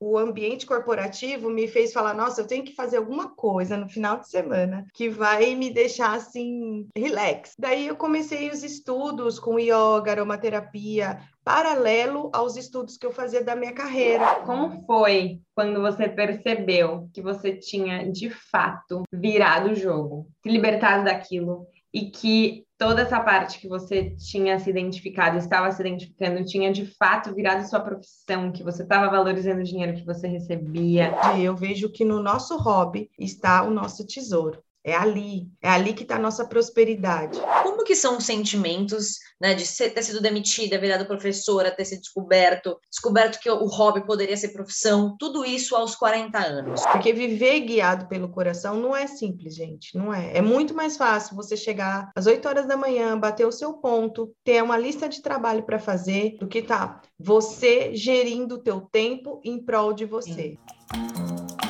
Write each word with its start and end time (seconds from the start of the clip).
o 0.00 0.16
ambiente 0.16 0.66
corporativo 0.66 1.50
me 1.50 1.66
fez 1.66 1.92
falar: 1.92 2.14
nossa, 2.14 2.40
eu 2.40 2.46
tenho 2.46 2.64
que 2.64 2.74
fazer 2.74 2.98
alguma 2.98 3.28
coisa 3.34 3.76
no 3.76 3.88
final 3.88 4.18
de 4.18 4.28
semana 4.28 4.86
que 4.94 5.08
vai 5.08 5.54
me 5.54 5.70
deixar 5.70 6.16
assim, 6.16 6.88
relax. 6.96 7.54
Daí 7.58 7.86
eu 7.86 7.96
comecei 7.96 8.50
os 8.50 8.62
estudos 8.62 9.38
com 9.38 9.58
yoga, 9.58 10.12
aromaterapia, 10.12 11.20
paralelo 11.44 12.30
aos 12.32 12.56
estudos 12.56 12.96
que 12.96 13.06
eu 13.06 13.12
fazia 13.12 13.42
da 13.42 13.56
minha 13.56 13.72
carreira. 13.72 14.36
Como 14.44 14.84
foi 14.86 15.40
quando 15.54 15.80
você 15.80 16.08
percebeu 16.08 17.08
que 17.12 17.22
você 17.22 17.56
tinha 17.56 18.10
de 18.10 18.30
fato 18.30 19.02
virado 19.12 19.70
o 19.70 19.74
jogo, 19.74 20.28
se 20.42 20.48
libertado 20.48 21.04
daquilo 21.04 21.66
e 21.92 22.10
que 22.10 22.67
toda 22.78 23.02
essa 23.02 23.20
parte 23.20 23.58
que 23.58 23.68
você 23.68 24.10
tinha 24.10 24.58
se 24.60 24.70
identificado, 24.70 25.36
estava 25.36 25.70
se 25.72 25.82
identificando, 25.82 26.44
tinha 26.44 26.72
de 26.72 26.86
fato 26.86 27.34
virado 27.34 27.68
sua 27.68 27.80
profissão, 27.80 28.52
que 28.52 28.62
você 28.62 28.84
estava 28.84 29.10
valorizando 29.10 29.60
o 29.60 29.64
dinheiro 29.64 29.94
que 29.94 30.06
você 30.06 30.28
recebia. 30.28 31.12
Eu 31.38 31.56
vejo 31.56 31.90
que 31.90 32.04
no 32.04 32.22
nosso 32.22 32.56
hobby 32.56 33.10
está 33.18 33.64
o 33.64 33.70
nosso 33.70 34.06
tesouro. 34.06 34.62
É 34.84 34.94
ali, 34.94 35.48
é 35.62 35.68
ali 35.68 35.92
que 35.92 36.02
está 36.02 36.16
a 36.16 36.20
nossa 36.20 36.46
prosperidade. 36.46 37.38
Como 37.62 37.84
que 37.84 37.94
são 37.94 38.18
os 38.18 38.24
sentimentos, 38.24 39.18
né, 39.40 39.54
de 39.54 39.66
ser, 39.66 39.90
ter 39.90 40.02
sido 40.02 40.20
demitida, 40.20 40.78
virada 40.78 41.04
professora, 41.04 41.70
ter 41.70 41.84
se 41.84 41.98
descoberto, 41.98 42.78
descoberto 42.90 43.40
que 43.40 43.50
o 43.50 43.66
hobby 43.66 44.06
poderia 44.06 44.36
ser 44.36 44.48
profissão, 44.48 45.16
tudo 45.18 45.44
isso 45.44 45.74
aos 45.74 45.94
40 45.96 46.38
anos? 46.38 46.82
Porque 46.86 47.12
viver 47.12 47.60
guiado 47.60 48.06
pelo 48.06 48.28
coração 48.28 48.76
não 48.76 48.94
é 48.94 49.06
simples, 49.06 49.54
gente, 49.54 49.96
não 49.96 50.12
é. 50.12 50.36
É 50.36 50.42
muito 50.42 50.74
mais 50.74 50.96
fácil 50.96 51.36
você 51.36 51.56
chegar 51.56 52.10
às 52.14 52.26
8 52.26 52.48
horas 52.48 52.66
da 52.66 52.76
manhã, 52.76 53.18
bater 53.18 53.46
o 53.46 53.52
seu 53.52 53.74
ponto, 53.74 54.32
ter 54.44 54.62
uma 54.62 54.78
lista 54.78 55.08
de 55.08 55.20
trabalho 55.20 55.62
para 55.62 55.78
fazer, 55.78 56.36
do 56.38 56.46
que 56.46 56.62
tá 56.62 57.00
você 57.18 57.94
gerindo 57.94 58.56
o 58.56 58.62
teu 58.62 58.80
tempo 58.80 59.40
em 59.44 59.62
prol 59.62 59.92
de 59.92 60.04
você. 60.04 60.56
Sim. 60.92 61.67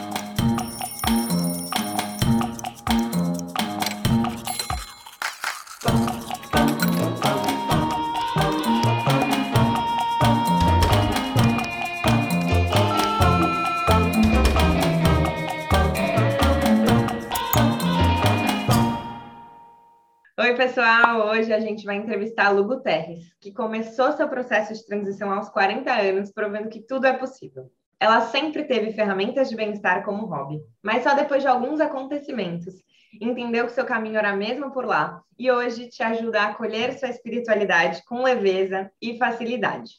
Pessoal! 20.54 21.28
Hoje 21.28 21.52
a 21.52 21.60
gente 21.60 21.84
vai 21.84 21.96
entrevistar 21.96 22.46
a 22.46 22.50
Lu 22.50 22.64
Guterres, 22.64 23.34
que 23.40 23.52
começou 23.52 24.12
seu 24.12 24.28
processo 24.28 24.72
de 24.72 24.86
transição 24.86 25.30
aos 25.30 25.48
40 25.48 25.92
anos, 25.92 26.32
provando 26.32 26.68
que 26.68 26.80
tudo 26.80 27.06
é 27.06 27.12
possível. 27.12 27.70
Ela 28.00 28.22
sempre 28.22 28.64
teve 28.64 28.92
ferramentas 28.92 29.50
de 29.50 29.56
bem-estar 29.56 30.04
como 30.04 30.26
hobby, 30.26 30.60
mas 30.82 31.02
só 31.02 31.14
depois 31.14 31.42
de 31.42 31.48
alguns 31.48 31.80
acontecimentos 31.80 32.74
entendeu 33.20 33.66
que 33.66 33.72
seu 33.72 33.84
caminho 33.84 34.18
era 34.18 34.34
mesmo 34.36 34.70
por 34.70 34.84
lá 34.84 35.22
e 35.38 35.50
hoje 35.50 35.88
te 35.88 36.02
ajuda 36.02 36.42
a 36.42 36.46
acolher 36.48 36.98
sua 36.98 37.08
espiritualidade 37.08 38.04
com 38.04 38.22
leveza 38.22 38.90
e 39.00 39.18
facilidade. 39.18 39.94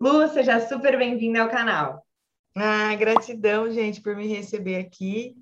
Lu, 0.00 0.28
seja 0.28 0.60
super 0.60 0.96
bem-vinda 0.96 1.42
ao 1.42 1.48
canal. 1.48 2.04
Ah, 2.56 2.94
gratidão, 2.96 3.70
gente, 3.70 4.00
por 4.00 4.16
me 4.16 4.26
receber 4.26 4.76
aqui. 4.76 5.36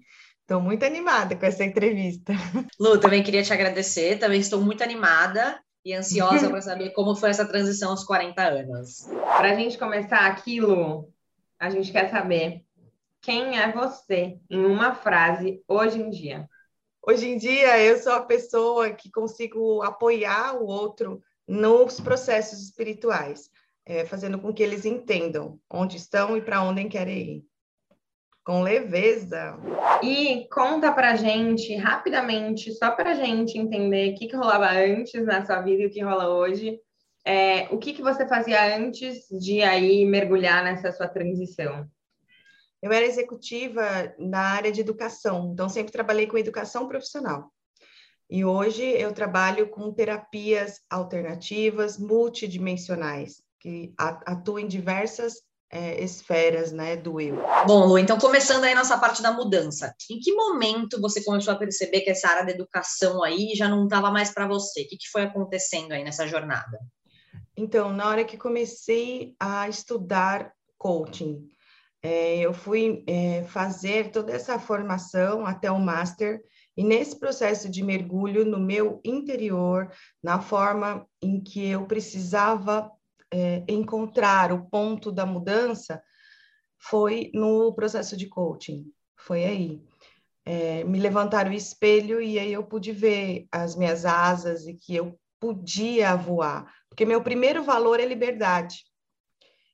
Estou 0.47 0.61
muito 0.61 0.85
animada 0.85 1.35
com 1.35 1.45
essa 1.45 1.65
entrevista. 1.65 2.33
Lu, 2.79 3.01
também 3.01 3.21
queria 3.21 3.43
te 3.43 3.53
agradecer, 3.53 4.21
também 4.21 4.39
estou 4.39 4.61
muito 4.61 4.81
animada 4.81 5.61
e 5.85 5.93
ansiosa 5.93 6.49
para 6.49 6.63
saber 6.63 6.91
como 6.91 7.17
foi 7.17 7.31
essa 7.31 7.45
transição 7.45 7.91
aos 7.91 8.05
40 8.05 8.41
anos. 8.41 9.09
Para 9.37 9.51
a 9.51 9.55
gente 9.57 9.77
começar 9.77 10.25
aqui, 10.25 10.61
Lu, 10.61 11.13
a 11.59 11.69
gente 11.69 11.91
quer 11.91 12.13
saber 12.13 12.63
quem 13.21 13.59
é 13.59 13.73
você 13.73 14.39
em 14.49 14.65
uma 14.65 14.95
frase 14.95 15.65
hoje 15.67 16.01
em 16.01 16.11
dia. 16.11 16.49
Hoje 17.05 17.27
em 17.27 17.37
dia, 17.37 17.83
eu 17.83 17.99
sou 17.99 18.13
a 18.13 18.25
pessoa 18.25 18.91
que 18.91 19.11
consigo 19.11 19.83
apoiar 19.83 20.55
o 20.63 20.67
outro 20.67 21.21
nos 21.45 22.01
processos 22.01 22.63
espirituais, 22.63 23.51
é, 23.85 24.05
fazendo 24.05 24.39
com 24.39 24.55
que 24.55 24.63
eles 24.63 24.85
entendam 24.85 25.59
onde 25.69 25.97
estão 25.97 26.37
e 26.37 26.41
para 26.41 26.63
onde 26.63 26.85
querem 26.85 27.19
ir 27.19 27.56
com 28.47 28.63
leveza. 28.63 29.59
E 30.01 30.49
conta 30.53 30.93
pra 30.93 31.17
gente 31.17 31.75
rapidamente, 31.75 32.73
só 32.73 32.93
pra 32.93 33.13
gente 33.13 33.59
entender 33.59 34.13
o 34.13 34.15
que, 34.15 34.29
que 34.29 34.37
rolava 34.37 34.71
antes 34.71 35.27
na 35.27 35.45
sua 35.45 35.61
vida 35.61 35.83
e 35.83 35.87
o 35.87 35.91
que 35.91 36.01
rola 36.01 36.29
hoje. 36.29 36.79
É, 37.25 37.65
o 37.75 37.79
que, 37.79 37.93
que 37.93 38.03
você 38.03 38.27
fazia 38.29 38.77
antes 38.77 39.27
de 39.31 39.63
aí 39.63 40.07
mergulhar 40.07 40.63
nessa 40.63 40.93
sua 40.93 41.09
transição? 41.09 41.89
Eu 42.81 42.93
era 42.93 43.05
executiva 43.05 44.15
na 44.17 44.43
área 44.43 44.71
de 44.71 44.81
educação, 44.81 45.51
então 45.53 45.69
sempre 45.69 45.91
trabalhei 45.91 46.29
com 46.29 46.39
educação 46.39 46.87
profissional. 46.87 47.51
E 48.31 48.45
hoje 48.45 48.85
eu 48.85 49.13
trabalho 49.13 49.69
com 49.71 49.93
terapias 49.93 50.81
alternativas 50.89 51.99
multidimensionais, 51.99 53.43
que 53.59 53.93
atuam 53.99 54.61
em 54.61 54.69
diversas 54.69 55.43
é, 55.71 56.03
esferas 56.03 56.73
né, 56.73 56.97
do 56.97 57.21
eu. 57.21 57.37
Bom, 57.67 57.87
Lu, 57.87 57.99
então 57.99 58.19
começando 58.19 58.65
aí 58.65 58.75
nossa 58.75 58.97
parte 58.99 59.23
da 59.23 59.33
mudança, 59.33 59.95
em 60.11 60.19
que 60.19 60.33
momento 60.33 61.01
você 61.01 61.23
começou 61.23 61.53
a 61.53 61.57
perceber 61.57 62.01
que 62.03 62.11
essa 62.11 62.29
área 62.29 62.45
da 62.45 62.53
educação 62.53 63.23
aí 63.23 63.53
já 63.55 63.69
não 63.69 63.85
estava 63.85 64.11
mais 64.11 64.33
para 64.33 64.47
você? 64.47 64.83
O 64.83 64.89
que, 64.89 64.97
que 64.97 65.09
foi 65.11 65.23
acontecendo 65.23 65.93
aí 65.93 66.05
nessa 66.05 66.27
jornada? 66.27 66.79
Então, 67.57 67.93
na 67.93 68.09
hora 68.09 68.25
que 68.25 68.37
comecei 68.37 69.35
a 69.41 69.69
estudar 69.69 70.53
coaching, 70.79 71.49
é, 72.03 72.39
eu 72.39 72.53
fui 72.53 73.03
é, 73.07 73.43
fazer 73.45 74.11
toda 74.11 74.33
essa 74.33 74.59
formação 74.59 75.47
até 75.47 75.71
o 75.71 75.81
master, 75.81 76.41
e 76.77 76.85
nesse 76.85 77.19
processo 77.19 77.71
de 77.71 77.83
mergulho 77.83 78.45
no 78.45 78.61
meu 78.61 79.01
interior, 79.03 79.91
na 80.23 80.39
forma 80.39 81.07
em 81.23 81.41
que 81.41 81.67
eu 81.67 81.87
precisava 81.87 82.93
é, 83.33 83.65
encontrar 83.69 84.53
o 84.53 84.69
ponto 84.69 85.11
da 85.11 85.27
mudança 85.27 86.03
foi 86.79 87.31
no 87.35 87.73
processo 87.75 88.17
de 88.17 88.27
coaching, 88.29 88.87
foi 89.17 89.45
aí. 89.45 89.83
É, 90.45 90.85
me 90.85 91.01
levantaram 91.01 91.51
o 91.51 91.55
espelho 91.55 92.21
e 92.21 92.39
aí 92.39 92.53
eu 92.53 92.65
pude 92.65 92.93
ver 92.93 93.49
as 93.51 93.75
minhas 93.75 94.05
asas 94.05 94.67
e 94.67 94.75
que 94.75 94.95
eu 94.95 95.19
podia 95.41 96.15
voar, 96.15 96.73
porque 96.89 97.05
meu 97.05 97.23
primeiro 97.23 97.65
valor 97.65 97.99
é 97.99 98.07
liberdade. 98.07 98.85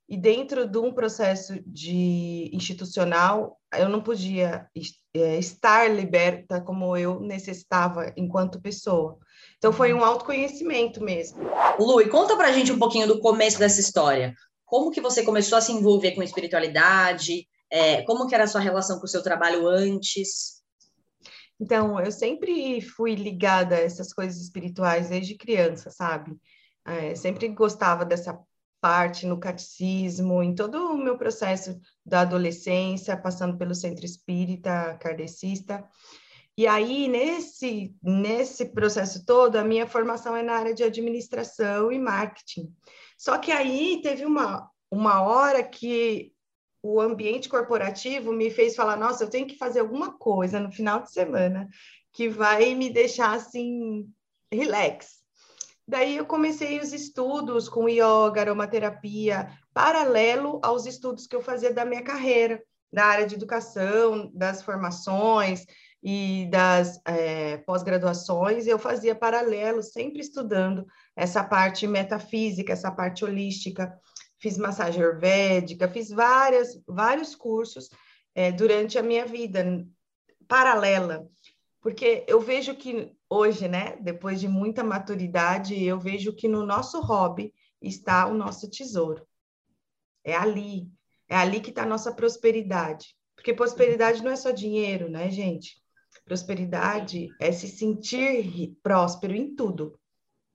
E 0.08 0.16
dentro 0.16 0.68
de 0.68 0.78
um 0.78 0.92
processo 0.92 1.58
de 1.66 2.50
institucional, 2.52 3.58
eu 3.74 3.88
não 3.88 4.02
podia 4.02 4.68
é, 5.14 5.38
estar 5.38 5.90
liberta 5.90 6.60
como 6.60 6.96
eu 6.96 7.20
necessitava 7.20 8.12
enquanto 8.16 8.60
pessoa. 8.60 9.18
Então 9.62 9.72
foi 9.72 9.94
um 9.94 10.04
autoconhecimento 10.04 11.00
mesmo. 11.00 11.38
Lu, 11.78 12.00
e 12.00 12.08
conta 12.08 12.36
pra 12.36 12.50
gente 12.50 12.72
um 12.72 12.78
pouquinho 12.80 13.06
do 13.06 13.20
começo 13.20 13.60
dessa 13.60 13.78
história. 13.78 14.34
Como 14.64 14.90
que 14.90 15.00
você 15.00 15.22
começou 15.22 15.56
a 15.56 15.60
se 15.60 15.70
envolver 15.70 16.16
com 16.16 16.22
espiritualidade? 16.24 17.46
É, 17.70 18.02
como 18.02 18.26
que 18.26 18.34
era 18.34 18.42
a 18.42 18.48
sua 18.48 18.60
relação 18.60 18.98
com 18.98 19.04
o 19.04 19.08
seu 19.08 19.22
trabalho 19.22 19.68
antes? 19.68 20.64
Então, 21.60 22.00
eu 22.00 22.10
sempre 22.10 22.80
fui 22.80 23.14
ligada 23.14 23.76
a 23.76 23.80
essas 23.80 24.12
coisas 24.12 24.42
espirituais 24.42 25.10
desde 25.10 25.36
criança, 25.36 25.92
sabe? 25.92 26.36
É, 26.84 27.14
sempre 27.14 27.46
gostava 27.46 28.04
dessa 28.04 28.36
parte 28.80 29.26
no 29.26 29.38
catecismo, 29.38 30.42
em 30.42 30.56
todo 30.56 30.90
o 30.90 30.96
meu 30.96 31.16
processo 31.16 31.80
da 32.04 32.22
adolescência, 32.22 33.16
passando 33.16 33.56
pelo 33.56 33.76
centro 33.76 34.04
espírita, 34.04 34.98
kardecista. 35.00 35.88
E 36.56 36.66
aí, 36.66 37.08
nesse, 37.08 37.94
nesse 38.02 38.66
processo 38.66 39.24
todo, 39.24 39.56
a 39.56 39.64
minha 39.64 39.86
formação 39.86 40.36
é 40.36 40.42
na 40.42 40.54
área 40.54 40.74
de 40.74 40.84
administração 40.84 41.90
e 41.90 41.98
marketing. 41.98 42.70
Só 43.16 43.38
que 43.38 43.50
aí 43.50 44.00
teve 44.02 44.26
uma, 44.26 44.68
uma 44.90 45.22
hora 45.22 45.62
que 45.62 46.32
o 46.82 47.00
ambiente 47.00 47.48
corporativo 47.48 48.32
me 48.32 48.50
fez 48.50 48.74
falar: 48.74 48.96
nossa, 48.96 49.24
eu 49.24 49.30
tenho 49.30 49.46
que 49.46 49.56
fazer 49.56 49.80
alguma 49.80 50.12
coisa 50.18 50.60
no 50.60 50.70
final 50.70 51.02
de 51.02 51.12
semana 51.12 51.68
que 52.12 52.28
vai 52.28 52.74
me 52.74 52.90
deixar 52.90 53.34
assim, 53.34 54.06
relax. 54.52 55.22
Daí 55.88 56.16
eu 56.16 56.26
comecei 56.26 56.78
os 56.78 56.92
estudos 56.92 57.68
com 57.68 57.88
yoga, 57.88 58.40
aromaterapia, 58.40 59.50
paralelo 59.72 60.60
aos 60.62 60.86
estudos 60.86 61.26
que 61.26 61.34
eu 61.34 61.40
fazia 61.40 61.72
da 61.72 61.84
minha 61.84 62.02
carreira, 62.02 62.62
da 62.92 63.06
área 63.06 63.26
de 63.26 63.34
educação, 63.34 64.30
das 64.34 64.62
formações, 64.62 65.64
e 66.02 66.48
das 66.50 67.00
é, 67.06 67.58
pós-graduações, 67.58 68.66
eu 68.66 68.78
fazia 68.78 69.14
paralelo, 69.14 69.82
sempre 69.82 70.20
estudando 70.20 70.84
essa 71.14 71.44
parte 71.44 71.86
metafísica, 71.86 72.72
essa 72.72 72.90
parte 72.90 73.24
holística. 73.24 73.96
Fiz 74.38 74.58
massagem 74.58 75.00
ayurvédica, 75.00 75.88
fiz 75.88 76.10
várias, 76.10 76.82
vários 76.86 77.36
cursos 77.36 77.88
é, 78.34 78.50
durante 78.50 78.98
a 78.98 79.02
minha 79.02 79.24
vida, 79.24 79.86
paralela, 80.48 81.28
porque 81.80 82.24
eu 82.26 82.40
vejo 82.40 82.74
que 82.76 83.12
hoje, 83.28 83.68
né, 83.68 83.96
depois 84.00 84.40
de 84.40 84.48
muita 84.48 84.84
maturidade, 84.84 85.82
eu 85.82 85.98
vejo 85.98 86.32
que 86.32 86.46
no 86.46 86.64
nosso 86.64 87.00
hobby 87.00 87.52
está 87.80 88.26
o 88.26 88.34
nosso 88.34 88.70
tesouro. 88.70 89.26
É 90.24 90.34
ali, 90.34 90.88
É 91.28 91.36
ali 91.36 91.60
que 91.60 91.70
está 91.70 91.82
a 91.82 91.86
nossa 91.86 92.14
prosperidade. 92.14 93.16
Porque 93.34 93.54
prosperidade 93.54 94.22
não 94.22 94.30
é 94.30 94.36
só 94.36 94.50
dinheiro, 94.50 95.08
né, 95.08 95.30
gente? 95.30 95.81
Prosperidade 96.24 97.28
é 97.40 97.52
se 97.52 97.68
sentir 97.68 98.76
próspero 98.82 99.34
em 99.34 99.54
tudo. 99.54 99.98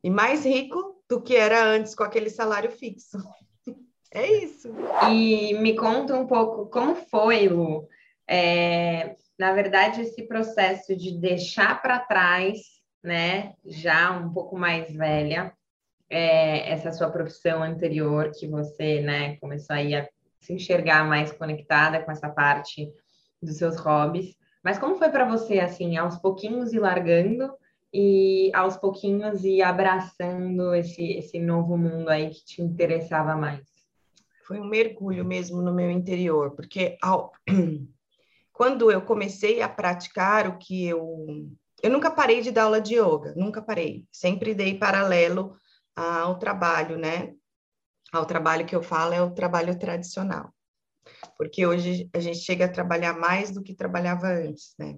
E 0.04 0.10
mais 0.10 0.46
rico 0.46 1.02
do 1.10 1.22
que 1.22 1.36
era 1.36 1.64
antes 1.64 1.96
com 1.96 2.04
aquele 2.04 2.30
salário 2.30 2.72
fixo. 2.72 3.18
É 4.10 4.26
isso. 4.26 4.70
E 5.12 5.54
me 5.56 5.76
conta 5.76 6.18
um 6.18 6.26
pouco 6.26 6.68
como 6.68 6.96
foi 6.96 7.50
o, 7.50 7.86
é, 8.26 9.18
na 9.38 9.54
verdade, 9.54 10.02
esse 10.02 10.24
processo 10.24 10.96
de 10.96 11.12
deixar 11.20 11.82
para 11.82 12.00
trás, 12.00 12.58
né, 13.04 13.54
já 13.66 14.12
um 14.12 14.32
pouco 14.32 14.58
mais 14.58 14.92
velha, 14.92 15.54
é, 16.10 16.72
essa 16.72 16.92
sua 16.92 17.10
profissão 17.10 17.62
anterior 17.62 18.32
que 18.32 18.48
você, 18.48 19.02
né, 19.02 19.36
começou 19.38 19.76
aí 19.76 19.94
a 19.94 20.08
se 20.40 20.54
enxergar 20.54 21.06
mais 21.06 21.32
conectada 21.32 22.02
com 22.02 22.12
essa 22.12 22.30
parte 22.30 22.92
dos 23.42 23.58
seus 23.58 23.78
hobbies. 23.78 24.36
Mas 24.68 24.78
como 24.78 24.98
foi 24.98 25.08
para 25.08 25.24
você, 25.24 25.62
assim, 25.62 25.96
aos 25.96 26.18
pouquinhos 26.18 26.74
ir 26.74 26.80
largando 26.80 27.54
e 27.94 28.52
aos 28.54 28.76
pouquinhos 28.76 29.46
ir 29.46 29.62
abraçando 29.62 30.76
esse, 30.76 31.14
esse 31.14 31.40
novo 31.40 31.78
mundo 31.78 32.10
aí 32.10 32.32
que 32.32 32.44
te 32.44 32.62
interessava 32.62 33.34
mais? 33.38 33.66
Foi 34.46 34.60
um 34.60 34.68
mergulho 34.68 35.24
mesmo 35.24 35.62
no 35.62 35.74
meu 35.74 35.90
interior, 35.90 36.52
porque 36.54 36.98
ao... 37.02 37.32
quando 38.52 38.92
eu 38.92 39.02
comecei 39.04 39.62
a 39.62 39.70
praticar 39.70 40.50
o 40.50 40.58
que 40.58 40.86
eu. 40.86 41.48
Eu 41.82 41.90
nunca 41.90 42.12
parei 42.12 42.42
de 42.42 42.52
dar 42.52 42.64
aula 42.64 42.82
de 42.82 42.96
yoga, 42.96 43.34
nunca 43.38 43.62
parei. 43.62 44.06
Sempre 44.12 44.54
dei 44.54 44.78
paralelo 44.78 45.56
ao 45.96 46.38
trabalho, 46.38 46.98
né? 46.98 47.34
Ao 48.12 48.26
trabalho 48.26 48.66
que 48.66 48.76
eu 48.76 48.84
falo 48.84 49.14
é 49.14 49.22
o 49.22 49.32
trabalho 49.32 49.80
tradicional. 49.80 50.52
Porque 51.38 51.66
hoje 51.66 52.10
a 52.14 52.20
gente 52.20 52.40
chega 52.40 52.66
a 52.66 52.72
trabalhar 52.72 53.14
mais 53.14 53.52
do 53.52 53.64
que 53.64 53.74
trabalhava 53.74 54.28
antes, 54.28 54.74
né? 54.78 54.98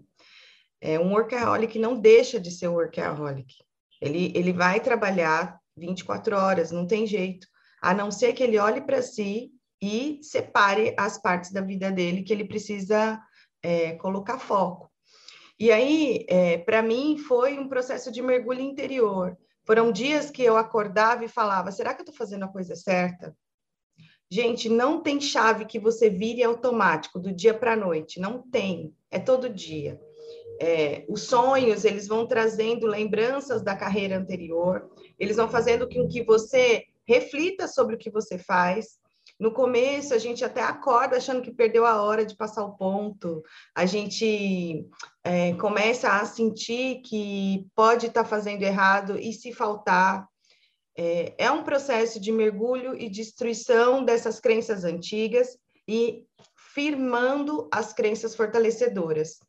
É 0.82 1.00
um 1.00 1.14
workaholic 1.14 1.78
não 1.78 2.00
deixa 2.00 2.40
de 2.40 2.52
ser 2.52 2.68
workaholic. 2.68 3.54
Ele, 4.02 4.32
ele 4.36 4.54
vai 4.54 4.80
trabalhar 4.80 5.60
24 5.76 6.36
horas, 6.36 6.72
não 6.72 6.88
tem 6.88 7.06
jeito. 7.06 7.48
A 7.82 7.94
não 7.94 8.12
ser 8.12 8.34
que 8.34 8.44
ele 8.44 8.58
olhe 8.58 8.82
para 8.82 9.02
si 9.02 9.52
e 9.82 10.20
separe 10.22 10.94
as 10.98 11.18
partes 11.22 11.52
da 11.52 11.62
vida 11.62 11.92
dele 11.92 12.24
que 12.24 12.34
ele 12.34 12.46
precisa 12.46 13.22
é, 13.62 13.94
colocar 13.94 14.40
foco. 14.40 14.90
E 15.60 15.72
aí, 15.72 16.26
é, 16.30 16.58
para 16.58 16.82
mim, 16.82 17.18
foi 17.18 17.60
um 17.60 17.68
processo 17.68 18.12
de 18.12 18.22
mergulho 18.22 18.62
interior. 18.62 19.38
Foram 19.66 19.92
dias 19.92 20.32
que 20.32 20.42
eu 20.42 20.58
acordava 20.58 21.26
e 21.26 21.30
falava: 21.30 21.72
será 21.72 21.94
que 21.94 22.02
eu 22.02 22.04
estou 22.04 22.16
fazendo 22.16 22.46
a 22.46 22.48
coisa 22.48 22.76
certa? 22.76 23.36
Gente, 24.32 24.70
não 24.70 25.02
tem 25.02 25.20
chave 25.20 25.66
que 25.66 25.80
você 25.80 26.10
vire 26.10 26.44
automático 26.44 27.20
do 27.20 27.32
dia 27.32 27.54
para 27.54 27.74
a 27.74 27.78
noite, 27.78 28.20
não 28.20 28.42
tem, 28.42 28.94
é 29.10 29.18
todo 29.20 29.50
dia. 29.50 30.00
É, 30.62 31.06
os 31.08 31.24
sonhos, 31.24 31.86
eles 31.86 32.08
vão 32.08 32.28
trazendo 32.28 32.86
lembranças 32.86 33.62
da 33.62 33.76
carreira 33.76 34.18
anterior, 34.18 34.90
eles 35.18 35.38
vão 35.38 35.50
fazendo 35.50 35.90
com 35.90 36.08
que 36.08 36.22
você 36.24 36.86
reflita 37.08 37.68
sobre 37.68 37.96
o 37.96 37.98
que 37.98 38.12
você 38.12 38.38
faz, 38.38 39.00
no 39.40 39.54
começo, 39.54 40.14
a 40.14 40.18
gente 40.18 40.44
até 40.44 40.62
acorda 40.62 41.16
achando 41.16 41.42
que 41.42 41.52
perdeu 41.52 41.86
a 41.86 42.02
hora 42.02 42.26
de 42.26 42.36
passar 42.36 42.64
o 42.66 42.76
ponto, 42.76 43.42
a 43.74 43.86
gente 43.86 44.86
é, 45.24 45.54
começa 45.54 46.10
a 46.10 46.26
sentir 46.26 47.02
que 47.02 47.66
pode 47.74 48.08
estar 48.08 48.24
tá 48.24 48.30
fazendo 48.30 48.64
errado 48.64 49.18
e 49.18 49.32
se 49.32 49.54
faltar. 49.54 50.28
É, 51.00 51.34
é 51.38 51.52
um 51.52 51.64
processo 51.64 52.20
de 52.20 52.30
mergulho 52.30 52.94
e 52.94 53.10
destruição 53.10 54.04
dessas 54.04 54.40
crenças 54.40 54.84
antigas 54.84 55.58
e 55.88 56.26
firmando 56.74 57.70
as 57.72 57.94
crenças 57.94 58.36
fortalecedoras 58.36 59.40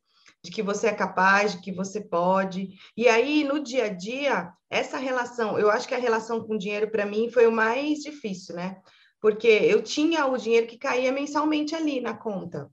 de 0.45 0.51
que 0.51 0.63
você 0.63 0.87
é 0.87 0.95
capaz, 0.95 1.53
de 1.53 1.61
que 1.61 1.73
você 1.73 2.01
pode. 2.01 2.69
E 2.97 3.09
aí, 3.09 3.43
no 3.43 3.59
dia 3.61 3.87
a 3.87 3.89
dia, 3.89 4.53
essa 4.71 4.97
relação, 4.97 5.59
eu 5.59 5.69
acho 5.71 5.89
que 5.89 5.95
a 5.95 5.99
relação 5.99 6.41
com 6.47 6.55
o 6.55 6.59
dinheiro, 6.59 6.89
para 6.91 7.05
mim, 7.05 7.29
foi 7.31 7.47
o 7.49 7.53
mais 7.53 7.99
difícil, 7.99 8.55
né? 8.55 8.81
porque 9.21 9.49
eu 9.49 9.83
tinha 9.83 10.27
o 10.27 10.37
dinheiro 10.37 10.67
que 10.67 10.79
caía 10.79 11.13
mensalmente 11.13 11.75
ali 11.75 12.01
na 12.01 12.17
conta. 12.17 12.71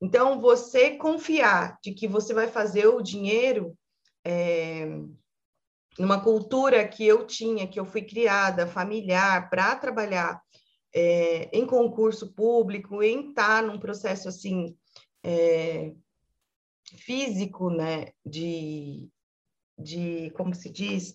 Então, 0.00 0.40
você 0.40 0.92
confiar 0.92 1.78
de 1.82 1.92
que 1.92 2.06
você 2.06 2.32
vai 2.32 2.46
fazer 2.46 2.86
o 2.86 3.02
dinheiro 3.02 3.76
é, 4.24 4.86
numa 5.98 6.20
cultura 6.20 6.86
que 6.86 7.06
eu 7.06 7.26
tinha, 7.26 7.66
que 7.66 7.78
eu 7.78 7.84
fui 7.84 8.02
criada, 8.02 8.66
familiar, 8.66 9.48
para 9.48 9.76
trabalhar 9.76 10.40
é, 10.94 11.48
em 11.52 11.66
concurso 11.66 12.32
público, 12.32 13.02
em 13.02 13.30
estar 13.30 13.62
num 13.62 13.78
processo 13.78 14.28
assim 14.28 14.76
é, 15.22 15.92
físico, 16.98 17.70
né, 17.70 18.08
de, 18.24 19.08
de 19.78 20.30
como 20.36 20.54
se 20.54 20.70
diz, 20.70 21.14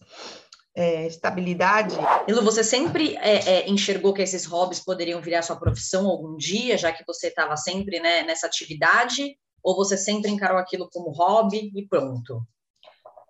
é, 0.76 1.08
estabilidade. 1.08 1.96
Ilo, 2.28 2.44
você 2.44 2.64
sempre 2.64 3.16
é, 3.18 3.50
é, 3.50 3.70
enxergou 3.70 4.14
que 4.14 4.22
esses 4.22 4.46
hobbies 4.46 4.80
poderiam 4.80 5.22
virar 5.22 5.42
sua 5.42 5.56
profissão 5.56 6.08
algum 6.08 6.36
dia, 6.38 6.78
já 6.78 6.92
que 6.92 7.04
você 7.06 7.28
estava 7.28 7.58
sempre 7.58 8.00
né, 8.00 8.24
nessa 8.24 8.48
atividade? 8.48 9.38
Ou 9.64 9.76
você 9.76 9.96
sempre 9.96 10.32
encarou 10.32 10.58
aquilo 10.58 10.90
como 10.92 11.12
hobby 11.12 11.72
e 11.76 11.88
pronto? 11.88 12.42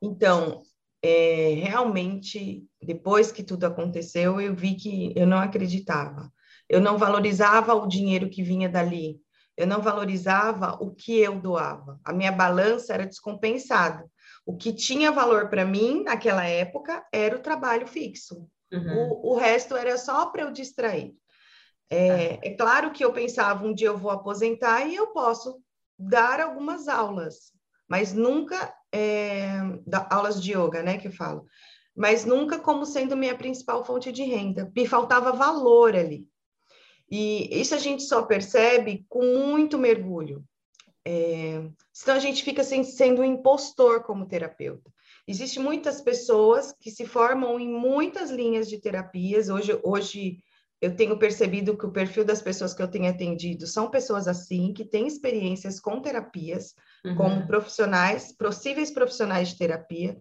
Então, 0.01 0.63
é, 1.03 1.53
realmente, 1.55 2.63
depois 2.81 3.31
que 3.31 3.43
tudo 3.43 3.65
aconteceu, 3.65 4.39
eu 4.39 4.55
vi 4.55 4.75
que 4.75 5.13
eu 5.15 5.25
não 5.25 5.37
acreditava. 5.37 6.31
Eu 6.69 6.79
não 6.79 6.97
valorizava 6.97 7.73
o 7.73 7.87
dinheiro 7.87 8.29
que 8.29 8.43
vinha 8.43 8.69
dali. 8.69 9.19
Eu 9.57 9.67
não 9.67 9.81
valorizava 9.81 10.77
o 10.79 10.91
que 10.91 11.19
eu 11.19 11.39
doava. 11.39 11.99
A 12.05 12.13
minha 12.13 12.31
balança 12.31 12.93
era 12.93 13.05
descompensada. 13.05 14.09
O 14.45 14.55
que 14.55 14.73
tinha 14.73 15.11
valor 15.11 15.49
para 15.49 15.65
mim 15.65 16.03
naquela 16.03 16.45
época 16.45 17.05
era 17.11 17.35
o 17.35 17.41
trabalho 17.41 17.87
fixo. 17.87 18.47
Uhum. 18.71 19.19
O, 19.23 19.33
o, 19.33 19.37
resto 19.37 19.75
era 19.75 19.97
só 19.97 20.27
para 20.27 20.43
eu 20.43 20.51
distrair. 20.51 21.13
É, 21.89 22.37
tá. 22.37 22.47
é, 22.47 22.49
claro 22.55 22.91
que 22.91 23.03
eu 23.03 23.11
pensava, 23.11 23.65
um 23.65 23.73
dia 23.73 23.87
eu 23.87 23.97
vou 23.97 24.11
aposentar 24.11 24.87
e 24.87 24.95
eu 24.95 25.07
posso 25.07 25.61
dar 25.99 26.39
algumas 26.39 26.87
aulas, 26.87 27.51
mas 27.91 28.13
nunca 28.13 28.73
é, 28.89 29.59
aulas 30.09 30.41
de 30.41 30.53
yoga, 30.53 30.81
né, 30.81 30.97
que 30.97 31.09
eu 31.09 31.11
falo, 31.11 31.45
mas 31.93 32.23
nunca 32.23 32.57
como 32.57 32.85
sendo 32.85 33.17
minha 33.17 33.35
principal 33.35 33.83
fonte 33.83 34.13
de 34.13 34.23
renda. 34.23 34.71
Me 34.73 34.87
faltava 34.87 35.33
valor 35.33 35.93
ali. 35.93 36.25
E 37.11 37.49
isso 37.51 37.75
a 37.75 37.77
gente 37.77 38.03
só 38.03 38.21
percebe 38.21 39.05
com 39.09 39.21
muito 39.45 39.77
mergulho. 39.77 40.41
É, 41.05 41.69
senão 41.91 42.15
a 42.15 42.21
gente 42.21 42.45
fica 42.45 42.63
sem, 42.63 42.81
sendo 42.85 43.23
um 43.23 43.25
impostor 43.25 44.03
como 44.03 44.25
terapeuta. 44.25 44.89
Existem 45.27 45.61
muitas 45.61 45.99
pessoas 45.99 46.71
que 46.71 46.89
se 46.89 47.05
formam 47.05 47.59
em 47.59 47.67
muitas 47.67 48.31
linhas 48.31 48.69
de 48.69 48.79
terapias. 48.79 49.49
Hoje, 49.49 49.77
hoje 49.83 50.37
eu 50.81 50.95
tenho 50.95 51.17
percebido 51.17 51.77
que 51.77 51.85
o 51.85 51.91
perfil 51.91 52.25
das 52.25 52.41
pessoas 52.41 52.73
que 52.73 52.81
eu 52.81 52.87
tenho 52.87 53.07
atendido 53.07 53.67
são 53.67 53.89
pessoas 53.89 54.27
assim, 54.27 54.73
que 54.73 54.83
têm 54.83 55.05
experiências 55.05 55.79
com 55.79 56.01
terapias, 56.01 56.73
uhum. 57.05 57.15
como 57.15 57.47
profissionais, 57.47 58.35
possíveis 58.35 58.89
profissionais 58.89 59.49
de 59.49 59.57
terapia, 59.57 60.19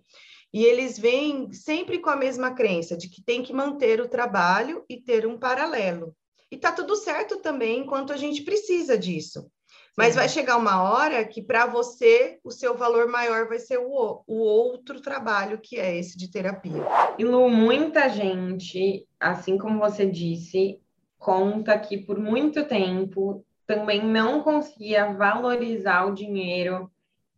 e 0.52 0.64
eles 0.64 0.98
vêm 0.98 1.50
sempre 1.52 1.98
com 1.98 2.10
a 2.10 2.16
mesma 2.16 2.52
crença 2.52 2.96
de 2.96 3.08
que 3.08 3.22
tem 3.22 3.42
que 3.42 3.52
manter 3.52 4.00
o 4.00 4.08
trabalho 4.08 4.84
e 4.88 5.00
ter 5.00 5.26
um 5.26 5.38
paralelo. 5.38 6.14
E 6.50 6.58
tá 6.58 6.72
tudo 6.72 6.96
certo 6.96 7.38
também 7.38 7.80
enquanto 7.80 8.12
a 8.12 8.16
gente 8.16 8.42
precisa 8.42 8.98
disso. 8.98 9.50
Mas 9.96 10.14
vai 10.14 10.28
chegar 10.28 10.56
uma 10.56 10.82
hora 10.82 11.24
que 11.24 11.42
para 11.42 11.66
você 11.66 12.38
o 12.44 12.50
seu 12.50 12.76
valor 12.76 13.08
maior 13.08 13.48
vai 13.48 13.58
ser 13.58 13.78
o, 13.78 14.22
o 14.26 14.36
outro 14.38 15.00
trabalho 15.00 15.58
que 15.58 15.78
é 15.78 15.96
esse 15.96 16.16
de 16.16 16.30
terapia. 16.30 16.86
E 17.18 17.24
Lu, 17.24 17.50
muita 17.50 18.08
gente, 18.08 19.06
assim 19.18 19.58
como 19.58 19.78
você 19.78 20.06
disse, 20.06 20.80
conta 21.18 21.78
que 21.78 21.98
por 21.98 22.18
muito 22.18 22.64
tempo 22.64 23.44
também 23.66 24.04
não 24.04 24.42
conseguia 24.42 25.12
valorizar 25.12 26.06
o 26.06 26.14
dinheiro 26.14 26.90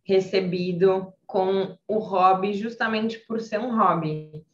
recebido 0.04 1.12
com 1.26 1.76
o 1.88 1.98
hobby, 1.98 2.52
justamente 2.52 3.18
por 3.18 3.40
ser 3.40 3.58
um 3.58 3.76
hobby. 3.76 4.44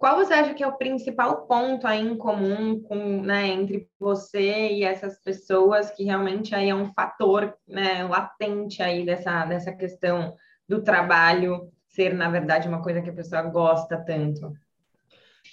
Qual 0.00 0.16
você 0.16 0.32
acha 0.32 0.54
que 0.54 0.62
é 0.62 0.66
o 0.66 0.78
principal 0.78 1.46
ponto 1.46 1.86
aí 1.86 2.00
em 2.00 2.16
comum 2.16 2.80
com, 2.80 3.20
né, 3.20 3.48
entre 3.48 3.86
você 3.98 4.72
e 4.72 4.82
essas 4.82 5.20
pessoas 5.20 5.90
que 5.90 6.04
realmente 6.04 6.54
aí 6.54 6.70
é 6.70 6.74
um 6.74 6.90
fator 6.94 7.54
né, 7.68 8.02
latente 8.04 8.82
aí 8.82 9.04
dessa, 9.04 9.44
dessa 9.44 9.70
questão 9.72 10.34
do 10.66 10.82
trabalho 10.82 11.70
ser, 11.86 12.14
na 12.14 12.30
verdade, 12.30 12.66
uma 12.66 12.82
coisa 12.82 13.02
que 13.02 13.10
a 13.10 13.14
pessoa 13.14 13.42
gosta 13.42 14.02
tanto? 14.02 14.50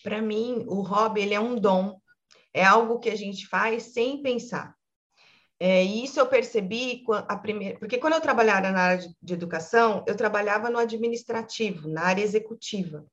Para 0.01 0.22
mim, 0.22 0.63
o 0.66 0.82
hobby 0.82 1.24
ele 1.24 1.34
é 1.34 1.39
um 1.42 1.56
dom, 1.56 2.00
é 2.54 2.63
algo 2.63 3.00
que 3.00 3.10
a 3.10 3.18
gente 3.18 3.46
faz 3.48 3.84
sem 3.84 4.22
pensar. 4.22 4.74
É, 5.60 5.84
e 5.84 6.06
isso 6.06 6.22
eu 6.22 6.25
percebi 6.25 7.04
a 7.27 7.36
primeira, 7.36 7.77
porque 7.80 7.98
quando 7.98 8.13
eu 8.13 8.22
trabalhava 8.22 8.72
na 8.72 8.80
área 8.80 9.00
de, 9.00 9.13
de 9.22 9.34
educação, 9.34 10.06
eu 10.08 10.16
trabalhava 10.16 10.70
no 10.70 10.80
administrativo, 10.80 11.89
na 11.89 12.04
área 12.04 12.24
executiva. 12.24 13.06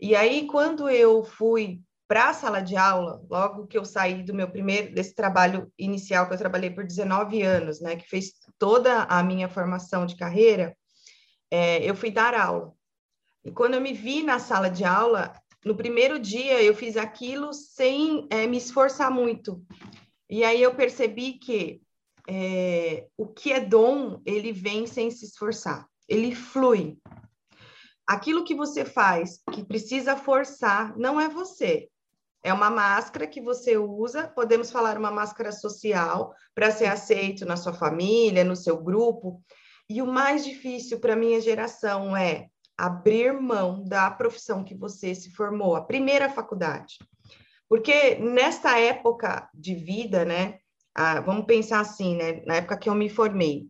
E 0.00 0.16
aí, 0.16 0.46
quando 0.46 0.88
eu 0.88 1.22
fui 1.22 1.82
para 2.08 2.30
a 2.30 2.34
sala 2.34 2.60
de 2.60 2.74
aula, 2.76 3.22
logo 3.30 3.66
que 3.66 3.78
eu 3.78 3.84
saí 3.84 4.22
do 4.22 4.34
meu 4.34 4.50
primeiro, 4.50 4.92
desse 4.92 5.14
trabalho 5.14 5.70
inicial 5.78 6.26
que 6.26 6.34
eu 6.34 6.38
trabalhei 6.38 6.70
por 6.70 6.84
19 6.84 7.42
anos, 7.42 7.80
né, 7.80 7.94
que 7.94 8.08
fez 8.08 8.32
toda 8.58 9.04
a 9.04 9.22
minha 9.22 9.48
formação 9.48 10.06
de 10.06 10.16
carreira, 10.16 10.76
é, 11.50 11.84
eu 11.84 11.94
fui 11.94 12.10
dar 12.10 12.34
aula. 12.34 12.72
E 13.44 13.52
quando 13.52 13.74
eu 13.74 13.80
me 13.80 13.92
vi 13.92 14.22
na 14.22 14.38
sala 14.38 14.68
de 14.68 14.84
aula, 14.84 15.32
no 15.64 15.76
primeiro 15.76 16.18
dia 16.18 16.62
eu 16.62 16.74
fiz 16.74 16.96
aquilo 16.96 17.52
sem 17.52 18.26
é, 18.30 18.46
me 18.46 18.56
esforçar 18.56 19.10
muito. 19.10 19.62
E 20.28 20.42
aí 20.42 20.62
eu 20.62 20.74
percebi 20.74 21.34
que 21.34 21.80
é, 22.28 23.06
o 23.16 23.26
que 23.26 23.52
é 23.52 23.60
dom, 23.60 24.20
ele 24.24 24.52
vem 24.52 24.86
sem 24.86 25.10
se 25.10 25.26
esforçar, 25.26 25.86
ele 26.08 26.34
flui. 26.34 26.98
Aquilo 28.10 28.42
que 28.42 28.56
você 28.56 28.84
faz, 28.84 29.40
que 29.52 29.64
precisa 29.64 30.16
forçar, 30.16 30.98
não 30.98 31.20
é 31.20 31.28
você. 31.28 31.88
É 32.42 32.52
uma 32.52 32.68
máscara 32.68 33.24
que 33.24 33.40
você 33.40 33.76
usa, 33.76 34.26
podemos 34.26 34.68
falar 34.68 34.98
uma 34.98 35.12
máscara 35.12 35.52
social, 35.52 36.34
para 36.52 36.72
ser 36.72 36.86
aceito 36.86 37.46
na 37.46 37.56
sua 37.56 37.72
família, 37.72 38.42
no 38.42 38.56
seu 38.56 38.82
grupo. 38.82 39.40
E 39.88 40.02
o 40.02 40.08
mais 40.08 40.44
difícil 40.44 40.98
para 40.98 41.14
minha 41.14 41.40
geração 41.40 42.16
é 42.16 42.48
abrir 42.76 43.32
mão 43.32 43.84
da 43.84 44.10
profissão 44.10 44.64
que 44.64 44.74
você 44.74 45.14
se 45.14 45.30
formou, 45.30 45.76
a 45.76 45.84
primeira 45.84 46.28
faculdade. 46.28 46.98
Porque 47.68 48.16
nesta 48.16 48.76
época 48.76 49.48
de 49.54 49.76
vida, 49.76 50.24
né, 50.24 50.58
ah, 50.96 51.20
vamos 51.20 51.46
pensar 51.46 51.78
assim, 51.78 52.16
né, 52.16 52.42
na 52.44 52.56
época 52.56 52.76
que 52.76 52.88
eu 52.88 52.94
me 52.96 53.08
formei, 53.08 53.68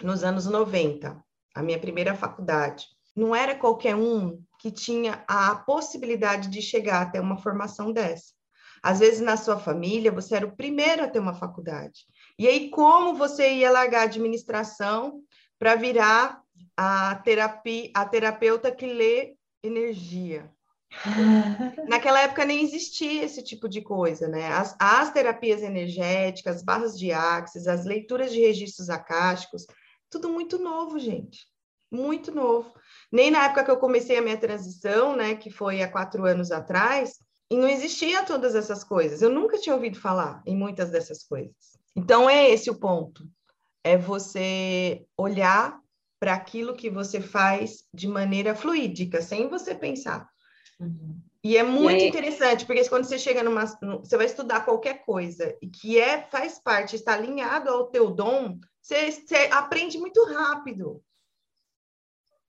nos 0.00 0.22
anos 0.22 0.46
90, 0.46 1.20
a 1.56 1.60
minha 1.60 1.80
primeira 1.80 2.14
faculdade, 2.14 2.93
não 3.14 3.34
era 3.34 3.54
qualquer 3.54 3.94
um 3.94 4.42
que 4.58 4.70
tinha 4.70 5.22
a 5.28 5.54
possibilidade 5.54 6.48
de 6.48 6.60
chegar 6.60 7.02
até 7.02 7.20
uma 7.20 7.38
formação 7.38 7.92
dessa. 7.92 8.32
Às 8.82 8.98
vezes, 8.98 9.20
na 9.20 9.36
sua 9.36 9.58
família, 9.58 10.12
você 10.12 10.36
era 10.36 10.46
o 10.46 10.56
primeiro 10.56 11.04
a 11.04 11.08
ter 11.08 11.18
uma 11.18 11.34
faculdade. 11.34 12.06
E 12.38 12.46
aí, 12.46 12.70
como 12.70 13.14
você 13.14 13.50
ia 13.54 13.70
largar 13.70 14.00
a 14.00 14.04
administração 14.04 15.22
para 15.58 15.74
virar 15.74 16.42
a, 16.76 17.14
terapia, 17.16 17.90
a 17.94 18.04
terapeuta 18.04 18.70
que 18.70 18.86
lê 18.86 19.36
energia. 19.62 20.50
Naquela 21.88 22.20
época 22.20 22.44
nem 22.44 22.62
existia 22.62 23.24
esse 23.24 23.42
tipo 23.42 23.68
de 23.68 23.80
coisa, 23.80 24.28
né? 24.28 24.48
As, 24.48 24.76
as 24.78 25.12
terapias 25.12 25.62
energéticas, 25.62 26.62
barras 26.62 26.98
de 26.98 27.12
axis, 27.12 27.66
as 27.66 27.84
leituras 27.84 28.32
de 28.32 28.40
registros 28.40 28.90
acásticos, 28.90 29.66
tudo 30.10 30.28
muito 30.28 30.58
novo, 30.58 30.98
gente. 30.98 31.46
Muito 31.94 32.34
novo. 32.34 32.74
Nem 33.10 33.30
na 33.30 33.44
época 33.44 33.64
que 33.64 33.70
eu 33.70 33.76
comecei 33.76 34.18
a 34.18 34.22
minha 34.22 34.36
transição, 34.36 35.14
né, 35.14 35.36
que 35.36 35.50
foi 35.50 35.80
há 35.80 35.88
quatro 35.90 36.24
anos 36.24 36.50
atrás, 36.50 37.14
e 37.50 37.56
não 37.56 37.68
existia 37.68 38.24
todas 38.24 38.54
essas 38.54 38.82
coisas. 38.82 39.22
Eu 39.22 39.30
nunca 39.30 39.58
tinha 39.58 39.74
ouvido 39.74 40.00
falar 40.00 40.42
em 40.44 40.56
muitas 40.56 40.90
dessas 40.90 41.22
coisas. 41.22 41.78
Então 41.94 42.28
é 42.28 42.50
esse 42.50 42.68
o 42.68 42.74
ponto. 42.74 43.24
É 43.84 43.96
você 43.96 45.06
olhar 45.16 45.78
para 46.18 46.34
aquilo 46.34 46.74
que 46.74 46.90
você 46.90 47.20
faz 47.20 47.84
de 47.94 48.08
maneira 48.08 48.54
fluídica, 48.54 49.22
sem 49.22 49.48
você 49.48 49.74
pensar. 49.74 50.28
Uhum. 50.80 51.20
E 51.44 51.56
é 51.56 51.62
muito 51.62 52.02
e 52.02 52.08
interessante, 52.08 52.64
porque 52.64 52.88
quando 52.88 53.04
você 53.04 53.18
chega 53.18 53.42
numa. 53.42 53.66
Você 53.66 54.16
vai 54.16 54.26
estudar 54.26 54.64
qualquer 54.64 55.04
coisa 55.04 55.54
e 55.60 55.68
que 55.68 56.00
é, 56.00 56.22
faz 56.22 56.58
parte, 56.58 56.96
está 56.96 57.12
alinhado 57.12 57.68
ao 57.68 57.88
teu 57.88 58.10
dom, 58.10 58.58
você, 58.80 59.12
você 59.12 59.48
aprende 59.52 59.98
muito 59.98 60.24
rápido. 60.24 61.02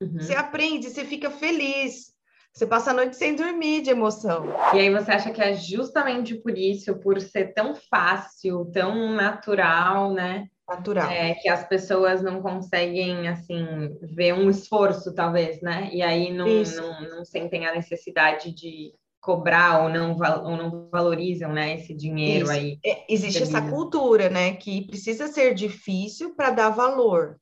Uhum. 0.01 0.19
Você 0.19 0.35
aprende, 0.35 0.89
você 0.89 1.05
fica 1.05 1.29
feliz. 1.29 2.13
Você 2.53 2.65
passa 2.65 2.91
a 2.91 2.93
noite 2.93 3.17
sem 3.17 3.35
dormir 3.35 3.81
de 3.81 3.89
emoção. 3.89 4.45
E 4.73 4.79
aí 4.79 4.89
você 4.89 5.11
acha 5.11 5.31
que 5.31 5.41
é 5.41 5.53
justamente 5.53 6.35
por 6.35 6.57
isso, 6.57 6.95
por 6.99 7.19
ser 7.19 7.53
tão 7.53 7.75
fácil, 7.75 8.65
tão 8.71 9.11
natural, 9.11 10.13
né? 10.13 10.47
natural. 10.67 11.11
É, 11.11 11.35
que 11.35 11.47
as 11.47 11.67
pessoas 11.67 12.21
não 12.21 12.41
conseguem, 12.41 13.27
assim, 13.27 13.65
ver 14.01 14.33
um 14.33 14.49
esforço, 14.49 15.13
talvez, 15.13 15.61
né? 15.61 15.89
E 15.91 16.01
aí 16.01 16.33
não, 16.33 16.47
não, 16.47 17.01
não, 17.09 17.25
sentem 17.25 17.65
a 17.67 17.75
necessidade 17.75 18.53
de 18.53 18.93
cobrar 19.21 19.83
ou 19.83 19.89
não, 19.89 20.15
ou 20.43 20.55
não 20.55 20.87
valorizam, 20.91 21.51
né, 21.51 21.73
esse 21.73 21.95
dinheiro 21.95 22.43
Isso. 22.43 22.53
aí. 22.53 22.77
É, 22.85 23.11
existe 23.11 23.41
essa 23.41 23.59
cultura, 23.59 24.29
né, 24.29 24.53
que 24.53 24.85
precisa 24.85 25.27
ser 25.27 25.55
difícil 25.55 26.35
para 26.35 26.51
dar 26.51 26.69
valor. 26.69 27.39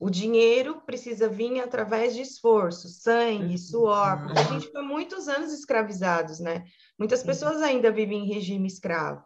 O 0.00 0.08
dinheiro 0.08 0.80
precisa 0.86 1.28
vir 1.28 1.60
através 1.60 2.14
de 2.14 2.22
esforço, 2.22 2.88
sangue, 2.88 3.52
uhum. 3.52 3.58
suor, 3.58 4.22
porque 4.22 4.38
a 4.38 4.44
gente 4.44 4.70
foi 4.70 4.82
muitos 4.82 5.28
anos 5.28 5.52
escravizados, 5.52 6.38
né? 6.38 6.64
Muitas 6.96 7.22
pessoas 7.22 7.60
ainda 7.60 7.90
vivem 7.90 8.24
em 8.24 8.32
regime 8.32 8.68
escravo. 8.68 9.24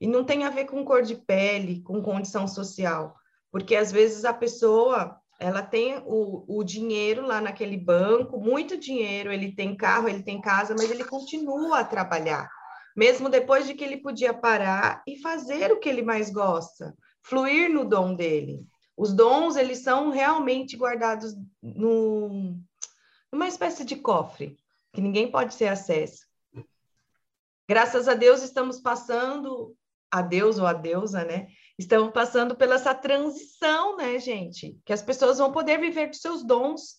E 0.00 0.08
não 0.08 0.24
tem 0.24 0.44
a 0.44 0.50
ver 0.50 0.64
com 0.64 0.84
cor 0.84 1.02
de 1.02 1.14
pele, 1.14 1.82
com 1.82 2.02
condição 2.02 2.48
social, 2.48 3.14
porque 3.52 3.76
às 3.76 3.92
vezes 3.92 4.24
a 4.24 4.32
pessoa 4.32 5.16
ela 5.38 5.62
tem 5.62 6.02
o, 6.04 6.44
o 6.46 6.64
dinheiro 6.64 7.26
lá 7.26 7.40
naquele 7.40 7.76
banco, 7.76 8.38
muito 8.38 8.76
dinheiro, 8.76 9.32
ele 9.32 9.52
tem 9.52 9.76
carro, 9.76 10.08
ele 10.08 10.22
tem 10.22 10.40
casa, 10.40 10.74
mas 10.76 10.90
ele 10.90 11.04
continua 11.04 11.80
a 11.80 11.84
trabalhar, 11.84 12.50
mesmo 12.96 13.28
depois 13.28 13.66
de 13.66 13.74
que 13.74 13.82
ele 13.82 13.96
podia 13.96 14.34
parar 14.34 15.02
e 15.06 15.16
fazer 15.20 15.72
o 15.72 15.78
que 15.78 15.88
ele 15.88 16.02
mais 16.02 16.30
gosta, 16.30 16.94
fluir 17.22 17.70
no 17.70 17.84
dom 17.86 18.14
dele. 18.14 18.60
Os 19.00 19.14
dons, 19.14 19.56
eles 19.56 19.78
são 19.78 20.10
realmente 20.10 20.76
guardados 20.76 21.34
numa 21.62 23.48
espécie 23.48 23.82
de 23.82 23.96
cofre, 23.96 24.58
que 24.92 25.00
ninguém 25.00 25.30
pode 25.30 25.56
ter 25.56 25.68
acesso. 25.68 26.26
Graças 27.66 28.08
a 28.08 28.12
Deus, 28.12 28.42
estamos 28.42 28.78
passando 28.78 29.74
a 30.10 30.20
Deus 30.20 30.58
ou 30.58 30.66
a 30.66 30.74
deusa, 30.74 31.24
né? 31.24 31.48
Estamos 31.78 32.12
passando 32.12 32.54
pela 32.54 32.74
essa 32.74 32.94
transição, 32.94 33.96
né, 33.96 34.18
gente? 34.18 34.78
Que 34.84 34.92
as 34.92 35.00
pessoas 35.00 35.38
vão 35.38 35.50
poder 35.50 35.80
viver 35.80 36.10
dos 36.10 36.20
seus 36.20 36.44
dons. 36.44 36.96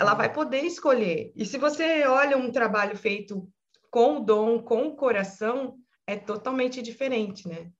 Ela 0.00 0.14
vai 0.14 0.32
poder 0.32 0.62
escolher. 0.64 1.32
E 1.36 1.46
se 1.46 1.58
você 1.58 2.04
olha 2.08 2.36
um 2.36 2.50
trabalho 2.50 2.96
feito 2.96 3.48
com 3.88 4.16
o 4.16 4.20
dom, 4.20 4.60
com 4.60 4.88
o 4.88 4.96
coração, 4.96 5.78
é 6.08 6.16
totalmente 6.16 6.82
diferente, 6.82 7.46
né? 7.46 7.70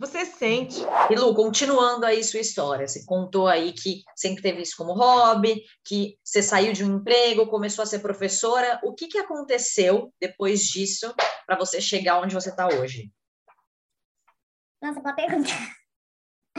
Você 0.00 0.24
sente. 0.24 0.76
E 1.10 1.14
Lu, 1.14 1.34
continuando 1.34 2.06
aí 2.06 2.24
sua 2.24 2.40
história, 2.40 2.88
você 2.88 3.04
contou 3.04 3.46
aí 3.46 3.70
que 3.74 4.02
sempre 4.16 4.42
teve 4.42 4.62
isso 4.62 4.74
como 4.74 4.94
hobby, 4.94 5.62
que 5.84 6.16
você 6.24 6.42
saiu 6.42 6.72
de 6.72 6.82
um 6.82 6.96
emprego, 6.96 7.46
começou 7.48 7.82
a 7.82 7.86
ser 7.86 7.98
professora. 7.98 8.80
O 8.82 8.94
que, 8.94 9.08
que 9.08 9.18
aconteceu 9.18 10.10
depois 10.18 10.62
disso 10.62 11.14
para 11.46 11.58
você 11.58 11.82
chegar 11.82 12.18
onde 12.18 12.34
você 12.34 12.48
está 12.48 12.66
hoje? 12.66 13.12
Nossa, 14.80 15.00
boa 15.00 15.14
pergunta. 15.14 15.50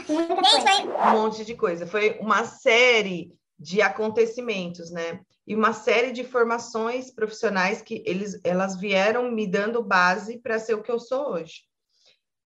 Um 0.08 1.12
monte 1.12 1.44
de 1.44 1.54
coisa. 1.54 1.86
Foi 1.86 2.18
uma 2.18 2.44
série 2.44 3.36
de 3.58 3.82
acontecimentos, 3.82 4.90
né? 4.90 5.20
E 5.46 5.54
uma 5.54 5.72
série 5.72 6.12
de 6.12 6.24
formações 6.24 7.12
profissionais 7.12 7.82
que 7.82 8.02
eles, 8.06 8.40
elas 8.42 8.80
vieram 8.80 9.30
me 9.30 9.46
dando 9.46 9.82
base 9.82 10.38
para 10.38 10.58
ser 10.58 10.74
o 10.74 10.82
que 10.82 10.90
eu 10.90 10.98
sou 10.98 11.32
hoje. 11.32 11.62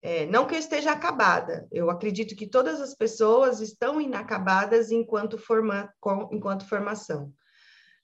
É, 0.06 0.26
não 0.26 0.46
que 0.46 0.54
eu 0.54 0.58
esteja 0.58 0.92
acabada, 0.92 1.66
eu 1.72 1.88
acredito 1.88 2.36
que 2.36 2.46
todas 2.46 2.78
as 2.78 2.94
pessoas 2.94 3.62
estão 3.62 3.98
inacabadas 3.98 4.90
enquanto, 4.92 5.38
forma, 5.38 5.90
com, 5.98 6.28
enquanto 6.30 6.68
formação. 6.68 7.32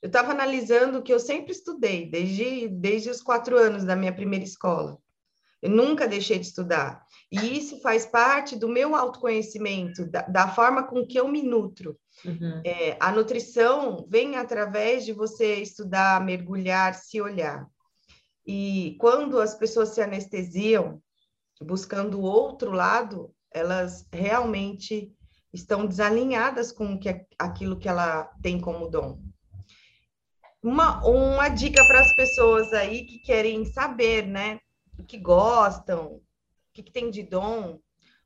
Eu 0.00 0.06
estava 0.06 0.32
analisando 0.32 1.02
que 1.02 1.12
eu 1.12 1.20
sempre 1.20 1.52
estudei, 1.52 2.10
desde, 2.10 2.68
desde 2.68 3.10
os 3.10 3.20
quatro 3.20 3.58
anos 3.58 3.84
da 3.84 3.94
minha 3.94 4.14
primeira 4.14 4.46
escola. 4.46 4.96
Eu 5.60 5.68
nunca 5.68 6.08
deixei 6.08 6.38
de 6.38 6.46
estudar. 6.46 7.04
E 7.30 7.58
isso 7.58 7.82
faz 7.82 8.06
parte 8.06 8.56
do 8.56 8.66
meu 8.66 8.96
autoconhecimento, 8.96 10.10
da, 10.10 10.22
da 10.22 10.48
forma 10.48 10.84
com 10.84 11.06
que 11.06 11.20
eu 11.20 11.28
me 11.28 11.42
nutro. 11.42 11.98
Uhum. 12.24 12.62
É, 12.64 12.96
a 12.98 13.12
nutrição 13.12 14.06
vem 14.08 14.36
através 14.36 15.04
de 15.04 15.12
você 15.12 15.56
estudar, 15.56 16.24
mergulhar, 16.24 16.94
se 16.94 17.20
olhar. 17.20 17.66
E 18.46 18.96
quando 18.98 19.38
as 19.38 19.54
pessoas 19.54 19.90
se 19.90 20.00
anestesiam, 20.00 20.98
buscando 21.60 22.18
o 22.18 22.22
outro 22.22 22.70
lado, 22.70 23.34
elas 23.50 24.06
realmente 24.12 25.14
estão 25.52 25.86
desalinhadas 25.86 26.72
com 26.72 26.98
que, 26.98 27.26
aquilo 27.38 27.78
que 27.78 27.88
ela 27.88 28.24
tem 28.42 28.60
como 28.60 28.88
dom. 28.88 29.18
Uma, 30.62 31.04
uma 31.06 31.48
dica 31.48 31.82
para 31.86 32.00
as 32.00 32.14
pessoas 32.14 32.72
aí 32.72 33.04
que 33.04 33.18
querem 33.18 33.64
saber, 33.64 34.26
né? 34.26 34.60
O 34.98 35.04
que 35.04 35.18
gostam, 35.18 36.16
o 36.16 36.22
que, 36.72 36.82
que 36.82 36.92
tem 36.92 37.10
de 37.10 37.22
dom. 37.22 37.80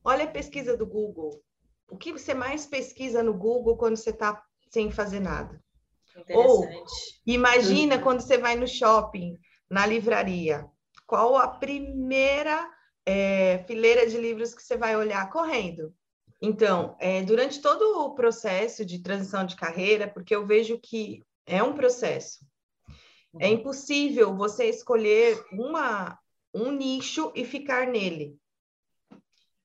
Olha 0.04 0.24
a 0.24 0.30
pesquisa 0.30 0.76
do 0.76 0.86
Google. 0.86 1.42
O 1.88 1.96
que 1.96 2.12
você 2.12 2.34
mais 2.34 2.66
pesquisa 2.66 3.22
no 3.22 3.32
Google 3.32 3.76
quando 3.76 3.96
você 3.96 4.10
está 4.10 4.42
sem 4.68 4.90
fazer 4.90 5.20
nada? 5.20 5.62
Ou 6.30 6.68
imagina 7.26 7.96
uhum. 7.96 8.02
quando 8.02 8.20
você 8.20 8.38
vai 8.38 8.56
no 8.56 8.66
shopping, 8.66 9.38
na 9.68 9.86
livraria, 9.86 10.68
qual 11.06 11.36
a 11.36 11.48
primeira 11.48 12.68
é, 13.06 13.64
fileira 13.66 14.06
de 14.06 14.18
livros 14.18 14.54
que 14.54 14.62
você 14.62 14.76
vai 14.76 14.96
olhar 14.96 15.30
correndo? 15.30 15.94
Então, 16.40 16.96
é, 16.98 17.22
durante 17.22 17.60
todo 17.60 18.00
o 18.00 18.14
processo 18.14 18.84
de 18.84 18.98
transição 18.98 19.46
de 19.46 19.56
carreira, 19.56 20.08
porque 20.08 20.34
eu 20.34 20.46
vejo 20.46 20.78
que 20.78 21.24
é 21.46 21.62
um 21.62 21.74
processo, 21.74 22.44
É 23.40 23.48
impossível 23.48 24.36
você 24.36 24.66
escolher 24.66 25.42
uma, 25.52 26.18
um 26.54 26.70
nicho 26.70 27.32
e 27.34 27.44
ficar 27.44 27.86
nele. 27.86 28.38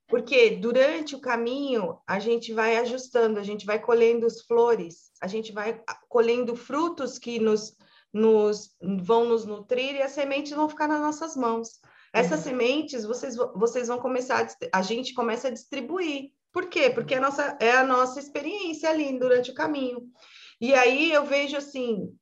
Porque 0.07 0.51
durante 0.51 1.15
o 1.15 1.21
caminho 1.21 1.99
a 2.07 2.17
gente 2.17 2.51
vai 2.51 2.77
ajustando, 2.77 3.39
a 3.39 3.43
gente 3.43 3.65
vai 3.65 3.77
colhendo 3.79 4.25
as 4.25 4.41
flores, 4.41 5.11
a 5.21 5.27
gente 5.27 5.51
vai 5.51 5.83
colhendo 6.07 6.55
frutos 6.55 7.19
que 7.19 7.39
nos, 7.39 7.77
nos 8.11 8.75
vão 8.81 9.25
nos 9.25 9.45
nutrir 9.45 9.95
e 9.95 10.01
as 10.01 10.13
sementes 10.13 10.51
vão 10.51 10.67
ficar 10.67 10.87
nas 10.87 10.99
nossas 10.99 11.35
mãos. 11.35 11.79
Essas 12.13 12.39
uhum. 12.39 12.45
sementes 12.45 13.05
vocês, 13.05 13.35
vocês 13.35 13.87
vão 13.87 13.99
começar, 13.99 14.45
a, 14.71 14.79
a 14.79 14.81
gente 14.81 15.13
começa 15.13 15.47
a 15.47 15.51
distribuir. 15.51 16.31
Por 16.51 16.67
quê? 16.67 16.89
Porque 16.89 17.15
a 17.15 17.21
nossa, 17.21 17.57
é 17.59 17.71
a 17.71 17.83
nossa 17.83 18.19
experiência 18.19 18.89
ali 18.89 19.17
durante 19.17 19.51
o 19.51 19.53
caminho. 19.53 20.09
E 20.59 20.73
aí 20.73 21.11
eu 21.11 21.25
vejo 21.25 21.55
assim, 21.55 22.13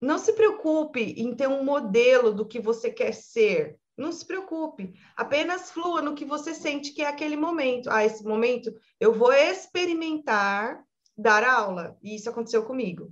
não 0.00 0.18
se 0.18 0.32
preocupe 0.32 1.00
em 1.00 1.34
ter 1.34 1.48
um 1.48 1.64
modelo 1.64 2.32
do 2.32 2.46
que 2.46 2.60
você 2.60 2.90
quer 2.90 3.12
ser. 3.12 3.78
Não 3.96 4.12
se 4.12 4.26
preocupe, 4.26 4.92
apenas 5.16 5.70
flua 5.70 6.02
no 6.02 6.14
que 6.14 6.24
você 6.24 6.52
sente 6.52 6.92
que 6.92 7.00
é 7.00 7.08
aquele 7.08 7.36
momento. 7.36 7.88
Ah, 7.90 8.04
esse 8.04 8.22
momento 8.22 8.74
eu 9.00 9.12
vou 9.12 9.32
experimentar 9.32 10.84
dar 11.16 11.42
aula, 11.42 11.96
e 12.02 12.14
isso 12.14 12.28
aconteceu 12.28 12.62
comigo. 12.64 13.10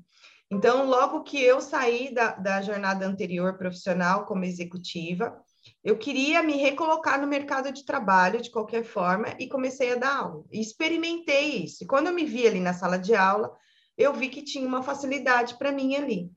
Então, 0.50 0.86
logo 0.86 1.22
que 1.22 1.42
eu 1.42 1.60
saí 1.60 2.12
da, 2.12 2.32
da 2.32 2.60
jornada 2.60 3.06
anterior 3.06 3.56
profissional 3.56 4.26
como 4.26 4.44
executiva, 4.44 5.34
eu 5.82 5.98
queria 5.98 6.42
me 6.42 6.56
recolocar 6.56 7.20
no 7.20 7.26
mercado 7.26 7.72
de 7.72 7.84
trabalho 7.84 8.40
de 8.40 8.50
qualquer 8.50 8.84
forma 8.84 9.34
e 9.38 9.48
comecei 9.48 9.92
a 9.92 9.96
dar 9.96 10.16
aula. 10.16 10.44
E 10.50 10.60
experimentei 10.60 11.64
isso. 11.64 11.84
E 11.84 11.86
quando 11.86 12.06
eu 12.06 12.14
me 12.14 12.24
vi 12.24 12.46
ali 12.46 12.60
na 12.60 12.72
sala 12.72 12.98
de 12.98 13.14
aula, 13.14 13.54
eu 13.96 14.12
vi 14.12 14.28
que 14.28 14.42
tinha 14.42 14.66
uma 14.66 14.82
facilidade 14.82 15.56
para 15.56 15.72
mim 15.72 15.94
ali. 15.94 16.30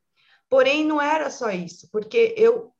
Porém, 0.50 0.86
não 0.86 1.02
era 1.02 1.30
só 1.30 1.50
isso, 1.50 1.90
porque 1.92 2.34
eu 2.38 2.72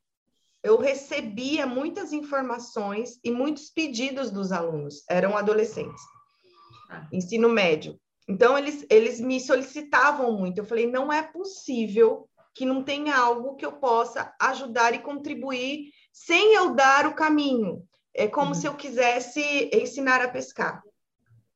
eu 0.62 0.76
recebia 0.76 1.66
muitas 1.66 2.12
informações 2.12 3.18
e 3.22 3.30
muitos 3.30 3.70
pedidos 3.70 4.30
dos 4.30 4.50
alunos, 4.50 5.04
eram 5.08 5.36
adolescentes, 5.36 6.02
ah. 6.90 7.06
ensino 7.12 7.48
médio. 7.48 7.98
Então, 8.28 8.58
eles, 8.58 8.84
eles 8.90 9.20
me 9.20 9.40
solicitavam 9.40 10.32
muito. 10.32 10.58
Eu 10.58 10.64
falei, 10.64 10.86
não 10.86 11.12
é 11.12 11.22
possível 11.22 12.28
que 12.54 12.66
não 12.66 12.82
tenha 12.82 13.16
algo 13.16 13.54
que 13.54 13.64
eu 13.64 13.72
possa 13.72 14.34
ajudar 14.40 14.94
e 14.94 14.98
contribuir 14.98 15.92
sem 16.12 16.54
eu 16.54 16.74
dar 16.74 17.06
o 17.06 17.14
caminho. 17.14 17.82
É 18.14 18.26
como 18.26 18.48
uhum. 18.48 18.54
se 18.54 18.66
eu 18.66 18.74
quisesse 18.74 19.70
ensinar 19.72 20.20
a 20.20 20.28
pescar, 20.28 20.82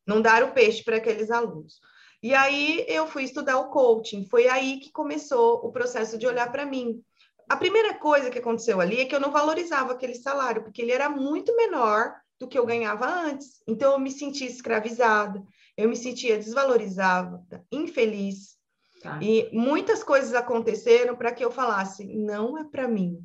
não 0.06 0.20
dar 0.22 0.44
o 0.44 0.52
peixe 0.52 0.84
para 0.84 0.98
aqueles 0.98 1.30
alunos. 1.30 1.80
E 2.22 2.34
aí 2.34 2.84
eu 2.88 3.06
fui 3.06 3.24
estudar 3.24 3.58
o 3.58 3.70
coaching. 3.70 4.24
Foi 4.26 4.46
aí 4.46 4.78
que 4.78 4.92
começou 4.92 5.56
o 5.66 5.72
processo 5.72 6.16
de 6.16 6.26
olhar 6.26 6.52
para 6.52 6.64
mim. 6.64 7.02
A 7.48 7.56
primeira 7.56 7.94
coisa 7.94 8.30
que 8.30 8.38
aconteceu 8.38 8.80
ali 8.80 9.00
é 9.00 9.04
que 9.04 9.14
eu 9.14 9.20
não 9.20 9.32
valorizava 9.32 9.92
aquele 9.92 10.14
salário, 10.14 10.62
porque 10.62 10.80
ele 10.80 10.92
era 10.92 11.08
muito 11.08 11.54
menor 11.56 12.14
do 12.38 12.46
que 12.46 12.56
eu 12.56 12.64
ganhava 12.64 13.06
antes. 13.06 13.60
Então 13.66 13.92
eu 13.92 13.98
me 13.98 14.10
sentia 14.10 14.46
escravizada, 14.46 15.42
eu 15.76 15.88
me 15.88 15.96
sentia 15.96 16.38
desvalorizada, 16.38 17.42
infeliz. 17.70 18.56
Tá. 19.02 19.18
E 19.20 19.50
muitas 19.52 20.04
coisas 20.04 20.32
aconteceram 20.32 21.16
para 21.16 21.32
que 21.32 21.44
eu 21.44 21.50
falasse: 21.50 22.04
não 22.04 22.56
é 22.56 22.64
para 22.64 22.86
mim. 22.86 23.18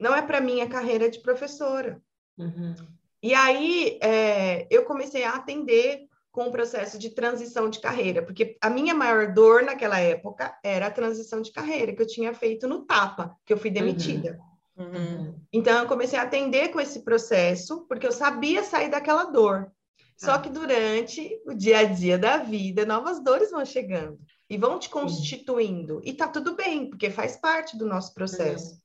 Não 0.00 0.14
é 0.14 0.22
para 0.22 0.40
mim 0.40 0.60
a 0.60 0.68
carreira 0.68 1.10
de 1.10 1.20
professora. 1.20 2.00
Uhum. 2.38 2.74
E 3.22 3.34
aí 3.34 3.98
é, 4.02 4.66
eu 4.70 4.84
comecei 4.84 5.24
a 5.24 5.34
atender 5.34 6.08
com 6.32 6.44
o 6.44 6.52
processo 6.52 6.98
de 6.98 7.10
transição 7.10 7.68
de 7.68 7.80
carreira, 7.80 8.22
porque 8.22 8.56
a 8.60 8.70
minha 8.70 8.94
maior 8.94 9.32
dor 9.34 9.62
naquela 9.62 9.98
época 9.98 10.56
era 10.62 10.86
a 10.86 10.90
transição 10.90 11.42
de 11.42 11.52
carreira 11.52 11.92
que 11.92 12.00
eu 12.00 12.06
tinha 12.06 12.32
feito 12.32 12.66
no 12.66 12.86
Tapa, 12.86 13.36
que 13.44 13.52
eu 13.52 13.58
fui 13.58 13.70
demitida. 13.70 14.38
Uhum. 14.76 14.86
Uhum. 14.86 15.34
Então 15.52 15.82
eu 15.82 15.86
comecei 15.86 16.18
a 16.18 16.22
atender 16.22 16.68
com 16.68 16.80
esse 16.80 17.00
processo, 17.00 17.84
porque 17.86 18.06
eu 18.06 18.12
sabia 18.12 18.62
sair 18.62 18.88
daquela 18.88 19.24
dor. 19.24 19.70
Só 20.16 20.32
tá. 20.32 20.38
que 20.38 20.50
durante 20.50 21.40
o 21.46 21.54
dia 21.54 21.80
a 21.80 21.84
dia 21.84 22.18
da 22.18 22.38
vida, 22.38 22.86
novas 22.86 23.22
dores 23.22 23.50
vão 23.50 23.64
chegando 23.64 24.18
e 24.48 24.56
vão 24.56 24.78
te 24.78 24.88
constituindo. 24.88 26.00
E 26.04 26.12
tá 26.12 26.28
tudo 26.28 26.54
bem, 26.54 26.88
porque 26.88 27.10
faz 27.10 27.36
parte 27.36 27.76
do 27.76 27.86
nosso 27.86 28.14
processo. 28.14 28.80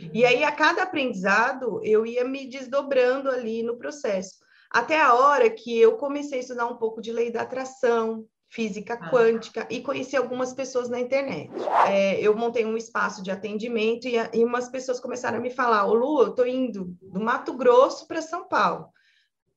Uhum. 0.00 0.10
E 0.12 0.24
aí, 0.24 0.44
a 0.44 0.52
cada 0.52 0.82
aprendizado, 0.82 1.80
eu 1.84 2.06
ia 2.06 2.24
me 2.24 2.46
desdobrando 2.46 3.30
ali 3.30 3.62
no 3.62 3.76
processo. 3.76 4.38
Até 4.70 5.00
a 5.00 5.14
hora 5.14 5.48
que 5.50 5.78
eu 5.78 5.96
comecei 5.96 6.38
a 6.38 6.42
estudar 6.42 6.66
um 6.66 6.76
pouco 6.76 7.00
de 7.00 7.12
lei 7.12 7.30
da 7.30 7.42
atração, 7.42 8.26
física 8.50 8.98
ah. 9.00 9.10
quântica 9.10 9.66
e 9.70 9.80
conheci 9.80 10.16
algumas 10.16 10.52
pessoas 10.52 10.88
na 10.88 10.98
internet. 10.98 11.50
É, 11.86 12.20
eu 12.20 12.34
montei 12.34 12.64
um 12.64 12.76
espaço 12.76 13.22
de 13.22 13.30
atendimento 13.30 14.06
e, 14.06 14.14
e 14.32 14.44
umas 14.44 14.68
pessoas 14.68 15.00
começaram 15.00 15.38
a 15.38 15.40
me 15.40 15.50
falar: 15.50 15.86
Ô 15.86 15.94
Lu, 15.94 16.22
eu 16.22 16.34
tô 16.34 16.44
indo 16.44 16.96
do 17.02 17.20
Mato 17.20 17.52
Grosso 17.52 18.06
para 18.06 18.22
São 18.22 18.48
Paulo. 18.48 18.88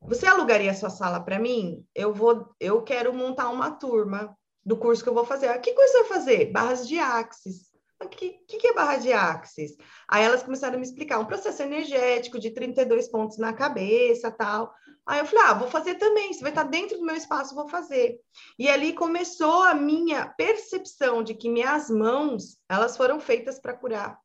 Você 0.04 0.26
alugaria 0.26 0.74
sua 0.74 0.90
sala 0.90 1.20
para 1.20 1.40
mim? 1.40 1.86
Eu 1.94 2.12
vou, 2.14 2.50
eu 2.60 2.82
quero 2.82 3.14
montar 3.14 3.50
uma 3.50 3.70
turma 3.70 4.36
do 4.66 4.76
curso 4.76 5.04
que 5.04 5.10
eu 5.10 5.14
vou 5.14 5.26
fazer. 5.26 5.48
Ah, 5.48 5.60
que 5.60 5.74
coisa 5.74 5.92
você 5.92 6.00
vai 6.00 6.08
fazer? 6.08 6.52
Barras 6.52 6.88
de 6.88 6.98
axis. 6.98 7.71
O 8.04 8.10
que, 8.10 8.32
que, 8.48 8.68
é 8.68 8.74
barra 8.74 8.98
de 8.98 9.14
axis? 9.14 9.78
Aí 10.08 10.24
elas 10.24 10.42
começaram 10.42 10.76
a 10.76 10.78
me 10.78 10.86
explicar 10.86 11.20
um 11.20 11.26
processo 11.26 11.62
energético 11.62 12.40
de 12.40 12.50
32 12.50 13.08
pontos 13.08 13.38
na 13.38 13.54
cabeça, 13.54 14.32
tal. 14.32 14.74
Aí 15.06 15.20
eu 15.20 15.26
falei, 15.26 15.46
ah, 15.46 15.54
vou 15.54 15.68
fazer 15.68 15.96
também, 15.96 16.34
se 16.34 16.42
vai 16.42 16.52
estar 16.52 16.64
dentro 16.64 16.98
do 16.98 17.06
meu 17.06 17.16
espaço, 17.16 17.56
vou 17.56 17.68
fazer. 17.68 18.20
E 18.58 18.70
ali 18.70 18.94
começou 18.94 19.64
a 19.64 19.74
minha 19.74 20.26
percepção 20.26 21.24
de 21.24 21.36
que 21.36 21.50
minhas 21.50 21.90
mãos, 21.90 22.58
elas 22.68 22.98
foram 22.98 23.20
feitas 23.20 23.60
para 23.60 23.78
curar. 23.78 24.20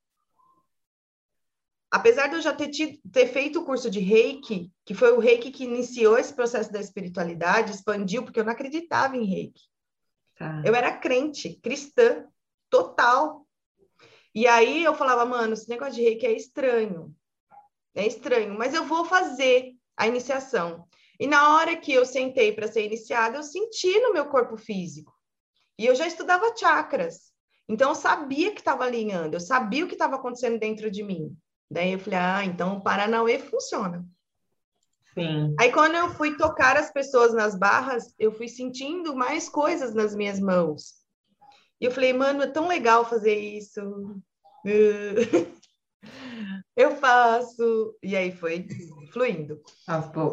Apesar 1.90 2.26
de 2.28 2.36
eu 2.36 2.40
já 2.40 2.52
ter, 2.52 2.68
tido, 2.68 2.98
ter 3.10 3.28
feito 3.28 3.60
o 3.60 3.64
curso 3.64 3.88
de 3.90 4.00
Reiki, 4.00 4.70
que 4.84 4.94
foi 4.94 5.12
o 5.12 5.20
Reiki 5.20 5.50
que 5.50 5.64
iniciou 5.64 6.18
esse 6.18 6.34
processo 6.34 6.72
da 6.72 6.80
espiritualidade, 6.80 7.72
expandiu, 7.72 8.22
porque 8.22 8.40
eu 8.40 8.44
não 8.44 8.52
acreditava 8.52 9.16
em 9.16 9.24
Reiki. 9.24 9.62
Tá. 10.36 10.62
Eu 10.64 10.74
era 10.74 10.96
crente, 10.96 11.58
cristã, 11.62 12.26
total. 12.68 13.45
E 14.36 14.46
aí 14.46 14.84
eu 14.84 14.94
falava, 14.94 15.24
mano, 15.24 15.54
esse 15.54 15.66
negócio 15.66 15.94
de 15.94 16.02
reiki 16.02 16.26
é 16.26 16.32
estranho. 16.32 17.10
É 17.94 18.06
estranho, 18.06 18.54
mas 18.54 18.74
eu 18.74 18.84
vou 18.84 19.06
fazer 19.06 19.72
a 19.96 20.06
iniciação. 20.06 20.86
E 21.18 21.26
na 21.26 21.54
hora 21.54 21.74
que 21.74 21.90
eu 21.90 22.04
sentei 22.04 22.52
para 22.52 22.68
ser 22.68 22.84
iniciada, 22.84 23.38
eu 23.38 23.42
senti 23.42 23.98
no 24.00 24.12
meu 24.12 24.26
corpo 24.26 24.58
físico. 24.58 25.10
E 25.78 25.86
eu 25.86 25.94
já 25.94 26.06
estudava 26.06 26.54
chakras. 26.54 27.32
Então 27.66 27.88
eu 27.88 27.94
sabia 27.94 28.52
que 28.52 28.60
estava 28.60 28.84
alinhando, 28.84 29.34
eu 29.34 29.40
sabia 29.40 29.86
o 29.86 29.88
que 29.88 29.94
estava 29.94 30.16
acontecendo 30.16 30.58
dentro 30.58 30.90
de 30.90 31.02
mim. 31.02 31.34
Daí 31.70 31.92
eu 31.92 31.98
falei, 31.98 32.18
ah, 32.18 32.44
então 32.44 32.76
o 32.76 32.82
Paranauê 32.82 33.38
funciona. 33.38 34.04
Sim. 35.14 35.56
Aí 35.58 35.72
quando 35.72 35.94
eu 35.94 36.10
fui 36.10 36.36
tocar 36.36 36.76
as 36.76 36.92
pessoas 36.92 37.32
nas 37.32 37.58
barras, 37.58 38.14
eu 38.18 38.30
fui 38.30 38.48
sentindo 38.48 39.16
mais 39.16 39.48
coisas 39.48 39.94
nas 39.94 40.14
minhas 40.14 40.38
mãos. 40.38 41.05
E 41.80 41.84
eu 41.84 41.90
falei, 41.90 42.12
mano, 42.12 42.42
é 42.42 42.46
tão 42.46 42.68
legal 42.68 43.04
fazer 43.04 43.34
isso. 43.34 44.20
eu 46.76 46.96
faço. 46.96 47.96
E 48.02 48.16
aí 48.16 48.32
foi 48.32 48.66
fluindo. 49.12 49.60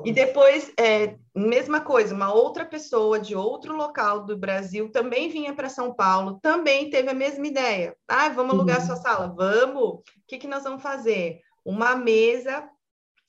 E 0.05 0.11
depois, 0.11 0.71
é, 0.79 1.17
mesma 1.35 1.81
coisa, 1.81 2.13
uma 2.13 2.33
outra 2.33 2.65
pessoa 2.65 3.19
de 3.19 3.35
outro 3.35 3.75
local 3.75 4.25
do 4.25 4.37
Brasil 4.37 4.91
também 4.91 5.29
vinha 5.29 5.53
para 5.53 5.69
São 5.69 5.93
Paulo, 5.93 6.39
também 6.41 6.89
teve 6.89 7.09
a 7.09 7.13
mesma 7.13 7.47
ideia. 7.47 7.95
Ah, 8.07 8.29
vamos 8.29 8.53
alugar 8.53 8.79
uhum. 8.79 8.85
sua 8.85 8.95
sala? 8.97 9.33
Vamos. 9.35 9.83
O 9.83 10.03
que, 10.27 10.37
que 10.37 10.47
nós 10.47 10.63
vamos 10.63 10.81
fazer? 10.81 11.41
Uma 11.63 11.95
mesa, 11.95 12.69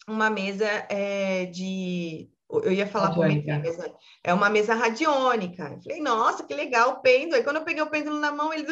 uma 0.08 0.28
mesa 0.28 0.66
é, 0.88 1.46
de 1.46 2.28
eu 2.50 2.72
ia 2.72 2.86
falar 2.86 3.12
como 3.14 3.24
é 3.24 3.40
que 3.40 3.50
é. 3.50 3.62
É 4.22 4.34
uma 4.34 4.50
mesa 4.50 4.74
radiônica. 4.74 5.64
Eu 5.64 5.82
falei, 5.82 6.00
nossa, 6.00 6.44
que 6.44 6.54
legal 6.54 6.90
o 6.90 7.00
pêndulo. 7.00 7.36
Aí 7.36 7.42
quando 7.42 7.56
eu 7.56 7.64
peguei 7.64 7.82
o 7.82 7.90
pêndulo 7.90 8.18
na 8.18 8.32
mão, 8.32 8.52
ele. 8.52 8.66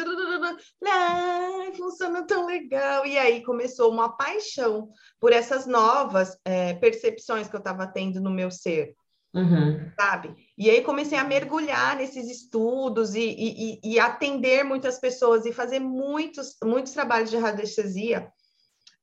Ah, 0.87 1.71
funciona 1.75 2.25
tão 2.25 2.45
legal. 2.45 3.05
E 3.05 3.17
aí 3.17 3.43
começou 3.43 3.91
uma 3.91 4.15
paixão 4.15 4.89
por 5.19 5.33
essas 5.33 5.65
novas 5.65 6.37
é, 6.45 6.73
percepções 6.75 7.47
que 7.47 7.55
eu 7.55 7.59
estava 7.59 7.87
tendo 7.87 8.21
no 8.21 8.29
meu 8.29 8.51
ser. 8.51 8.93
Uhum. 9.33 9.91
Sabe? 9.99 10.35
E 10.55 10.69
aí 10.69 10.83
comecei 10.83 11.17
a 11.17 11.23
mergulhar 11.23 11.97
nesses 11.97 12.29
estudos 12.29 13.15
e, 13.15 13.35
e, 13.37 13.79
e 13.83 13.99
atender 13.99 14.63
muitas 14.63 14.99
pessoas 14.99 15.43
e 15.45 15.51
fazer 15.51 15.79
muitos, 15.79 16.55
muitos 16.63 16.93
trabalhos 16.93 17.31
de 17.31 17.37
radiestesia 17.37 18.31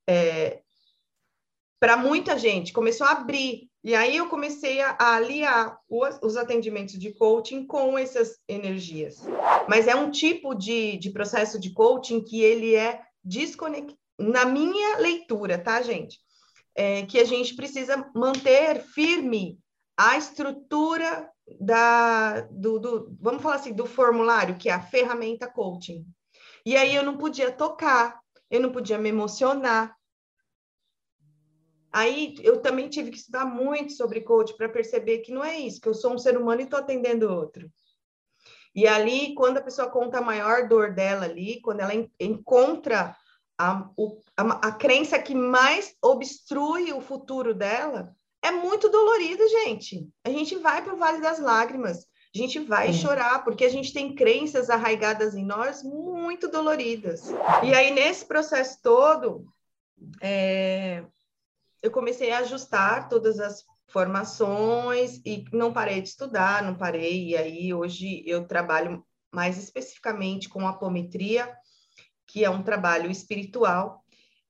é, 0.09 0.61
para 1.81 1.97
muita 1.97 2.39
gente. 2.39 2.73
Começou 2.73 3.07
a 3.07 3.13
abrir 3.13 3.70
e 3.83 3.95
aí 3.95 4.17
eu 4.17 4.29
comecei 4.29 4.81
a, 4.81 4.97
a 4.99 5.17
aliar 5.17 5.79
os, 5.89 6.19
os, 6.23 6.37
atendimentos 6.37 6.99
de 6.99 7.13
coaching 7.15 7.67
com 7.67 7.97
essas 7.97 8.39
energias. 8.49 9.19
Mas 9.69 9.89
é 9.89 9.95
um 9.95 10.11
tipo 10.11 10.55
de, 10.55 10.99
de 10.99 11.11
processo 11.11 11.59
de 11.59 11.73
coaching 11.73 12.23
que 12.23 12.43
ele 12.43 12.75
é 12.75 13.01
desconectado. 13.25 13.99
Na 14.19 14.45
minha 14.45 14.99
leitura, 14.99 15.59
tá, 15.59 15.81
gente? 15.81 16.19
É 16.75 17.07
que 17.07 17.19
a 17.19 17.25
gente 17.25 17.57
precisa 17.57 18.11
manter 18.15 18.83
firme 18.83 19.59
a 19.97 20.19
estrutura 20.19 21.29
da, 21.59 22.43
do, 22.51 22.79
do, 22.79 23.17
vamos 23.19 23.43
falar 23.43 23.57
assim, 23.57 23.73
do 23.73 23.87
formulário, 23.87 24.57
que 24.57 24.69
é 24.69 24.73
a 24.73 24.83
ferramenta 24.83 25.51
coaching. 25.51 26.05
E 26.67 26.77
aí 26.77 26.95
eu 26.95 27.03
não 27.03 27.17
podia 27.17 27.51
tocar 27.51 28.21
eu 28.51 28.61
não 28.61 28.73
podia 28.73 28.99
me 28.99 29.09
emocionar. 29.09 29.97
Aí 31.93 32.35
eu 32.43 32.61
também 32.61 32.89
tive 32.89 33.11
que 33.11 33.19
estudar 33.19 33.45
muito 33.45 33.93
sobre 33.93 34.21
coach 34.21 34.57
para 34.57 34.69
perceber 34.69 35.19
que 35.19 35.33
não 35.33 35.45
é 35.45 35.59
isso, 35.59 35.81
que 35.81 35.89
eu 35.89 35.95
sou 35.95 36.15
um 36.15 36.19
ser 36.19 36.37
humano 36.37 36.61
e 36.61 36.65
estou 36.65 36.79
atendendo 36.79 37.33
outro. 37.33 37.71
E 38.75 38.87
ali, 38.87 39.35
quando 39.35 39.59
a 39.59 39.63
pessoa 39.63 39.91
conta 39.91 40.19
a 40.19 40.23
maior 40.23 40.69
dor 40.69 40.95
dela 40.95 41.25
ali, 41.25 41.61
quando 41.61 41.81
ela 41.81 41.93
encontra 42.21 43.17
a, 43.59 43.91
a, 44.37 44.69
a 44.69 44.73
crença 44.73 45.19
que 45.19 45.35
mais 45.35 45.95
obstrui 46.01 46.93
o 46.93 47.01
futuro 47.01 47.53
dela, 47.53 48.15
é 48.43 48.51
muito 48.51 48.89
dolorido, 48.89 49.47
gente. 49.49 50.09
A 50.25 50.31
gente 50.31 50.57
vai 50.57 50.83
para 50.83 50.95
o 50.95 50.97
Vale 50.97 51.21
das 51.21 51.39
Lágrimas, 51.39 52.07
a 52.35 52.39
gente 52.39 52.61
vai 52.61 52.93
chorar, 52.93 53.43
porque 53.43 53.65
a 53.65 53.69
gente 53.69 53.93
tem 53.93 54.15
crenças 54.15 54.71
arraigadas 54.71 55.35
em 55.35 55.45
nós 55.45 55.83
muito 55.83 56.49
doloridas. 56.49 57.25
E 57.65 57.75
aí, 57.75 57.91
nesse 57.91 58.25
processo 58.25 58.79
todo, 58.81 59.45
é, 60.23 61.05
eu 61.83 61.91
comecei 61.91 62.31
a 62.31 62.39
ajustar 62.39 63.09
todas 63.09 63.39
as 63.39 63.65
formações 63.89 65.21
e 65.25 65.45
não 65.53 65.73
parei 65.73 66.01
de 66.01 66.09
estudar, 66.09 66.63
não 66.63 66.77
parei. 66.77 67.29
E 67.29 67.37
aí, 67.37 67.75
hoje, 67.75 68.23
eu 68.27 68.47
trabalho 68.47 69.05
mais 69.33 69.59
especificamente 69.59 70.49
com 70.49 70.67
apometria, 70.67 71.53
que 72.27 72.45
é 72.45 72.51
um 72.51 72.63
trabalho 72.63 73.11
espiritual, 73.11 74.05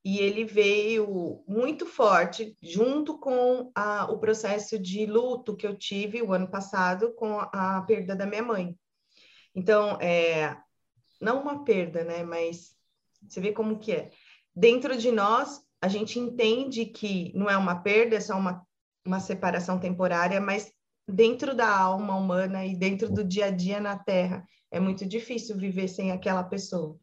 e 0.05 0.19
ele 0.19 0.45
veio 0.45 1.45
muito 1.47 1.85
forte 1.85 2.57
junto 2.63 3.19
com 3.19 3.71
a, 3.75 4.11
o 4.11 4.19
processo 4.19 4.79
de 4.79 5.05
luto 5.05 5.57
que 5.57 5.67
eu 5.67 5.77
tive 5.77 6.23
o 6.23 6.33
ano 6.33 6.51
passado 6.51 7.13
com 7.15 7.39
a, 7.39 7.79
a 7.79 7.83
perda 7.83 8.17
da 8.17 8.27
minha 8.27 8.43
mãe. 8.43 8.79
Então, 9.55 9.99
é, 10.01 10.57
não 11.21 11.43
uma 11.43 11.65
perda, 11.65 12.03
né? 12.03 12.23
Mas 12.23 12.75
você 13.29 13.41
vê 13.41 13.53
como 13.53 13.79
que 13.79 13.93
é. 13.93 14.11
Dentro 14.55 14.97
de 14.97 15.13
nós, 15.13 15.61
a 15.83 15.89
gente 15.89 16.19
entende 16.19 16.85
que 16.85 17.33
não 17.35 17.49
é 17.49 17.57
uma 17.57 17.81
perda, 17.81 18.17
é 18.17 18.21
só 18.21 18.37
uma, 18.37 18.67
uma 19.07 19.21
separação 19.21 19.79
temporária, 19.79 20.41
mas 20.41 20.73
dentro 21.09 21.55
da 21.55 21.69
alma 21.69 22.17
humana 22.17 22.65
e 22.65 22.77
dentro 22.77 23.11
do 23.11 23.25
dia 23.25 23.47
a 23.47 23.51
dia 23.51 23.81
na 23.81 23.99
Terra, 23.99 24.45
é 24.71 24.79
muito 24.79 25.07
difícil 25.07 25.57
viver 25.57 25.89
sem 25.89 26.13
aquela 26.13 26.45
pessoa. 26.45 26.99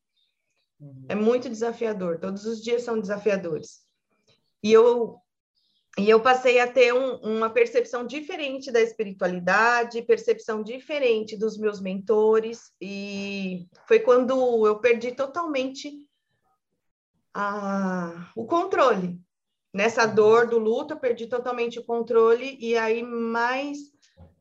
É 1.09 1.15
muito 1.15 1.49
desafiador, 1.49 2.19
todos 2.19 2.45
os 2.45 2.61
dias 2.61 2.83
são 2.83 2.99
desafiadores. 2.99 3.81
E 4.63 4.71
eu, 4.71 5.17
e 5.97 6.07
eu 6.07 6.21
passei 6.21 6.59
a 6.59 6.71
ter 6.71 6.93
um, 6.93 7.15
uma 7.15 7.49
percepção 7.49 8.05
diferente 8.05 8.71
da 8.71 8.79
espiritualidade, 8.79 10.03
percepção 10.03 10.61
diferente 10.61 11.35
dos 11.35 11.57
meus 11.57 11.81
mentores, 11.81 12.71
e 12.79 13.67
foi 13.87 13.99
quando 13.99 14.67
eu 14.67 14.79
perdi 14.79 15.11
totalmente 15.13 16.06
a, 17.37 18.31
o 18.35 18.45
controle. 18.45 19.21
Nessa 19.71 20.07
dor 20.07 20.47
do 20.47 20.57
luto, 20.57 20.95
eu 20.95 20.99
perdi 20.99 21.27
totalmente 21.27 21.77
o 21.77 21.85
controle, 21.85 22.57
e 22.59 22.75
aí 22.75 23.03
mais 23.03 23.77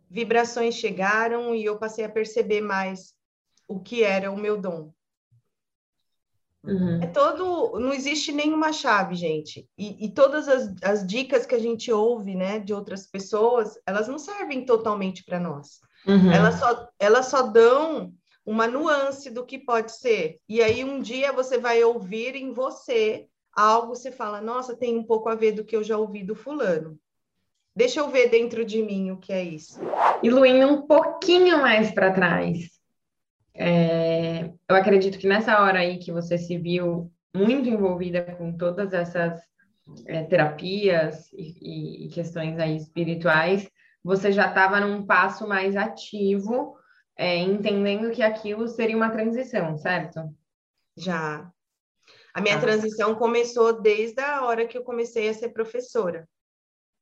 vibrações 0.09 0.77
chegaram 0.77 1.55
e 1.55 1.63
eu 1.63 1.79
passei 1.79 2.07
a 2.07 2.09
perceber 2.09 2.63
mais 2.63 3.13
o 3.69 3.81
que 3.81 4.03
era 4.03 4.31
o 4.31 4.39
meu 4.39 4.59
dom. 4.59 4.93
Uhum. 6.65 7.03
É 7.03 7.07
todo, 7.09 7.79
não 7.79 7.93
existe 7.93 8.33
nenhuma 8.33 8.73
chave, 8.73 9.15
gente. 9.15 9.69
E, 9.77 10.07
e 10.07 10.11
todas 10.11 10.49
as, 10.49 10.75
as, 10.83 11.07
dicas 11.07 11.45
que 11.45 11.55
a 11.55 11.61
gente 11.61 11.93
ouve, 11.93 12.35
né, 12.35 12.59
de 12.59 12.73
outras 12.73 13.07
pessoas, 13.07 13.79
elas 13.87 14.09
não 14.09 14.19
servem 14.19 14.65
totalmente 14.65 15.23
para 15.23 15.39
nós. 15.39 15.81
Uhum. 16.07 16.33
Elas, 16.33 16.55
só, 16.55 16.89
elas 16.99 17.27
só 17.27 17.43
dão 17.43 18.13
uma 18.47 18.69
nuance 18.69 19.29
do 19.29 19.45
que 19.45 19.59
pode 19.59 19.91
ser. 19.91 20.39
E 20.49 20.63
aí 20.63 20.85
um 20.85 21.01
dia 21.01 21.33
você 21.33 21.59
vai 21.59 21.83
ouvir 21.83 22.37
em 22.37 22.53
você 22.53 23.27
algo, 23.53 23.89
você 23.89 24.13
fala, 24.13 24.41
nossa, 24.41 24.77
tem 24.77 24.97
um 24.97 25.03
pouco 25.03 25.29
a 25.29 25.35
ver 25.35 25.53
do 25.53 25.65
que 25.65 25.75
eu 25.75 25.83
já 25.83 25.99
ouvi 25.99 26.23
do 26.23 26.37
fulano. 26.37 26.97
Deixa 27.75 28.01
eu 28.01 28.09
ver 28.09 28.31
dentro 28.31 28.65
de 28.65 28.83
mim 28.83 29.11
o 29.11 29.19
que 29.19 29.33
é 29.33 29.43
isso. 29.43 29.81
E 30.23 30.31
Luindo 30.31 30.67
um 30.67 30.87
pouquinho 30.87 31.61
mais 31.61 31.91
para 31.91 32.13
trás, 32.13 32.71
é, 33.53 34.51
eu 34.69 34.77
acredito 34.77 35.19
que 35.19 35.27
nessa 35.27 35.61
hora 35.61 35.81
aí 35.81 35.99
que 35.99 36.13
você 36.13 36.39
se 36.39 36.57
viu 36.57 37.11
muito 37.35 37.69
envolvida 37.69 38.23
com 38.23 38.57
todas 38.57 38.93
essas 38.93 39.41
é, 40.07 40.23
terapias 40.25 41.31
e, 41.33 42.07
e, 42.07 42.09
questões 42.09 42.59
aí 42.59 42.77
espirituais, 42.77 43.69
você 44.03 44.31
já 44.31 44.49
estava 44.49 44.81
num 44.81 45.05
passo 45.05 45.47
mais 45.49 45.77
ativo, 45.77 46.77
é, 47.17 47.37
entendendo 47.37 48.11
que 48.11 48.23
aquilo 48.23 48.69
seria 48.69 48.97
uma 48.97 49.11
transição, 49.11 49.77
certo? 49.79 50.21
Já. 50.97 51.51
A 52.35 52.41
minha 52.41 52.57
ah. 52.57 52.61
transição 52.61 53.15
começou 53.15 53.81
desde 53.81 54.21
a 54.21 54.45
hora 54.45 54.67
que 54.67 54.77
eu 54.77 54.85
comecei 54.85 55.29
a 55.29 55.35
ser 55.35 55.51
professora. 55.51 56.29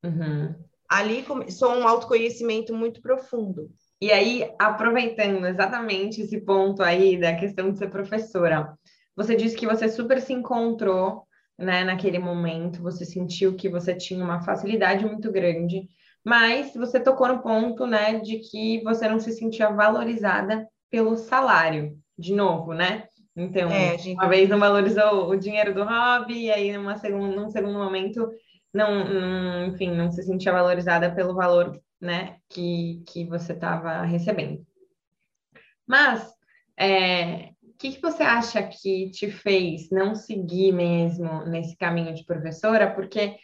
Uhum. 0.05 0.55
Ali 0.89 1.23
começou 1.25 1.73
um 1.73 1.89
autoconhecimento 1.89 2.73
muito 2.75 3.03
profundo. 3.03 3.71
E 4.01 4.13
aí, 4.13 4.53
aproveitando 4.59 5.47
exatamente 5.47 6.21
esse 6.21 6.41
ponto 6.41 6.83
aí 6.83 7.19
da 7.19 7.35
questão 7.35 7.73
de 7.73 7.79
ser 7.79 7.91
professora, 7.91 8.77
você 9.17 9.35
disse 9.35 9.57
que 9.57 9.67
você 9.67 9.89
super 9.89 10.21
se 10.21 10.33
encontrou, 10.33 11.27
né, 11.59 11.85
naquele 11.85 12.19
momento, 12.19 12.83
você 12.83 13.05
sentiu 13.05 13.55
que 13.55 13.69
você 13.69 13.95
tinha 13.95 14.25
uma 14.25 14.43
facilidade 14.43 15.07
muito 15.07 15.33
grande, 15.33 15.89
mas 16.25 16.75
você 16.75 16.99
tocou 16.99 17.29
no 17.29 17.43
ponto, 17.43 17.87
né, 17.87 18.19
de 18.21 18.39
que 18.39 18.83
você 18.83 19.07
não 19.07 19.21
se 19.21 19.33
sentia 19.33 19.71
valorizada 19.71 20.67
pelo 20.91 21.17
salário, 21.17 21.99
de 22.19 22.33
novo, 22.35 22.73
né? 22.73 23.09
Então, 23.37 23.69
é, 23.71 23.99
gente... 23.99 24.15
uma 24.15 24.29
vez 24.29 24.49
não 24.49 24.59
valorizou 24.59 25.29
o 25.29 25.37
dinheiro 25.37 25.75
do 25.75 25.85
hobby, 25.85 26.45
e 26.45 26.51
aí 26.51 26.73
numa 26.73 26.97
segun, 26.97 27.35
num 27.35 27.51
segundo 27.51 27.79
momento 27.79 28.31
não, 28.73 29.05
não, 29.05 29.67
enfim, 29.67 29.91
não 29.91 30.11
se 30.11 30.23
sentia 30.23 30.53
valorizada 30.53 31.15
pelo 31.15 31.35
valor 31.35 31.81
né, 32.01 32.37
que, 32.49 33.03
que 33.07 33.25
você 33.25 33.53
estava 33.53 34.03
recebendo. 34.03 34.65
Mas, 35.87 36.33
é, 36.79 37.51
o 37.63 37.73
que, 37.79 37.93
que 37.93 38.03
você 38.03 38.23
acha 38.23 38.63
que 38.63 39.11
te 39.11 39.31
fez 39.31 39.91
não 39.91 40.15
seguir 40.15 40.73
mesmo 40.73 41.45
nesse 41.45 41.77
caminho 41.77 42.15
de 42.15 42.25
professora? 42.25 42.91
Porque 42.91 43.37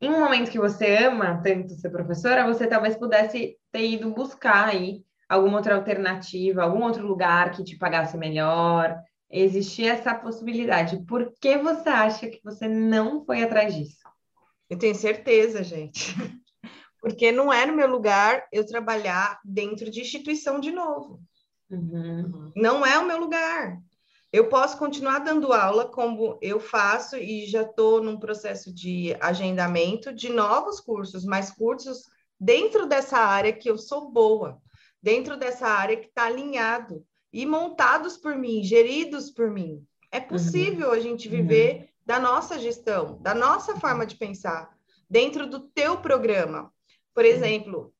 em 0.00 0.10
um 0.10 0.20
momento 0.20 0.50
que 0.50 0.58
você 0.58 1.04
ama 1.04 1.40
tanto 1.42 1.74
ser 1.74 1.90
professora, 1.90 2.46
você 2.46 2.66
talvez 2.66 2.96
pudesse 2.96 3.56
ter 3.72 3.90
ido 3.90 4.10
buscar 4.12 4.68
aí 4.68 5.02
alguma 5.28 5.58
outra 5.58 5.74
alternativa, 5.74 6.62
algum 6.62 6.84
outro 6.84 7.06
lugar 7.06 7.50
que 7.52 7.64
te 7.64 7.76
pagasse 7.76 8.16
melhor. 8.16 8.96
Existia 9.30 9.92
essa 9.92 10.14
possibilidade. 10.14 11.04
Por 11.04 11.32
que 11.40 11.58
você 11.58 11.88
acha 11.88 12.28
que 12.28 12.40
você 12.42 12.66
não 12.68 13.24
foi 13.24 13.42
atrás 13.42 13.74
disso? 13.74 13.98
Eu 14.70 14.78
tenho 14.78 14.94
certeza, 14.94 15.62
gente 15.62 16.14
porque 17.00 17.32
não 17.32 17.52
é 17.52 17.64
no 17.66 17.74
meu 17.74 17.88
lugar 17.88 18.46
eu 18.52 18.66
trabalhar 18.66 19.40
dentro 19.44 19.90
de 19.90 20.00
instituição 20.00 20.60
de 20.60 20.70
novo. 20.70 21.20
Uhum. 21.70 22.52
Não 22.56 22.84
é 22.84 22.98
o 22.98 23.06
meu 23.06 23.18
lugar. 23.18 23.78
Eu 24.30 24.48
posso 24.48 24.76
continuar 24.76 25.20
dando 25.20 25.54
aula 25.54 25.86
como 25.86 26.38
eu 26.42 26.60
faço 26.60 27.16
e 27.16 27.46
já 27.46 27.62
estou 27.62 28.02
num 28.02 28.18
processo 28.18 28.72
de 28.72 29.16
agendamento 29.20 30.12
de 30.12 30.28
novos 30.28 30.80
cursos, 30.80 31.24
mais 31.24 31.50
cursos 31.50 32.02
dentro 32.38 32.86
dessa 32.86 33.16
área 33.16 33.54
que 33.54 33.70
eu 33.70 33.78
sou 33.78 34.10
boa, 34.10 34.60
dentro 35.02 35.36
dessa 35.36 35.66
área 35.66 35.96
que 35.96 36.08
está 36.08 36.26
alinhado 36.26 37.04
e 37.32 37.46
montados 37.46 38.18
por 38.18 38.36
mim, 38.36 38.62
geridos 38.62 39.30
por 39.30 39.50
mim. 39.50 39.82
É 40.10 40.20
possível 40.20 40.88
uhum. 40.88 40.94
a 40.94 41.00
gente 41.00 41.26
viver 41.26 41.76
uhum. 41.76 41.86
da 42.04 42.20
nossa 42.20 42.58
gestão, 42.58 43.18
da 43.22 43.34
nossa 43.34 43.76
forma 43.76 44.04
de 44.04 44.16
pensar, 44.16 44.70
dentro 45.08 45.48
do 45.48 45.60
teu 45.60 45.98
programa. 45.98 46.70
Por 47.14 47.24
exemplo, 47.24 47.94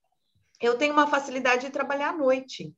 eu 0.61 0.77
tenho 0.77 0.93
uma 0.93 1.07
facilidade 1.07 1.67
de 1.67 1.73
trabalhar 1.73 2.11
à 2.11 2.17
noite. 2.17 2.75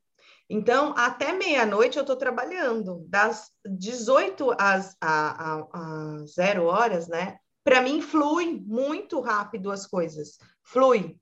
Então, 0.52 0.92
até 0.96 1.32
meia-noite 1.32 1.96
eu 1.96 2.00
estou 2.00 2.16
trabalhando, 2.16 3.06
das 3.08 3.52
18 3.64 4.50
às 4.58 4.96
a, 5.00 5.52
a, 5.52 5.68
a 5.72 6.26
zero 6.26 6.64
horas, 6.64 7.06
né? 7.06 7.38
Para 7.62 7.80
mim, 7.80 8.02
flui 8.02 8.60
muito 8.66 9.20
rápido 9.20 9.70
as 9.70 9.86
coisas. 9.86 10.38
Flui. 10.64 11.16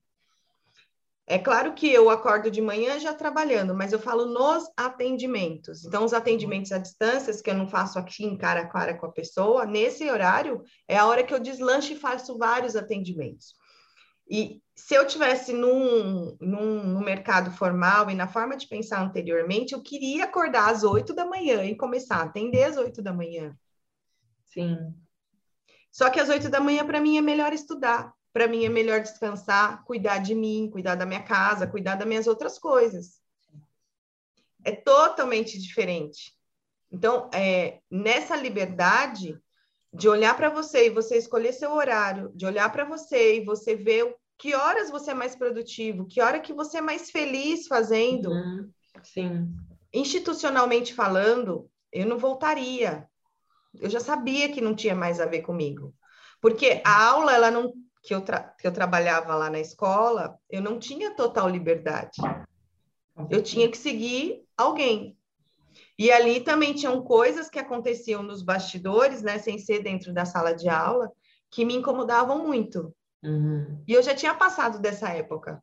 É 1.26 1.38
claro 1.38 1.74
que 1.74 1.92
eu 1.92 2.08
acordo 2.08 2.50
de 2.50 2.62
manhã 2.62 2.98
já 2.98 3.12
trabalhando, 3.12 3.74
mas 3.74 3.92
eu 3.92 3.98
falo 3.98 4.24
nos 4.24 4.64
atendimentos. 4.74 5.84
Então, 5.84 6.06
os 6.06 6.14
atendimentos 6.14 6.72
à 6.72 6.78
distância, 6.78 7.34
que 7.42 7.50
eu 7.50 7.54
não 7.54 7.68
faço 7.68 7.98
aqui 7.98 8.24
em 8.24 8.38
cara 8.38 8.60
a 8.60 8.66
cara 8.66 8.96
com 8.96 9.04
a 9.04 9.12
pessoa, 9.12 9.66
nesse 9.66 10.08
horário 10.10 10.62
é 10.88 10.96
a 10.96 11.04
hora 11.04 11.22
que 11.22 11.34
eu 11.34 11.38
deslanche 11.38 11.92
e 11.92 11.98
faço 11.98 12.38
vários 12.38 12.74
atendimentos. 12.74 13.52
E 14.30 14.62
se 14.74 14.94
eu 14.94 15.06
tivesse 15.06 15.52
num, 15.52 16.36
num, 16.40 16.84
no 16.84 17.00
mercado 17.00 17.50
formal 17.50 18.10
e 18.10 18.14
na 18.14 18.28
forma 18.28 18.56
de 18.56 18.66
pensar 18.66 19.02
anteriormente, 19.02 19.72
eu 19.72 19.82
queria 19.82 20.24
acordar 20.24 20.70
às 20.70 20.84
oito 20.84 21.14
da 21.14 21.24
manhã 21.24 21.64
e 21.64 21.76
começar 21.76 22.16
a 22.16 22.22
atender 22.22 22.64
às 22.64 22.76
oito 22.76 23.02
da 23.02 23.12
manhã. 23.12 23.56
Sim. 24.44 24.94
Só 25.90 26.10
que 26.10 26.20
às 26.20 26.28
oito 26.28 26.48
da 26.48 26.60
manhã, 26.60 26.86
para 26.86 27.00
mim, 27.00 27.16
é 27.16 27.20
melhor 27.20 27.52
estudar. 27.52 28.14
Para 28.32 28.46
mim, 28.46 28.64
é 28.64 28.68
melhor 28.68 29.00
descansar, 29.00 29.82
cuidar 29.84 30.18
de 30.18 30.34
mim, 30.34 30.68
cuidar 30.70 30.94
da 30.94 31.06
minha 31.06 31.22
casa, 31.22 31.66
cuidar 31.66 31.96
das 31.96 32.06
minhas 32.06 32.26
outras 32.26 32.58
coisas. 32.58 33.20
É 34.62 34.72
totalmente 34.72 35.58
diferente. 35.58 36.36
Então, 36.90 37.28
é, 37.32 37.80
nessa 37.90 38.36
liberdade, 38.36 39.40
de 39.92 40.08
olhar 40.08 40.36
para 40.36 40.50
você 40.50 40.86
e 40.86 40.90
você 40.90 41.16
escolher 41.16 41.52
seu 41.52 41.72
horário, 41.72 42.30
de 42.34 42.46
olhar 42.46 42.70
para 42.70 42.84
você 42.84 43.36
e 43.36 43.44
você 43.44 43.74
ver 43.74 44.14
que 44.36 44.54
horas 44.54 44.90
você 44.90 45.10
é 45.10 45.14
mais 45.14 45.34
produtivo, 45.34 46.06
que 46.06 46.20
hora 46.20 46.38
que 46.38 46.52
você 46.52 46.78
é 46.78 46.80
mais 46.80 47.10
feliz 47.10 47.66
fazendo. 47.66 48.30
Uhum. 48.30 48.70
Sim. 49.02 49.48
Institucionalmente 49.92 50.94
falando, 50.94 51.68
eu 51.92 52.06
não 52.06 52.18
voltaria. 52.18 53.08
Eu 53.74 53.90
já 53.90 54.00
sabia 54.00 54.48
que 54.50 54.60
não 54.60 54.74
tinha 54.74 54.94
mais 54.94 55.20
a 55.20 55.26
ver 55.26 55.42
comigo. 55.42 55.94
Porque 56.40 56.80
a 56.84 57.04
aula, 57.08 57.34
ela 57.34 57.50
não 57.50 57.72
que 58.02 58.14
eu, 58.14 58.22
que 58.22 58.66
eu 58.66 58.72
trabalhava 58.72 59.34
lá 59.34 59.50
na 59.50 59.58
escola, 59.58 60.38
eu 60.48 60.62
não 60.62 60.78
tinha 60.78 61.14
total 61.14 61.48
liberdade. 61.48 62.20
Eu 63.28 63.42
tinha 63.42 63.68
que 63.68 63.76
seguir 63.76 64.44
alguém. 64.56 65.17
E 65.98 66.12
ali 66.12 66.40
também 66.40 66.72
tinham 66.74 67.02
coisas 67.02 67.50
que 67.50 67.58
aconteciam 67.58 68.22
nos 68.22 68.40
bastidores, 68.40 69.20
né, 69.20 69.38
sem 69.38 69.58
ser 69.58 69.82
dentro 69.82 70.12
da 70.12 70.24
sala 70.24 70.54
de 70.54 70.68
aula, 70.68 71.10
que 71.50 71.64
me 71.64 71.74
incomodavam 71.74 72.46
muito. 72.46 72.94
Uhum. 73.22 73.82
E 73.86 73.92
eu 73.92 74.02
já 74.02 74.14
tinha 74.14 74.32
passado 74.32 74.78
dessa 74.78 75.08
época. 75.08 75.60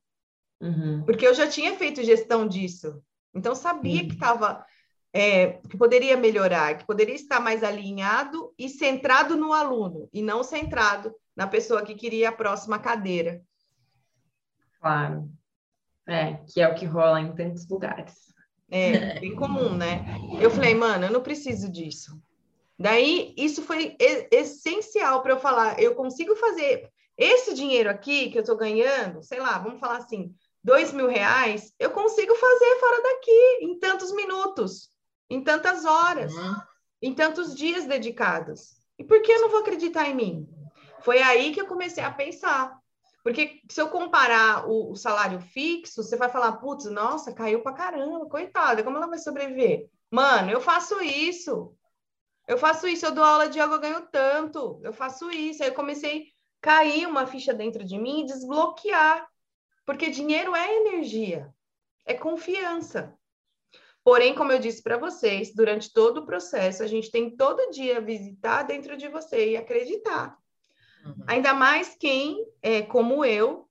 Uhum. 0.60 1.04
Porque 1.06 1.26
eu 1.26 1.34
já 1.34 1.48
tinha 1.48 1.78
feito 1.78 2.04
gestão 2.04 2.45
disso. 2.48 3.02
Então, 3.34 3.56
sabia 3.56 4.02
uhum. 4.02 4.08
que 4.10 4.13
estava. 4.13 4.65
É, 5.13 5.62
que 5.69 5.78
poderia 5.78 6.17
melhorar, 6.17 6.78
que 6.78 6.86
poderia 6.86 7.15
estar 7.15 7.39
mais 7.39 7.63
alinhado 7.63 8.54
e 8.60 8.67
centrado 8.67 9.38
no 9.38 9.54
aluno, 9.54 10.10
e 10.12 10.21
não 10.21 10.43
centrado 10.43 11.15
na 11.34 11.48
pessoa 11.48 11.84
que 11.84 11.95
queria 11.95 12.28
a 12.28 12.34
próxima 12.34 12.78
cadeira. 12.78 13.41
Claro. 14.82 15.32
É, 16.06 16.34
que 16.34 16.60
é 16.60 16.67
o 16.67 16.76
que 16.76 16.86
rola 16.86 17.21
em 17.21 17.34
tantos 17.34 17.65
lugares. 17.69 18.35
É, 18.69 19.19
bem 19.19 19.36
comum, 19.36 19.75
né? 19.75 20.04
Eu 20.41 20.49
falei, 20.49 20.73
mano, 20.73 21.06
eu 21.06 21.12
não 21.12 21.21
preciso 21.21 21.69
disso. 21.71 22.19
Daí, 22.78 23.34
isso 23.38 23.62
foi 23.62 23.95
essencial 24.32 25.21
para 25.21 25.34
eu 25.34 25.39
falar, 25.39 25.80
eu 25.80 25.95
consigo 25.95 26.36
fazer 26.36 26.89
esse 27.17 27.54
dinheiro 27.54 27.89
aqui 27.89 28.30
que 28.30 28.38
eu 28.38 28.41
estou 28.41 28.58
ganhando, 28.58 29.23
sei 29.23 29.39
lá, 29.39 29.58
vamos 29.58 29.80
falar 29.80 29.97
assim, 29.97 30.36
dois 30.62 30.91
mil 30.91 31.08
reais, 31.08 31.73
eu 31.80 31.91
consigo 31.91 32.36
fazer 32.36 32.80
fora 32.80 33.01
daqui, 33.01 33.60
em 33.62 33.80
tantos 33.80 34.12
minutos, 34.13 34.89
em 35.30 35.41
tantas 35.41 35.86
horas, 35.86 36.34
uhum. 36.34 36.56
em 37.01 37.13
tantos 37.13 37.56
dias 37.56 37.86
dedicados. 37.86 38.75
E 38.99 39.04
por 39.04 39.21
que 39.21 39.32
eu 39.32 39.41
não 39.41 39.49
vou 39.49 39.60
acreditar 39.60 40.10
em 40.10 40.15
mim? 40.15 40.49
Foi 41.01 41.21
aí 41.21 41.54
que 41.54 41.62
eu 41.62 41.67
comecei 41.67 42.04
a 42.04 42.12
pensar. 42.12 42.78
Porque 43.25 43.63
se 43.67 43.81
eu 43.81 43.89
comparar 43.89 44.69
o, 44.69 44.91
o 44.91 44.95
salário 44.95 45.39
fixo, 45.39 46.03
você 46.03 46.15
vai 46.15 46.29
falar, 46.29 46.57
putz, 46.57 46.85
nossa, 46.85 47.33
caiu 47.33 47.63
pra 47.63 47.73
caramba, 47.73 48.29
coitada, 48.29 48.83
como 48.83 48.97
ela 48.97 49.07
vai 49.07 49.17
sobreviver? 49.17 49.89
Mano, 50.11 50.51
eu 50.51 50.61
faço 50.61 51.01
isso. 51.01 51.75
Eu 52.47 52.55
faço 52.55 52.88
isso, 52.88 53.03
eu 53.03 53.11
dou 53.11 53.23
aula 53.23 53.49
de 53.49 53.59
yoga, 53.59 53.73
eu 53.73 53.79
ganho 53.79 54.07
tanto. 54.11 54.79
Eu 54.83 54.93
faço 54.93 55.31
isso. 55.31 55.63
Aí 55.63 55.69
eu 55.69 55.73
comecei 55.73 56.21
a 56.21 56.25
cair 56.61 57.07
uma 57.07 57.25
ficha 57.25 57.51
dentro 57.51 57.83
de 57.83 57.97
mim 57.97 58.21
e 58.21 58.25
desbloquear. 58.27 59.27
Porque 59.88 60.11
dinheiro 60.11 60.55
é 60.55 60.75
energia, 60.75 61.51
é 62.05 62.13
confiança. 62.13 63.17
Porém, 64.03 64.35
como 64.35 64.51
eu 64.51 64.59
disse 64.59 64.83
para 64.83 64.99
vocês, 64.99 65.51
durante 65.51 65.91
todo 65.91 66.19
o 66.19 66.25
processo, 66.27 66.83
a 66.83 66.88
gente 66.88 67.09
tem 67.09 67.35
todo 67.35 67.71
dia 67.71 67.99
visitar 67.99 68.61
dentro 68.61 68.95
de 68.95 69.07
você 69.07 69.53
e 69.53 69.57
acreditar. 69.57 70.38
Uhum. 71.05 71.23
Ainda 71.27 71.53
mais 71.53 71.95
quem, 71.95 72.45
é, 72.61 72.81
como 72.81 73.23
eu, 73.23 73.69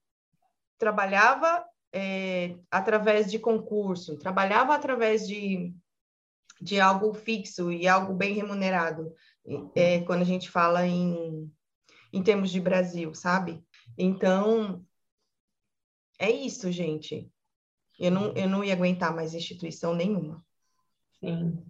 trabalhava 0.79 1.65
é, 1.93 2.57
através 2.71 3.31
de 3.31 3.39
concurso, 3.39 4.19
trabalhava 4.19 4.75
através 4.75 5.27
de, 5.27 5.75
de 6.61 6.81
algo 6.81 7.13
fixo 7.13 7.73
e 7.73 7.89
algo 7.89 8.15
bem 8.15 8.35
remunerado, 8.35 9.13
é, 9.75 10.01
quando 10.01 10.23
a 10.23 10.27
gente 10.27 10.51
fala 10.51 10.87
em, 10.87 11.53
em 12.13 12.23
termos 12.23 12.51
de 12.51 12.61
Brasil, 12.61 13.15
sabe? 13.15 13.65
Então, 13.99 14.85
é 16.19 16.31
isso, 16.31 16.71
gente. 16.71 17.31
Eu 17.99 18.11
não, 18.11 18.33
eu 18.33 18.49
não 18.49 18.65
ia 18.65 18.73
aguentar 18.73 19.15
mais 19.15 19.35
instituição 19.35 19.95
nenhuma. 19.95 20.45
Sim. 21.21 21.63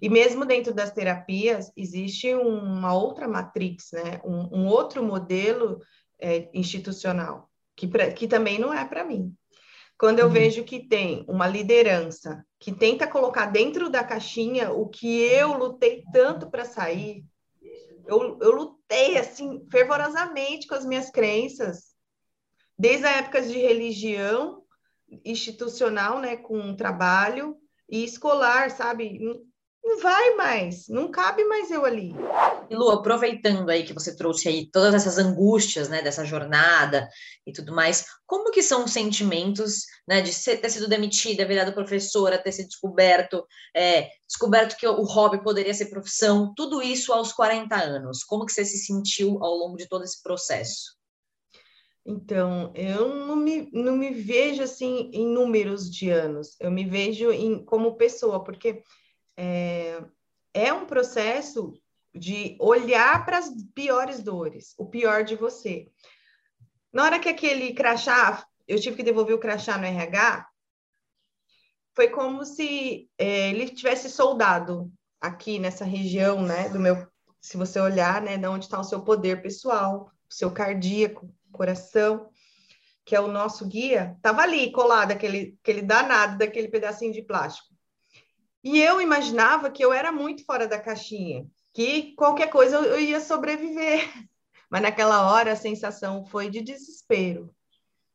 E 0.00 0.08
mesmo 0.08 0.44
dentro 0.44 0.74
das 0.74 0.92
terapias, 0.92 1.72
existe 1.76 2.34
uma 2.34 2.94
outra 2.94 3.26
matrix, 3.26 3.92
né? 3.92 4.20
um, 4.24 4.60
um 4.60 4.66
outro 4.66 5.02
modelo 5.02 5.80
é, 6.18 6.48
institucional, 6.52 7.50
que, 7.74 7.86
pra, 7.86 8.12
que 8.12 8.28
também 8.28 8.58
não 8.58 8.72
é 8.72 8.84
para 8.84 9.04
mim. 9.04 9.34
Quando 9.98 10.18
eu 10.18 10.26
uhum. 10.26 10.32
vejo 10.32 10.64
que 10.64 10.86
tem 10.86 11.24
uma 11.26 11.46
liderança 11.46 12.44
que 12.60 12.72
tenta 12.72 13.06
colocar 13.06 13.46
dentro 13.46 13.88
da 13.88 14.04
caixinha 14.04 14.70
o 14.70 14.88
que 14.88 15.22
eu 15.22 15.56
lutei 15.56 16.04
tanto 16.12 16.50
para 16.50 16.66
sair, 16.66 17.24
eu, 18.06 18.38
eu 18.40 18.52
lutei 18.52 19.16
assim 19.16 19.66
fervorosamente 19.70 20.66
com 20.66 20.74
as 20.74 20.84
minhas 20.84 21.10
crenças, 21.10 21.94
desde 22.78 23.06
a 23.06 23.12
época 23.12 23.40
de 23.40 23.58
religião 23.58 24.62
institucional, 25.24 26.20
né, 26.20 26.36
com 26.36 26.76
trabalho 26.76 27.56
e 27.88 28.04
escolar, 28.04 28.70
sabe? 28.70 29.18
Não 29.86 30.00
vai 30.00 30.34
mais, 30.34 30.88
não 30.88 31.08
cabe 31.08 31.44
mais 31.44 31.70
eu 31.70 31.84
ali. 31.84 32.12
E 32.68 32.74
Lu, 32.74 32.90
aproveitando 32.90 33.70
aí 33.70 33.84
que 33.84 33.92
você 33.92 34.16
trouxe 34.16 34.48
aí 34.48 34.68
todas 34.68 34.92
essas 34.92 35.16
angústias, 35.16 35.88
né, 35.88 36.02
dessa 36.02 36.24
jornada 36.24 37.08
e 37.46 37.52
tudo 37.52 37.72
mais, 37.72 38.04
como 38.26 38.50
que 38.50 38.62
são 38.62 38.84
os 38.84 38.92
sentimentos, 38.92 39.84
né, 40.06 40.20
de 40.20 40.32
ser, 40.32 40.56
ter 40.56 40.70
sido 40.70 40.88
demitida, 40.88 41.46
virado 41.46 41.72
professora, 41.72 42.36
ter 42.36 42.50
sido 42.50 42.66
descoberto, 42.66 43.46
é, 43.74 44.08
descoberto 44.26 44.76
que 44.76 44.88
o 44.88 45.04
hobby 45.04 45.40
poderia 45.42 45.72
ser 45.72 45.86
profissão, 45.86 46.52
tudo 46.56 46.82
isso 46.82 47.12
aos 47.12 47.32
40 47.32 47.76
anos, 47.76 48.24
como 48.24 48.44
que 48.44 48.52
você 48.52 48.64
se 48.64 48.78
sentiu 48.78 49.38
ao 49.40 49.54
longo 49.54 49.76
de 49.76 49.88
todo 49.88 50.02
esse 50.02 50.20
processo? 50.20 50.96
Então, 52.04 52.72
eu 52.74 53.08
não 53.08 53.36
me, 53.36 53.70
não 53.72 53.96
me 53.96 54.10
vejo 54.10 54.62
assim 54.62 55.10
em 55.12 55.26
números 55.26 55.88
de 55.88 56.10
anos, 56.10 56.56
eu 56.60 56.72
me 56.72 56.84
vejo 56.84 57.30
em, 57.30 57.64
como 57.64 57.96
pessoa, 57.96 58.42
porque 58.42 58.82
é, 59.36 60.02
é 60.54 60.72
um 60.72 60.86
processo 60.86 61.74
de 62.14 62.56
olhar 62.60 63.24
para 63.24 63.38
as 63.38 63.50
piores 63.74 64.22
dores, 64.22 64.74
o 64.78 64.86
pior 64.86 65.22
de 65.22 65.36
você. 65.36 65.90
Na 66.92 67.04
hora 67.04 67.18
que 67.18 67.28
aquele 67.28 67.74
crachá, 67.74 68.46
eu 68.66 68.80
tive 68.80 68.96
que 68.96 69.02
devolver 69.02 69.34
o 69.34 69.40
crachá 69.40 69.76
no 69.76 69.84
RH, 69.84 70.48
foi 71.94 72.08
como 72.08 72.44
se 72.44 73.10
é, 73.18 73.50
ele 73.50 73.68
tivesse 73.68 74.08
soldado 74.08 74.90
aqui 75.20 75.58
nessa 75.58 75.84
região, 75.84 76.42
né, 76.42 76.68
do 76.68 76.78
meu, 76.78 77.06
se 77.40 77.56
você 77.56 77.78
olhar, 77.80 78.22
né, 78.22 78.36
de 78.36 78.46
onde 78.46 78.64
está 78.64 78.80
o 78.80 78.84
seu 78.84 79.02
poder 79.02 79.42
pessoal, 79.42 80.10
o 80.28 80.34
seu 80.34 80.50
cardíaco, 80.50 81.30
coração, 81.52 82.30
que 83.04 83.14
é 83.14 83.20
o 83.20 83.28
nosso 83.28 83.66
guia, 83.66 84.16
tava 84.20 84.42
ali 84.42 84.72
colado 84.72 85.12
aquele, 85.12 85.56
aquele 85.62 85.82
danado 85.82 86.38
daquele 86.38 86.68
pedacinho 86.68 87.12
de 87.12 87.22
plástico. 87.22 87.75
E 88.66 88.80
eu 88.80 89.00
imaginava 89.00 89.70
que 89.70 89.84
eu 89.84 89.92
era 89.92 90.10
muito 90.10 90.44
fora 90.44 90.66
da 90.66 90.76
caixinha, 90.76 91.46
que 91.72 92.16
qualquer 92.16 92.50
coisa 92.50 92.78
eu 92.78 92.98
ia 92.98 93.20
sobreviver. 93.20 94.00
Mas 94.68 94.82
naquela 94.82 95.30
hora 95.30 95.52
a 95.52 95.56
sensação 95.56 96.26
foi 96.26 96.50
de 96.50 96.60
desespero, 96.60 97.54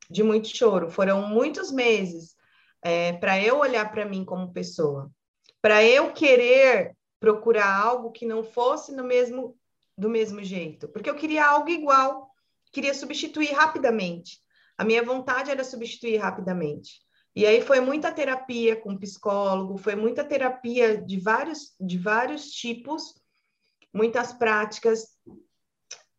de 0.09 0.21
muito 0.21 0.49
choro. 0.49 0.91
Foram 0.91 1.25
muitos 1.25 1.71
meses 1.71 2.35
é, 2.81 3.13
para 3.13 3.41
eu 3.41 3.59
olhar 3.59 3.89
para 3.93 4.03
mim 4.03 4.25
como 4.25 4.51
pessoa, 4.51 5.09
para 5.61 5.85
eu 5.85 6.11
querer 6.11 6.97
procurar 7.17 7.73
algo 7.73 8.11
que 8.11 8.25
não 8.25 8.43
fosse 8.43 8.91
no 8.91 9.05
mesmo 9.05 9.57
do 9.97 10.09
mesmo 10.09 10.43
jeito, 10.43 10.89
porque 10.89 11.09
eu 11.09 11.15
queria 11.15 11.45
algo 11.45 11.69
igual, 11.69 12.29
queria 12.73 12.93
substituir 12.93 13.53
rapidamente. 13.53 14.41
A 14.77 14.83
minha 14.83 15.01
vontade 15.01 15.49
era 15.49 15.63
substituir 15.63 16.17
rapidamente. 16.17 16.99
E 17.35 17.45
aí 17.45 17.61
foi 17.61 17.79
muita 17.79 18.11
terapia 18.11 18.75
com 18.75 18.97
psicólogo, 18.97 19.77
foi 19.77 19.95
muita 19.95 20.23
terapia 20.23 21.01
de 21.01 21.17
vários, 21.19 21.73
de 21.79 21.97
vários 21.97 22.51
tipos, 22.51 23.15
muitas 23.93 24.33
práticas, 24.33 25.17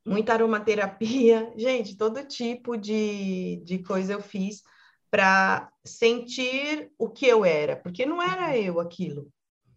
muita 0.04 0.32
aromaterapia, 0.32 1.52
gente, 1.56 1.96
todo 1.96 2.26
tipo 2.26 2.76
de, 2.76 3.62
de 3.64 3.78
coisa 3.80 4.14
eu 4.14 4.22
fiz 4.22 4.62
para 5.10 5.70
sentir 5.84 6.90
o 6.98 7.10
que 7.10 7.26
eu 7.26 7.44
era, 7.44 7.76
porque 7.76 8.06
não 8.06 8.22
era 8.22 8.56
eu 8.56 8.80
aquilo. 8.80 9.28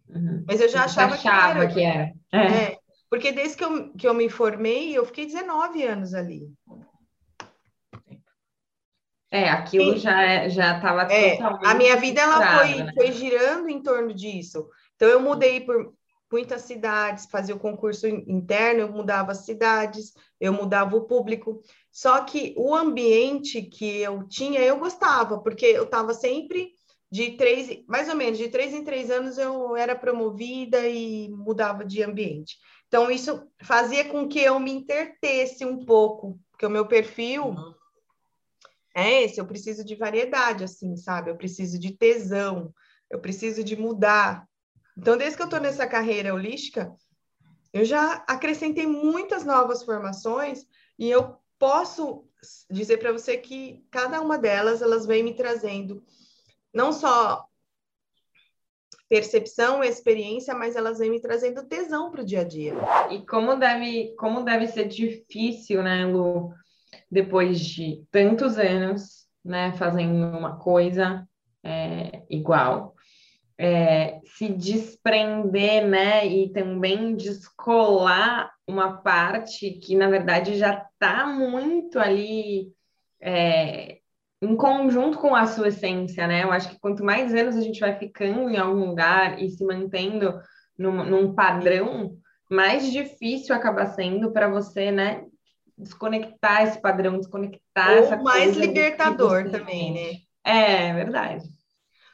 Uhum. 0.08 0.42
Mas 0.46 0.60
eu 0.60 0.68
já 0.68 0.84
achava, 0.84 1.14
achava 1.14 1.66
que 1.66 1.80
era. 1.80 2.12
Que 2.32 2.40
era. 2.40 2.52
É. 2.54 2.72
É, 2.72 2.78
porque 3.10 3.32
desde 3.32 3.56
que 3.56 3.64
eu, 3.64 3.92
que 3.92 4.08
eu 4.08 4.14
me 4.14 4.30
formei, 4.30 4.96
eu 4.96 5.04
fiquei 5.04 5.26
19 5.26 5.82
anos 5.82 6.14
ali. 6.14 6.50
É, 9.36 9.50
aquilo 9.50 9.92
Sim. 9.92 9.98
já 9.98 10.48
já 10.48 10.76
estava 10.76 11.02
é, 11.12 11.36
totalmente. 11.36 11.66
A 11.66 11.74
minha 11.74 11.96
vida 11.96 12.20
ela 12.22 12.58
foi, 12.58 12.74
né? 12.74 12.92
foi 12.94 13.12
girando 13.12 13.68
em 13.68 13.82
torno 13.82 14.14
disso. 14.14 14.68
Então 14.94 15.08
eu 15.08 15.20
mudei 15.20 15.60
por 15.60 15.92
muitas 16.32 16.62
cidades, 16.62 17.26
fazia 17.26 17.54
o 17.54 17.58
concurso 17.58 18.06
interno, 18.06 18.80
eu 18.80 18.88
mudava 18.88 19.32
as 19.32 19.44
cidades, 19.44 20.12
eu 20.40 20.52
mudava 20.52 20.96
o 20.96 21.04
público. 21.04 21.60
Só 21.92 22.22
que 22.24 22.54
o 22.56 22.74
ambiente 22.74 23.62
que 23.62 24.00
eu 24.00 24.26
tinha, 24.26 24.60
eu 24.60 24.78
gostava, 24.78 25.38
porque 25.38 25.66
eu 25.66 25.84
estava 25.84 26.14
sempre 26.14 26.70
de 27.10 27.32
três, 27.32 27.84
mais 27.86 28.08
ou 28.08 28.16
menos, 28.16 28.38
de 28.38 28.48
três 28.48 28.74
em 28.74 28.84
três 28.84 29.10
anos 29.10 29.38
eu 29.38 29.76
era 29.76 29.94
promovida 29.94 30.86
e 30.88 31.28
mudava 31.28 31.84
de 31.84 32.02
ambiente. 32.02 32.56
Então, 32.88 33.10
isso 33.10 33.46
fazia 33.62 34.04
com 34.04 34.28
que 34.28 34.40
eu 34.40 34.58
me 34.58 34.70
intertesse 34.70 35.64
um 35.64 35.84
pouco, 35.84 36.38
porque 36.50 36.66
o 36.66 36.70
meu 36.70 36.86
perfil 36.86 37.46
uhum. 37.46 37.74
É 38.96 39.24
esse, 39.24 39.38
eu 39.38 39.46
preciso 39.46 39.84
de 39.84 39.94
variedade, 39.94 40.64
assim, 40.64 40.96
sabe? 40.96 41.30
Eu 41.30 41.36
preciso 41.36 41.78
de 41.78 41.92
tesão, 41.92 42.72
eu 43.10 43.20
preciso 43.20 43.62
de 43.62 43.76
mudar. 43.76 44.48
Então, 44.96 45.18
desde 45.18 45.36
que 45.36 45.42
eu 45.42 45.46
estou 45.46 45.60
nessa 45.60 45.86
carreira 45.86 46.32
holística, 46.32 46.90
eu 47.74 47.84
já 47.84 48.24
acrescentei 48.26 48.86
muitas 48.86 49.44
novas 49.44 49.82
formações 49.82 50.64
e 50.98 51.10
eu 51.10 51.36
posso 51.58 52.24
dizer 52.70 52.96
para 52.96 53.12
você 53.12 53.36
que 53.36 53.84
cada 53.90 54.18
uma 54.22 54.38
delas, 54.38 54.80
elas 54.80 55.04
vem 55.04 55.22
me 55.22 55.34
trazendo 55.34 56.02
não 56.72 56.90
só 56.90 57.44
percepção, 59.10 59.84
experiência, 59.84 60.54
mas 60.54 60.74
elas 60.74 60.98
vêm 60.98 61.10
me 61.10 61.20
trazendo 61.20 61.68
tesão 61.68 62.10
para 62.10 62.22
o 62.22 62.24
dia 62.24 62.40
a 62.40 62.44
dia. 62.44 62.72
E 63.10 63.26
como 63.26 63.56
deve, 63.56 64.14
como 64.16 64.42
deve 64.42 64.68
ser 64.68 64.88
difícil, 64.88 65.82
né, 65.82 66.06
Lu, 66.06 66.50
depois 67.10 67.60
de 67.60 68.04
tantos 68.10 68.58
anos, 68.58 69.26
né, 69.44 69.72
fazendo 69.72 70.36
uma 70.36 70.56
coisa 70.56 71.26
é, 71.62 72.22
igual, 72.28 72.94
é, 73.58 74.20
se 74.36 74.48
desprender, 74.48 75.86
né, 75.86 76.26
e 76.26 76.52
também 76.52 77.14
descolar 77.14 78.52
uma 78.66 78.98
parte 78.98 79.70
que, 79.70 79.96
na 79.96 80.08
verdade, 80.08 80.58
já 80.58 80.86
está 80.92 81.26
muito 81.26 81.98
ali 81.98 82.72
é, 83.20 83.98
em 84.42 84.56
conjunto 84.56 85.18
com 85.18 85.34
a 85.34 85.46
sua 85.46 85.68
essência, 85.68 86.26
né? 86.26 86.44
Eu 86.44 86.52
acho 86.52 86.68
que 86.68 86.78
quanto 86.78 87.04
mais 87.04 87.34
anos 87.34 87.56
a 87.56 87.60
gente 87.60 87.80
vai 87.80 87.98
ficando 87.98 88.50
em 88.50 88.58
algum 88.58 88.84
lugar 88.84 89.40
e 89.42 89.48
se 89.48 89.64
mantendo 89.64 90.38
num, 90.78 91.04
num 91.04 91.34
padrão, 91.34 92.16
mais 92.50 92.92
difícil 92.92 93.54
acaba 93.54 93.86
sendo 93.86 94.30
para 94.32 94.48
você, 94.48 94.90
né? 94.90 95.24
Desconectar 95.76 96.62
esse 96.62 96.80
padrão, 96.80 97.18
desconectar 97.18 97.92
Ou 97.92 97.98
essa 97.98 98.16
mais 98.16 98.56
libertador 98.56 99.50
também, 99.50 99.92
né? 99.92 100.20
É, 100.42 100.92
verdade. 100.94 101.48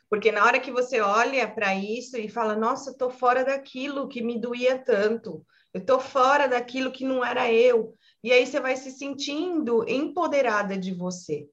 Porque 0.09 0.31
na 0.31 0.44
hora 0.44 0.61
que 0.61 0.70
você 0.70 1.01
olha 1.01 1.48
para 1.48 1.75
isso 1.75 2.16
e 2.18 2.29
fala, 2.29 2.55
nossa, 2.55 2.90
eu 2.90 2.96
tô 2.98 3.09
fora 3.09 3.44
daquilo 3.44 4.09
que 4.09 4.22
me 4.22 4.38
doía 4.38 4.79
tanto, 4.79 5.44
eu 5.72 5.85
tô 5.85 5.98
fora 5.98 6.46
daquilo 6.46 6.92
que 6.92 7.05
não 7.05 7.25
era 7.25 7.51
eu. 7.51 7.94
E 8.22 8.31
aí 8.31 8.46
você 8.46 8.61
vai 8.61 8.77
se 8.77 8.90
sentindo 8.90 9.88
empoderada 9.88 10.77
de 10.77 10.92
você. 10.92 11.48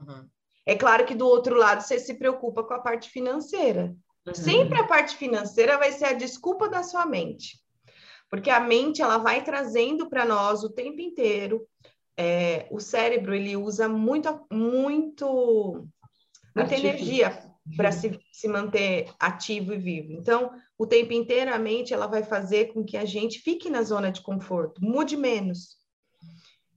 Uhum. 0.00 0.28
É 0.66 0.74
claro 0.74 1.06
que 1.06 1.14
do 1.14 1.26
outro 1.26 1.56
lado 1.56 1.80
você 1.80 1.98
se 1.98 2.14
preocupa 2.14 2.64
com 2.64 2.74
a 2.74 2.80
parte 2.80 3.08
financeira. 3.08 3.94
Uhum. 4.26 4.34
Sempre 4.34 4.80
a 4.80 4.86
parte 4.86 5.16
financeira 5.16 5.78
vai 5.78 5.92
ser 5.92 6.06
a 6.06 6.12
desculpa 6.12 6.68
da 6.68 6.82
sua 6.82 7.06
mente. 7.06 7.62
Porque 8.30 8.50
a 8.50 8.60
mente 8.60 9.02
ela 9.02 9.18
vai 9.18 9.44
trazendo 9.44 10.08
para 10.08 10.24
nós 10.24 10.64
o 10.64 10.70
tempo 10.70 11.00
inteiro. 11.00 11.66
É, 12.16 12.66
o 12.70 12.80
cérebro 12.80 13.34
ele 13.34 13.56
usa 13.56 13.88
muito, 13.88 14.46
muito, 14.50 15.86
muita 16.54 16.74
energia 16.74 17.38
para 17.76 17.90
se, 17.90 18.18
se 18.32 18.48
manter 18.48 19.12
ativo 19.18 19.72
e 19.72 19.78
vivo. 19.78 20.12
Então, 20.12 20.52
o 20.78 20.86
tempo 20.86 21.12
inteiro 21.12 21.52
a 21.52 21.58
mente 21.58 21.92
ela 21.92 22.06
vai 22.06 22.22
fazer 22.22 22.72
com 22.72 22.84
que 22.84 22.96
a 22.96 23.04
gente 23.04 23.40
fique 23.40 23.68
na 23.68 23.82
zona 23.82 24.10
de 24.10 24.20
conforto, 24.22 24.82
mude 24.82 25.16
menos. 25.16 25.76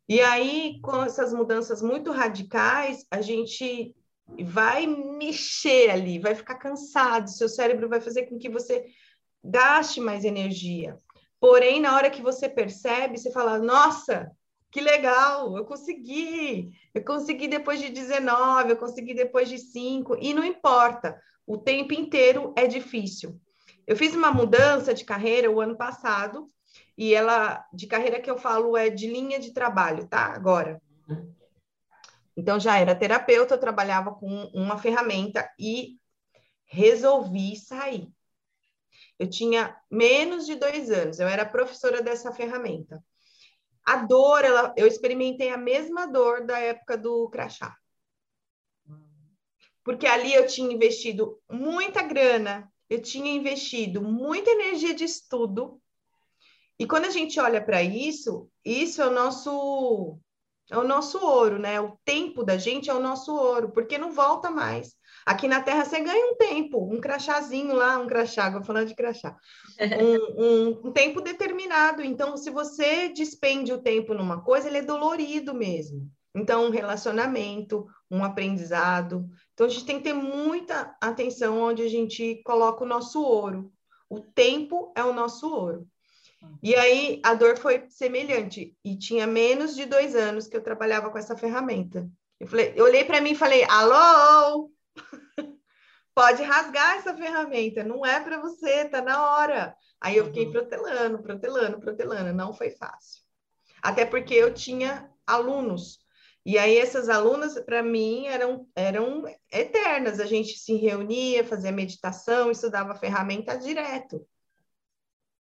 E 0.08 0.22
aí, 0.22 0.80
com 0.82 1.04
essas 1.04 1.32
mudanças 1.32 1.82
muito 1.84 2.12
radicais, 2.12 3.06
a 3.12 3.22
gente 3.22 3.96
vai 4.44 4.88
mexer 4.88 5.92
ali, 5.92 6.18
vai 6.18 6.34
ficar 6.34 6.56
cansado, 6.56 7.30
seu 7.30 7.48
cérebro 7.48 7.88
vai 7.88 8.02
fazer 8.02 8.24
com 8.24 8.38
que 8.38 8.50
você 8.50 8.86
gaste 9.44 10.02
mais 10.02 10.26
energia. 10.26 10.98
Porém, 11.40 11.80
na 11.80 11.96
hora 11.96 12.10
que 12.10 12.22
você 12.22 12.50
percebe, 12.50 13.18
você 13.18 13.32
fala: 13.32 13.58
Nossa, 13.58 14.32
que 14.72 14.82
legal, 14.82 15.58
eu 15.58 15.66
consegui, 15.66 16.72
eu 16.94 17.04
consegui 17.04 17.48
depois 17.48 17.80
de 17.80 17.90
19, 17.90 18.72
eu 18.72 18.78
consegui 18.78 19.14
depois 19.14 19.50
de 19.50 19.58
5, 19.58 20.18
e 20.20 20.34
não 20.34 20.44
importa, 20.44 21.20
o 21.48 21.58
tempo 21.58 21.94
inteiro 21.94 22.54
é 22.56 22.68
difícil. 22.68 23.40
Eu 23.88 23.96
fiz 23.96 24.14
uma 24.14 24.32
mudança 24.32 24.94
de 24.94 25.04
carreira 25.04 25.50
o 25.50 25.60
ano 25.60 25.76
passado, 25.76 26.46
e 26.98 27.14
ela, 27.14 27.66
de 27.74 27.88
carreira 27.88 28.20
que 28.20 28.30
eu 28.30 28.38
falo, 28.38 28.78
é 28.78 28.90
de 28.90 29.08
linha 29.08 29.40
de 29.40 29.54
trabalho, 29.54 30.08
tá? 30.08 30.26
Agora. 30.26 30.82
Então, 32.38 32.60
já 32.60 32.78
era 32.78 32.96
terapeuta, 32.96 33.56
eu 33.56 33.60
trabalhava 33.60 34.14
com 34.14 34.28
uma 34.54 34.78
ferramenta 34.78 35.50
e 35.58 35.98
resolvi 36.66 37.56
sair. 37.56 38.08
Eu 39.20 39.30
tinha 39.30 39.76
menos 39.92 40.46
de 40.46 40.56
dois 40.56 40.90
anos, 40.90 41.20
eu 41.20 41.28
era 41.28 41.46
professora 41.46 42.02
dessa 42.02 42.32
ferramenta. 42.32 43.04
A 43.86 43.98
dor, 43.98 44.44
ela, 44.46 44.74
eu 44.78 44.88
experimentei 44.88 45.50
a 45.50 45.58
mesma 45.58 46.08
dor 46.08 46.46
da 46.46 46.58
época 46.58 46.98
do 46.98 47.30
crachá. 47.30 47.76
Porque 49.84 50.08
ali 50.08 50.34
eu 50.34 50.48
tinha 50.48 50.74
investido 50.74 51.40
muita 51.50 52.02
grana, 52.02 52.72
eu 52.90 53.02
tinha 53.02 53.32
investido 53.32 54.02
muita 54.02 54.52
energia 54.52 54.94
de 54.94 55.04
estudo, 55.04 55.82
e 56.80 56.88
quando 56.88 57.06
a 57.06 57.10
gente 57.10 57.38
olha 57.42 57.62
para 57.62 57.84
isso, 57.84 58.50
isso 58.64 59.02
é 59.02 59.08
o 59.08 59.12
nosso 59.12 60.18
é 60.72 60.78
o 60.78 60.84
nosso 60.84 61.18
ouro, 61.20 61.60
né? 61.60 61.82
O 61.82 61.98
tempo 62.06 62.44
da 62.44 62.58
gente 62.58 62.90
é 62.90 62.94
o 62.94 63.02
nosso 63.02 63.36
ouro, 63.36 63.72
porque 63.72 63.98
não 63.98 64.12
volta 64.12 64.50
mais. 64.50 64.96
Aqui 65.26 65.48
na 65.48 65.62
Terra 65.62 65.86
você 65.86 66.00
ganha 66.00 66.32
um 66.32 66.36
tempo, 66.36 66.84
um 66.84 67.00
crachazinho 67.00 67.76
lá, 67.76 67.98
um 67.98 68.08
crachá, 68.08 68.50
vou 68.50 68.64
falar 68.64 68.84
de 68.84 68.96
crachá, 68.96 69.36
um, 69.80 70.44
um, 70.44 70.82
um, 70.86 70.92
tempo 70.92 71.22
determinado. 71.22 72.04
Então, 72.04 72.38
se 72.38 72.50
você 72.50 73.10
despende 73.10 73.72
o 73.72 73.82
tempo 73.82 74.14
numa 74.14 74.42
coisa, 74.42 74.68
ele 74.68 74.78
é 74.78 74.82
dolorido 74.82 75.54
mesmo. 75.54 76.10
Então, 76.36 76.66
um 76.66 76.70
relacionamento, 76.70 77.88
um 78.10 78.24
aprendizado. 78.24 79.28
Então, 79.54 79.66
a 79.68 79.70
gente 79.70 79.86
tem 79.86 79.98
que 79.98 80.04
ter 80.04 80.14
muita 80.14 80.96
atenção 81.02 81.60
onde 81.60 81.82
a 81.82 81.90
gente 81.90 82.42
coloca 82.44 82.84
o 82.84 82.88
nosso 82.88 83.22
ouro. 83.22 83.72
O 84.10 84.20
tempo 84.20 84.94
é 84.96 85.04
o 85.04 85.14
nosso 85.14 85.52
ouro. 85.52 85.88
E 86.64 86.76
aí 86.76 87.22
a 87.24 87.34
dor 87.34 87.58
foi 87.58 87.86
semelhante. 87.90 88.76
E 88.84 88.98
tinha 88.98 89.28
menos 89.28 89.76
de 89.76 89.86
dois 89.86 90.16
anos 90.16 90.48
que 90.48 90.56
eu 90.56 90.64
trabalhava 90.64 91.10
com 91.10 91.18
essa 91.18 91.38
ferramenta. 91.38 92.10
Eu, 92.40 92.48
falei, 92.48 92.74
eu 92.76 92.86
olhei 92.86 93.04
para 93.04 93.22
mim 93.22 93.32
e 93.32 93.36
falei: 93.36 93.64
alô, 93.66 94.72
pode 96.14 96.44
rasgar 96.44 96.98
essa 96.98 97.16
ferramenta, 97.16 97.84
não 97.84 98.06
é 98.06 98.20
para 98.20 98.40
você, 98.40 98.86
tá 98.86 99.02
na 99.02 99.32
hora. 99.32 99.76
Aí 100.02 100.18
eu 100.18 100.26
fiquei 100.26 100.46
uhum. 100.46 100.52
protelando, 100.52 101.22
protelando, 101.22 101.80
protelando. 101.80 102.34
Não 102.34 102.54
foi 102.54 102.72
fácil. 102.72 103.22
Até 103.82 104.06
porque 104.06 104.34
eu 104.34 104.54
tinha 104.54 105.10
alunos. 105.26 106.00
E 106.46 106.58
aí 106.58 106.78
essas 106.78 107.10
alunas, 107.10 107.60
para 107.62 107.84
mim, 107.84 108.26
eram, 108.28 108.68
eram 108.76 109.24
eternas. 109.52 110.20
A 110.20 110.26
gente 110.26 110.58
se 110.58 110.76
reunia, 110.76 111.44
fazia 111.44 111.72
meditação, 111.72 112.50
estudava 112.50 112.96
ferramenta 112.96 113.58
direto. 113.58 114.26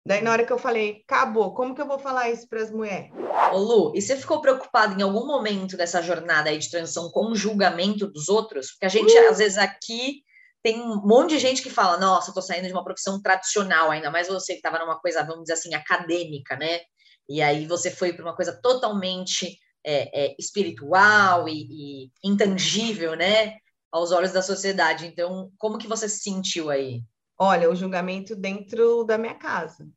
Daí, 0.05 0.23
na 0.23 0.33
hora 0.33 0.45
que 0.45 0.53
eu 0.53 0.59
falei, 0.59 1.03
acabou, 1.07 1.53
como 1.53 1.75
que 1.75 1.81
eu 1.81 1.87
vou 1.87 1.99
falar 1.99 2.31
isso 2.31 2.49
para 2.49 2.63
as 2.63 2.71
mulheres? 2.71 3.11
Ô 3.53 3.59
Lu, 3.59 3.93
e 3.95 4.01
você 4.01 4.17
ficou 4.17 4.41
preocupada 4.41 4.95
em 4.95 5.03
algum 5.03 5.27
momento 5.27 5.77
dessa 5.77 6.03
jornada 6.03 6.49
aí 6.49 6.59
de 6.59 6.71
transição 6.71 7.11
com 7.11 7.31
o 7.31 7.37
julgamento 7.37 8.07
dos 8.07 8.29
outros? 8.29 8.71
Porque 8.73 8.87
a 8.87 8.89
gente, 8.89 9.13
uh! 9.13 9.31
às 9.31 9.39
vezes, 9.39 9.59
aqui 9.59 10.23
tem 10.63 10.81
um 10.81 10.97
monte 11.07 11.31
de 11.31 11.39
gente 11.39 11.63
que 11.63 11.71
fala, 11.71 11.99
nossa, 11.99 12.31
eu 12.31 12.35
tô 12.35 12.43
saindo 12.43 12.67
de 12.67 12.73
uma 12.73 12.85
profissão 12.85 13.21
tradicional, 13.21 13.91
ainda 13.91 14.11
mais 14.11 14.29
você 14.29 14.53
que 14.55 14.59
estava 14.59 14.79
numa 14.79 14.99
coisa, 15.01 15.23
vamos 15.23 15.43
dizer 15.43 15.55
assim, 15.55 15.75
acadêmica, 15.75 16.57
né? 16.57 16.81
E 17.29 17.41
aí 17.43 17.67
você 17.67 17.91
foi 17.91 18.13
para 18.13 18.25
uma 18.25 18.35
coisa 18.35 18.59
totalmente 18.61 19.59
é, 19.85 20.25
é, 20.25 20.37
espiritual 20.39 21.49
e, 21.49 22.05
e 22.05 22.11
intangível, 22.25 23.15
né? 23.15 23.57
Aos 23.93 24.13
olhos 24.13 24.33
da 24.33 24.43
sociedade. 24.43 25.07
Então, 25.07 25.51
como 25.59 25.79
que 25.79 25.87
você 25.87 26.09
se 26.09 26.21
sentiu 26.21 26.71
aí? 26.71 27.03
Olha, 27.43 27.71
o 27.71 27.75
julgamento 27.75 28.37
dentro 28.37 29.03
da 29.03 29.17
minha 29.17 29.35
casa. 29.35 29.89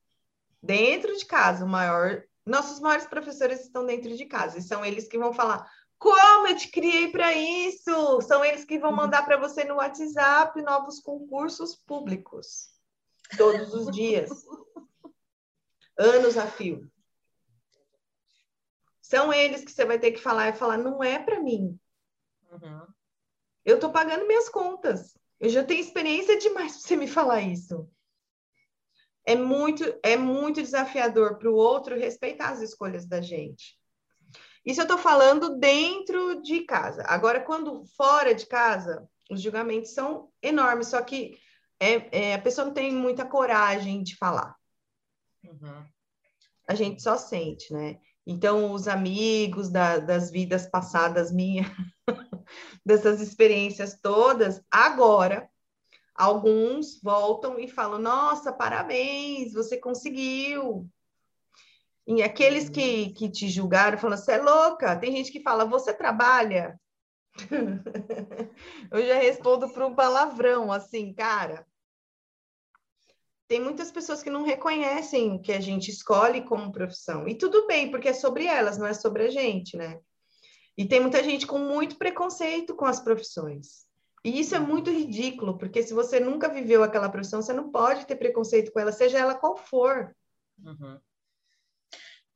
Dentro 0.61 1.13
de 1.17 1.25
casa, 1.25 1.65
o 1.65 1.67
maior. 1.67 2.23
Nossos 2.45 2.79
maiores 2.79 3.05
professores 3.05 3.59
estão 3.59 3.85
dentro 3.85 4.15
de 4.15 4.25
casa, 4.25 4.57
e 4.57 4.61
são 4.61 4.85
eles 4.85 5.09
que 5.09 5.17
vão 5.17 5.33
falar: 5.33 5.69
como 5.99 6.47
eu 6.47 6.55
te 6.55 6.69
criei 6.69 7.11
para 7.11 7.33
isso? 7.33 8.21
São 8.21 8.45
eles 8.45 8.63
que 8.63 8.79
vão 8.79 8.91
uhum. 8.91 8.95
mandar 8.95 9.25
para 9.25 9.35
você 9.35 9.65
no 9.65 9.75
WhatsApp 9.75 10.61
novos 10.61 11.01
concursos 11.01 11.75
públicos. 11.75 12.69
Todos 13.37 13.73
os 13.73 13.91
dias. 13.93 14.29
Anos 15.99 16.37
a 16.37 16.47
fio. 16.47 16.89
São 19.01 19.33
eles 19.33 19.65
que 19.65 19.71
você 19.71 19.83
vai 19.83 19.99
ter 19.99 20.13
que 20.13 20.21
falar 20.21 20.47
e 20.47 20.53
falar: 20.53 20.77
não 20.77 21.03
é 21.03 21.19
para 21.19 21.41
mim. 21.41 21.77
Uhum. 22.49 22.87
Eu 23.65 23.75
estou 23.75 23.91
pagando 23.91 24.25
minhas 24.25 24.47
contas. 24.47 25.17
Eu 25.43 25.49
já 25.49 25.61
tenho 25.61 25.81
experiência 25.81 26.39
demais 26.39 26.71
para 26.71 26.81
você 26.81 26.95
me 26.95 27.05
falar 27.05 27.41
isso. 27.41 27.85
É 29.25 29.35
muito, 29.35 29.83
é 30.01 30.15
muito 30.15 30.61
desafiador 30.61 31.37
para 31.37 31.51
o 31.51 31.55
outro 31.55 31.99
respeitar 31.99 32.51
as 32.51 32.61
escolhas 32.61 33.05
da 33.05 33.19
gente. 33.19 33.77
Isso 34.65 34.79
eu 34.79 34.83
estou 34.83 34.97
falando 34.97 35.59
dentro 35.59 36.41
de 36.41 36.61
casa. 36.61 37.03
Agora, 37.07 37.41
quando 37.41 37.83
fora 37.97 38.33
de 38.33 38.45
casa, 38.45 39.05
os 39.29 39.41
julgamentos 39.41 39.91
são 39.93 40.31
enormes, 40.41 40.87
só 40.87 41.01
que 41.01 41.37
é, 41.77 42.29
é, 42.29 42.35
a 42.35 42.41
pessoa 42.41 42.67
não 42.67 42.73
tem 42.73 42.93
muita 42.93 43.25
coragem 43.25 44.01
de 44.01 44.15
falar. 44.15 44.55
Uhum. 45.43 45.85
a 46.65 46.73
gente 46.73 47.01
só 47.01 47.17
sente, 47.17 47.73
né? 47.73 47.99
Então, 48.25 48.71
os 48.71 48.87
amigos 48.87 49.69
da, 49.69 49.97
das 49.97 50.31
vidas 50.31 50.65
passadas 50.65 51.31
minhas, 51.31 51.67
dessas 52.85 53.19
experiências 53.19 53.99
todas, 54.01 54.61
agora, 54.71 55.49
alguns 56.15 57.01
voltam 57.01 57.59
e 57.59 57.67
falam: 57.67 57.99
Nossa, 57.99 58.53
parabéns, 58.53 59.53
você 59.53 59.77
conseguiu. 59.77 60.89
E 62.05 62.21
aqueles 62.21 62.69
que, 62.69 63.11
que 63.11 63.29
te 63.29 63.49
julgaram 63.49 63.97
falam: 63.97 64.17
Você 64.17 64.33
é 64.33 64.41
louca. 64.41 64.95
Tem 64.95 65.11
gente 65.11 65.31
que 65.31 65.41
fala: 65.41 65.65
Você 65.65 65.93
trabalha? 65.93 66.79
Eu 68.91 69.05
já 69.05 69.15
respondo 69.15 69.67
para 69.69 69.85
um 69.85 69.95
palavrão, 69.95 70.71
assim, 70.71 71.13
cara. 71.13 71.65
Tem 73.47 73.59
muitas 73.59 73.91
pessoas 73.91 74.23
que 74.23 74.29
não 74.29 74.43
reconhecem 74.43 75.33
o 75.33 75.39
que 75.39 75.51
a 75.51 75.59
gente 75.59 75.91
escolhe 75.91 76.43
como 76.43 76.71
profissão. 76.71 77.27
E 77.27 77.35
tudo 77.35 77.67
bem, 77.67 77.91
porque 77.91 78.09
é 78.09 78.13
sobre 78.13 78.45
elas, 78.45 78.77
não 78.77 78.87
é 78.87 78.93
sobre 78.93 79.25
a 79.25 79.29
gente, 79.29 79.77
né? 79.77 79.99
E 80.77 80.85
tem 80.85 80.99
muita 80.99 81.23
gente 81.23 81.45
com 81.45 81.59
muito 81.59 81.97
preconceito 81.97 82.75
com 82.75 82.85
as 82.85 82.99
profissões. 82.99 83.85
E 84.25 84.39
isso 84.39 84.55
é 84.55 84.59
muito 84.59 84.89
ridículo, 84.89 85.57
porque 85.57 85.83
se 85.83 85.93
você 85.93 86.19
nunca 86.19 86.47
viveu 86.47 86.81
aquela 86.81 87.09
profissão, 87.09 87.41
você 87.41 87.51
não 87.51 87.69
pode 87.69 88.05
ter 88.05 88.15
preconceito 88.15 88.71
com 88.71 88.79
ela, 88.79 88.91
seja 88.91 89.19
ela 89.19 89.35
qual 89.35 89.57
for. 89.57 90.15
Uhum. 90.63 90.97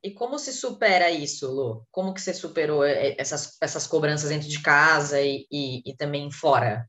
E 0.04 0.12
como 0.12 0.38
se 0.38 0.54
supera 0.54 1.10
isso, 1.10 1.50
Lu? 1.50 1.88
Como 1.90 2.14
que 2.14 2.22
você 2.22 2.34
superou 2.34 2.84
eh, 2.84 3.16
essas, 3.18 3.58
essas 3.62 3.88
cobranças 3.88 4.30
dentro 4.30 4.48
de 4.48 4.62
casa 4.62 5.22
e, 5.22 5.48
e, 5.52 5.82
e 5.90 5.96
também 5.96 6.30
fora? 6.30 6.88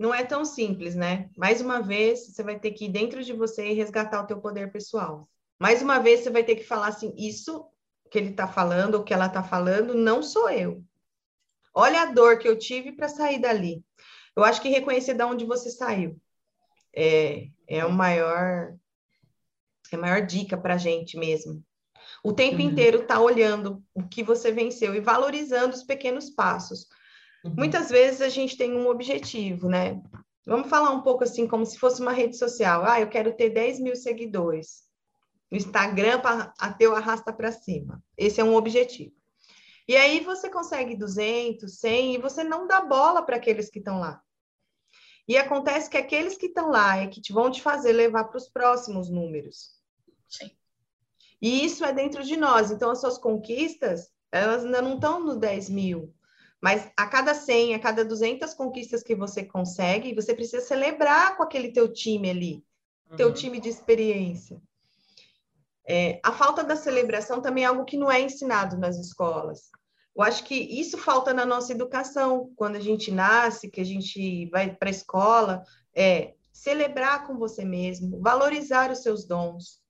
Não 0.00 0.14
é 0.14 0.24
tão 0.24 0.46
simples, 0.46 0.94
né? 0.94 1.28
Mais 1.36 1.60
uma 1.60 1.82
vez, 1.82 2.26
você 2.28 2.42
vai 2.42 2.58
ter 2.58 2.70
que 2.70 2.86
ir 2.86 2.88
dentro 2.88 3.22
de 3.22 3.34
você 3.34 3.68
e 3.68 3.74
resgatar 3.74 4.22
o 4.22 4.26
teu 4.26 4.40
poder 4.40 4.72
pessoal. 4.72 5.28
Mais 5.58 5.82
uma 5.82 5.98
vez, 5.98 6.20
você 6.20 6.30
vai 6.30 6.42
ter 6.42 6.56
que 6.56 6.64
falar 6.64 6.88
assim, 6.88 7.12
isso 7.18 7.66
que 8.10 8.16
ele 8.16 8.30
está 8.30 8.48
falando, 8.48 8.94
ou 8.94 9.04
que 9.04 9.12
ela 9.12 9.26
está 9.26 9.42
falando, 9.42 9.92
não 9.92 10.22
sou 10.22 10.48
eu. 10.48 10.82
Olha 11.74 12.00
a 12.00 12.06
dor 12.06 12.38
que 12.38 12.48
eu 12.48 12.58
tive 12.58 12.92
para 12.92 13.10
sair 13.10 13.38
dali. 13.38 13.84
Eu 14.34 14.42
acho 14.42 14.62
que 14.62 14.70
reconhecer 14.70 15.12
de 15.12 15.22
onde 15.22 15.44
você 15.44 15.70
saiu 15.70 16.18
é, 16.96 17.48
é 17.68 17.84
o 17.84 17.92
maior 17.92 18.74
é 19.92 19.96
a 19.96 19.98
maior 19.98 20.24
dica 20.24 20.56
para 20.56 20.74
a 20.74 20.78
gente 20.78 21.18
mesmo. 21.18 21.62
O 22.24 22.32
tempo 22.32 22.56
uhum. 22.56 22.70
inteiro 22.70 23.06
tá 23.06 23.20
olhando 23.20 23.84
o 23.92 24.02
que 24.08 24.22
você 24.22 24.50
venceu 24.50 24.94
e 24.94 25.00
valorizando 25.00 25.74
os 25.74 25.82
pequenos 25.82 26.30
passos. 26.30 26.88
Uhum. 27.44 27.54
Muitas 27.56 27.90
vezes 27.90 28.20
a 28.20 28.28
gente 28.28 28.56
tem 28.56 28.74
um 28.74 28.88
objetivo, 28.88 29.68
né? 29.68 30.00
Vamos 30.46 30.68
falar 30.68 30.90
um 30.90 31.02
pouco 31.02 31.24
assim, 31.24 31.46
como 31.46 31.64
se 31.64 31.78
fosse 31.78 32.00
uma 32.00 32.12
rede 32.12 32.36
social. 32.36 32.84
Ah, 32.84 33.00
eu 33.00 33.08
quero 33.08 33.34
ter 33.34 33.50
10 33.50 33.80
mil 33.80 33.96
seguidores. 33.96 34.88
O 35.50 35.56
Instagram 35.56 36.20
até 36.58 36.88
o 36.88 36.94
arrasta 36.94 37.32
para 37.32 37.52
cima. 37.52 38.02
Esse 38.16 38.40
é 38.40 38.44
um 38.44 38.54
objetivo. 38.54 39.12
E 39.86 39.96
aí 39.96 40.20
você 40.20 40.48
consegue 40.48 40.96
200, 40.96 41.78
100 41.78 42.14
e 42.14 42.18
você 42.18 42.44
não 42.44 42.66
dá 42.66 42.80
bola 42.80 43.22
para 43.22 43.36
aqueles 43.36 43.68
que 43.68 43.80
estão 43.80 43.98
lá. 43.98 44.22
E 45.26 45.36
acontece 45.36 45.90
que 45.90 45.96
aqueles 45.96 46.36
que 46.36 46.46
estão 46.46 46.70
lá 46.70 46.96
é 46.98 47.06
que 47.06 47.20
te 47.20 47.32
vão 47.32 47.50
te 47.50 47.62
fazer 47.62 47.92
levar 47.92 48.24
para 48.24 48.38
os 48.38 48.48
próximos 48.48 49.10
números. 49.10 49.70
Sim. 50.28 50.50
E 51.40 51.64
isso 51.64 51.84
é 51.84 51.92
dentro 51.92 52.22
de 52.22 52.36
nós. 52.36 52.70
Então, 52.70 52.90
as 52.90 53.00
suas 53.00 53.18
conquistas, 53.18 54.10
elas 54.30 54.64
ainda 54.64 54.82
não 54.82 54.94
estão 54.94 55.24
no 55.24 55.36
10 55.36 55.70
mil. 55.70 56.14
Mas 56.60 56.90
a 56.96 57.06
cada 57.06 57.34
100, 57.34 57.74
a 57.74 57.78
cada 57.78 58.04
200 58.04 58.52
conquistas 58.54 59.02
que 59.02 59.14
você 59.14 59.44
consegue, 59.44 60.14
você 60.14 60.34
precisa 60.34 60.64
celebrar 60.64 61.36
com 61.36 61.42
aquele 61.42 61.72
teu 61.72 61.90
time 61.90 62.28
ali, 62.28 62.64
uhum. 63.10 63.16
teu 63.16 63.32
time 63.32 63.58
de 63.58 63.68
experiência. 63.68 64.60
É, 65.88 66.20
a 66.22 66.30
falta 66.30 66.62
da 66.62 66.76
celebração 66.76 67.40
também 67.40 67.64
é 67.64 67.66
algo 67.66 67.84
que 67.84 67.96
não 67.96 68.12
é 68.12 68.20
ensinado 68.20 68.76
nas 68.76 68.98
escolas. 68.98 69.70
Eu 70.14 70.22
acho 70.22 70.44
que 70.44 70.54
isso 70.54 70.98
falta 70.98 71.32
na 71.32 71.46
nossa 71.46 71.72
educação, 71.72 72.52
quando 72.56 72.76
a 72.76 72.80
gente 72.80 73.10
nasce, 73.10 73.70
que 73.70 73.80
a 73.80 73.84
gente 73.84 74.46
vai 74.50 74.74
para 74.74 74.88
a 74.88 74.92
escola, 74.92 75.64
é 75.94 76.34
celebrar 76.52 77.26
com 77.26 77.38
você 77.38 77.64
mesmo, 77.64 78.20
valorizar 78.20 78.90
os 78.90 78.98
seus 78.98 79.24
dons, 79.24 79.80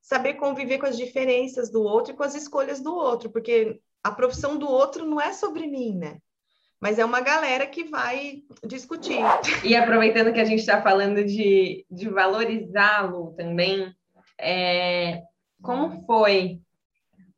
saber 0.00 0.34
conviver 0.34 0.78
com 0.78 0.86
as 0.86 0.96
diferenças 0.96 1.68
do 1.68 1.82
outro 1.82 2.12
e 2.12 2.16
com 2.16 2.22
as 2.22 2.34
escolhas 2.34 2.80
do 2.80 2.94
outro, 2.94 3.30
porque 3.30 3.80
a 4.02 4.10
profissão 4.10 4.58
do 4.58 4.68
outro 4.68 5.06
não 5.06 5.20
é 5.20 5.32
sobre 5.32 5.66
mim, 5.66 5.96
né? 5.96 6.18
Mas 6.80 6.98
é 6.98 7.04
uma 7.04 7.20
galera 7.20 7.66
que 7.66 7.84
vai 7.84 8.42
discutir. 8.66 9.20
E 9.62 9.76
aproveitando 9.76 10.32
que 10.32 10.40
a 10.40 10.44
gente 10.44 10.60
está 10.60 10.82
falando 10.82 11.24
de, 11.24 11.86
de 11.88 12.08
valorizá-lo 12.08 13.34
também, 13.36 13.94
é, 14.40 15.22
como 15.62 16.04
foi 16.04 16.60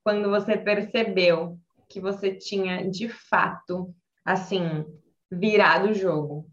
quando 0.02 0.30
você 0.30 0.56
percebeu 0.56 1.58
que 1.88 2.00
você 2.00 2.34
tinha 2.34 2.90
de 2.90 3.08
fato, 3.08 3.94
assim, 4.24 4.84
virado 5.30 5.90
o 5.90 5.94
jogo, 5.94 6.46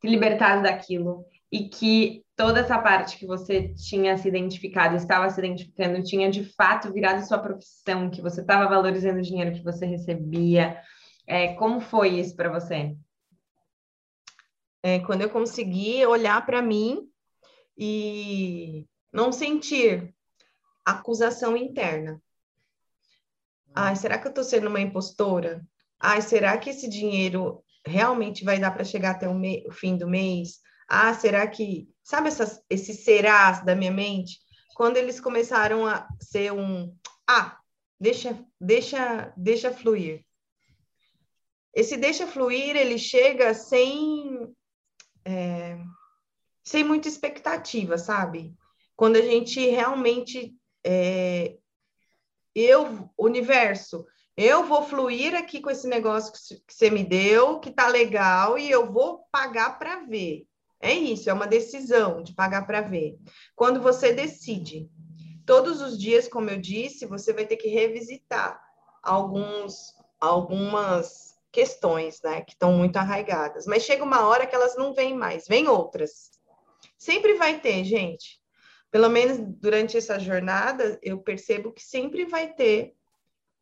se 0.00 0.08
libertado 0.08 0.62
daquilo 0.62 1.26
e 1.52 1.68
que 1.68 2.24
toda 2.40 2.60
essa 2.60 2.78
parte 2.78 3.18
que 3.18 3.26
você 3.26 3.68
tinha 3.74 4.16
se 4.16 4.26
identificado, 4.26 4.96
estava 4.96 5.28
se 5.28 5.38
identificando, 5.38 6.02
tinha 6.02 6.30
de 6.30 6.42
fato 6.42 6.90
virado 6.90 7.22
sua 7.26 7.38
profissão, 7.38 8.08
que 8.08 8.22
você 8.22 8.40
estava 8.40 8.66
valorizando 8.66 9.18
o 9.18 9.22
dinheiro 9.22 9.52
que 9.52 9.62
você 9.62 9.84
recebia. 9.84 10.80
É, 11.26 11.52
como 11.52 11.82
foi 11.82 12.18
isso 12.18 12.34
para 12.34 12.48
você? 12.48 12.96
É, 14.82 15.00
quando 15.00 15.20
eu 15.20 15.28
consegui 15.28 16.06
olhar 16.06 16.46
para 16.46 16.62
mim 16.62 17.10
e 17.76 18.86
não 19.12 19.30
sentir 19.32 20.14
acusação 20.82 21.54
interna. 21.54 22.22
Ai, 23.74 23.96
será 23.96 24.16
que 24.16 24.26
eu 24.26 24.30
estou 24.30 24.44
sendo 24.44 24.68
uma 24.68 24.80
impostora? 24.80 25.60
Ai, 26.00 26.22
será 26.22 26.56
que 26.56 26.70
esse 26.70 26.88
dinheiro 26.88 27.62
realmente 27.86 28.44
vai 28.44 28.58
dar 28.58 28.70
para 28.70 28.82
chegar 28.82 29.10
até 29.10 29.28
o, 29.28 29.38
o, 29.68 29.72
fim 29.72 29.98
do 29.98 30.08
mês? 30.08 30.60
Ah, 30.88 31.12
será 31.12 31.46
que. 31.46 31.86
Sabe 32.10 32.26
essas, 32.26 32.60
esses 32.68 33.04
serás 33.04 33.64
da 33.64 33.76
minha 33.76 33.92
mente? 33.92 34.40
Quando 34.74 34.96
eles 34.96 35.20
começaram 35.20 35.86
a 35.86 36.08
ser 36.20 36.52
um. 36.52 36.92
Ah, 37.24 37.56
deixa, 38.00 38.44
deixa, 38.60 39.32
deixa 39.36 39.72
fluir. 39.72 40.24
Esse 41.72 41.96
deixa 41.96 42.26
fluir, 42.26 42.74
ele 42.74 42.98
chega 42.98 43.54
sem. 43.54 44.52
É, 45.24 45.78
sem 46.64 46.82
muita 46.82 47.06
expectativa, 47.06 47.96
sabe? 47.96 48.56
Quando 48.96 49.14
a 49.14 49.22
gente 49.22 49.64
realmente. 49.68 50.52
É, 50.84 51.58
eu, 52.52 53.08
universo, 53.16 54.04
eu 54.36 54.64
vou 54.64 54.82
fluir 54.82 55.36
aqui 55.36 55.60
com 55.60 55.70
esse 55.70 55.86
negócio 55.86 56.32
que 56.32 56.74
você 56.74 56.90
me 56.90 57.04
deu, 57.04 57.60
que 57.60 57.70
tá 57.70 57.86
legal, 57.86 58.58
e 58.58 58.68
eu 58.68 58.92
vou 58.92 59.28
pagar 59.30 59.78
para 59.78 60.04
ver. 60.06 60.49
É 60.80 60.92
isso, 60.92 61.28
é 61.28 61.32
uma 61.32 61.46
decisão 61.46 62.22
de 62.22 62.32
pagar 62.32 62.66
para 62.66 62.80
ver. 62.80 63.18
Quando 63.54 63.82
você 63.82 64.12
decide, 64.12 64.88
todos 65.44 65.82
os 65.82 65.98
dias, 65.98 66.26
como 66.26 66.48
eu 66.48 66.58
disse, 66.58 67.04
você 67.04 67.32
vai 67.32 67.44
ter 67.44 67.56
que 67.56 67.68
revisitar 67.68 68.60
alguns, 69.02 69.94
algumas 70.18 71.38
questões, 71.52 72.22
né, 72.22 72.42
que 72.42 72.52
estão 72.52 72.72
muito 72.72 72.96
arraigadas. 72.96 73.66
Mas 73.66 73.82
chega 73.82 74.04
uma 74.04 74.26
hora 74.26 74.46
que 74.46 74.54
elas 74.54 74.76
não 74.76 74.94
vêm 74.94 75.14
mais, 75.14 75.46
vem 75.46 75.68
outras. 75.68 76.30
Sempre 76.96 77.34
vai 77.34 77.60
ter, 77.60 77.84
gente. 77.84 78.40
Pelo 78.90 79.08
menos 79.08 79.38
durante 79.38 79.96
essa 79.96 80.18
jornada, 80.18 80.98
eu 81.02 81.18
percebo 81.18 81.72
que 81.72 81.82
sempre 81.82 82.24
vai 82.24 82.52
ter 82.52 82.94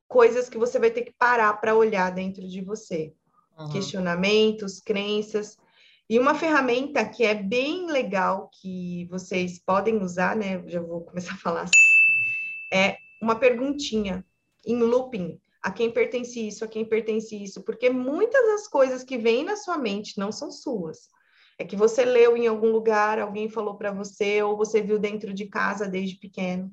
coisas 0.07 0.49
que 0.49 0.57
você 0.57 0.79
vai 0.79 0.91
ter 0.91 1.03
que 1.03 1.12
parar 1.12 1.53
para 1.61 1.75
olhar 1.75 2.11
dentro 2.11 2.47
de 2.47 2.62
você. 2.62 3.12
Uhum. 3.59 3.71
Questionamentos, 3.71 4.81
crenças. 4.81 5.59
E 6.11 6.19
uma 6.19 6.35
ferramenta 6.35 7.05
que 7.05 7.23
é 7.23 7.35
bem 7.35 7.87
legal, 7.87 8.51
que 8.61 9.07
vocês 9.11 9.59
podem 9.59 10.03
usar, 10.03 10.35
né? 10.35 10.63
Já 10.67 10.81
vou 10.81 11.03
começar 11.03 11.35
a 11.35 11.39
falar 11.39 11.63
assim, 11.63 11.77
é 12.73 12.97
uma 13.21 13.35
perguntinha 13.37 14.25
em 14.67 14.79
looping. 14.79 15.39
A 15.63 15.71
quem 15.71 15.91
pertence 15.91 16.47
isso, 16.47 16.65
a 16.65 16.69
quem 16.69 16.85
pertence 16.85 17.37
isso, 17.37 17.63
porque 17.63 17.91
muitas 17.91 18.43
das 18.47 18.69
coisas 18.69 19.05
que 19.05 19.19
vêm 19.19 19.45
na 19.45 19.57
sua 19.57 19.77
mente 19.77 20.19
não 20.19 20.33
são 20.33 20.51
suas. 20.51 21.09
É 21.59 21.65
que 21.65 21.77
você 21.77 22.05
leu 22.05 22.37
em 22.37 22.47
algum 22.47 22.71
lugar, 22.71 23.19
alguém 23.19 23.51
falou 23.51 23.77
para 23.77 23.93
você, 23.93 24.43
ou 24.43 24.57
você 24.57 24.81
viu 24.81 24.99
dentro 24.99 25.35
de 25.35 25.47
casa 25.47 25.87
desde 25.87 26.17
pequeno. 26.17 26.73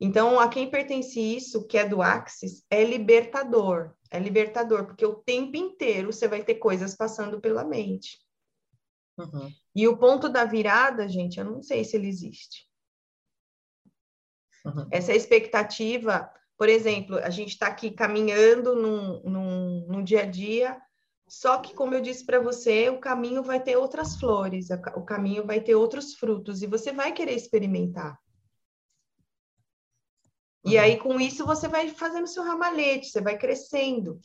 Então, 0.00 0.40
a 0.40 0.48
quem 0.48 0.70
pertence 0.70 1.20
isso, 1.20 1.66
que 1.66 1.76
é 1.76 1.86
do 1.86 2.00
Axis, 2.00 2.64
é 2.70 2.82
libertador. 2.82 3.92
É 4.10 4.18
libertador, 4.18 4.86
porque 4.86 5.04
o 5.04 5.16
tempo 5.16 5.56
inteiro 5.56 6.12
você 6.12 6.26
vai 6.26 6.42
ter 6.42 6.54
coisas 6.54 6.96
passando 6.96 7.40
pela 7.40 7.64
mente. 7.64 8.18
Uhum. 9.20 9.52
E 9.74 9.86
o 9.86 9.96
ponto 9.96 10.28
da 10.28 10.44
virada, 10.44 11.08
gente, 11.08 11.38
eu 11.38 11.44
não 11.44 11.62
sei 11.62 11.84
se 11.84 11.96
ele 11.96 12.08
existe. 12.08 12.68
Uhum. 14.64 14.88
Essa 14.90 15.14
expectativa, 15.14 16.30
por 16.56 16.68
exemplo, 16.68 17.16
a 17.18 17.30
gente 17.30 17.50
está 17.50 17.66
aqui 17.66 17.90
caminhando 17.90 18.74
num, 18.74 19.22
num, 19.22 19.86
num, 19.88 20.04
dia 20.04 20.22
a 20.22 20.26
dia, 20.26 20.80
só 21.28 21.58
que, 21.58 21.74
como 21.74 21.94
eu 21.94 22.00
disse 22.00 22.24
para 22.24 22.40
você, 22.40 22.90
o 22.90 23.00
caminho 23.00 23.42
vai 23.42 23.62
ter 23.62 23.76
outras 23.76 24.16
flores, 24.16 24.68
o 24.94 25.04
caminho 25.04 25.46
vai 25.46 25.60
ter 25.60 25.74
outros 25.74 26.14
frutos, 26.14 26.62
e 26.62 26.66
você 26.66 26.92
vai 26.92 27.12
querer 27.12 27.34
experimentar. 27.34 28.18
E 30.64 30.76
aí, 30.76 30.98
com 30.98 31.18
isso, 31.18 31.46
você 31.46 31.66
vai 31.68 31.88
fazendo 31.88 32.26
seu 32.26 32.42
ramalhete, 32.42 33.08
você 33.08 33.20
vai 33.20 33.38
crescendo. 33.38 34.20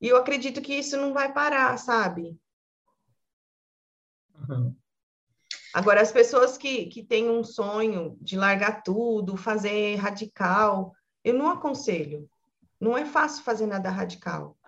E 0.00 0.08
eu 0.08 0.16
acredito 0.16 0.60
que 0.60 0.74
isso 0.74 0.96
não 0.96 1.12
vai 1.12 1.32
parar, 1.32 1.76
sabe? 1.78 2.36
Uhum. 4.50 4.74
Agora, 5.72 6.00
as 6.00 6.10
pessoas 6.10 6.58
que, 6.58 6.86
que 6.86 7.04
têm 7.04 7.30
um 7.30 7.44
sonho 7.44 8.18
de 8.20 8.36
largar 8.36 8.82
tudo, 8.82 9.36
fazer 9.36 9.94
radical, 9.96 10.92
eu 11.22 11.34
não 11.34 11.48
aconselho. 11.48 12.28
Não 12.80 12.98
é 12.98 13.04
fácil 13.04 13.44
fazer 13.44 13.66
nada 13.66 13.88
radical. 13.90 14.58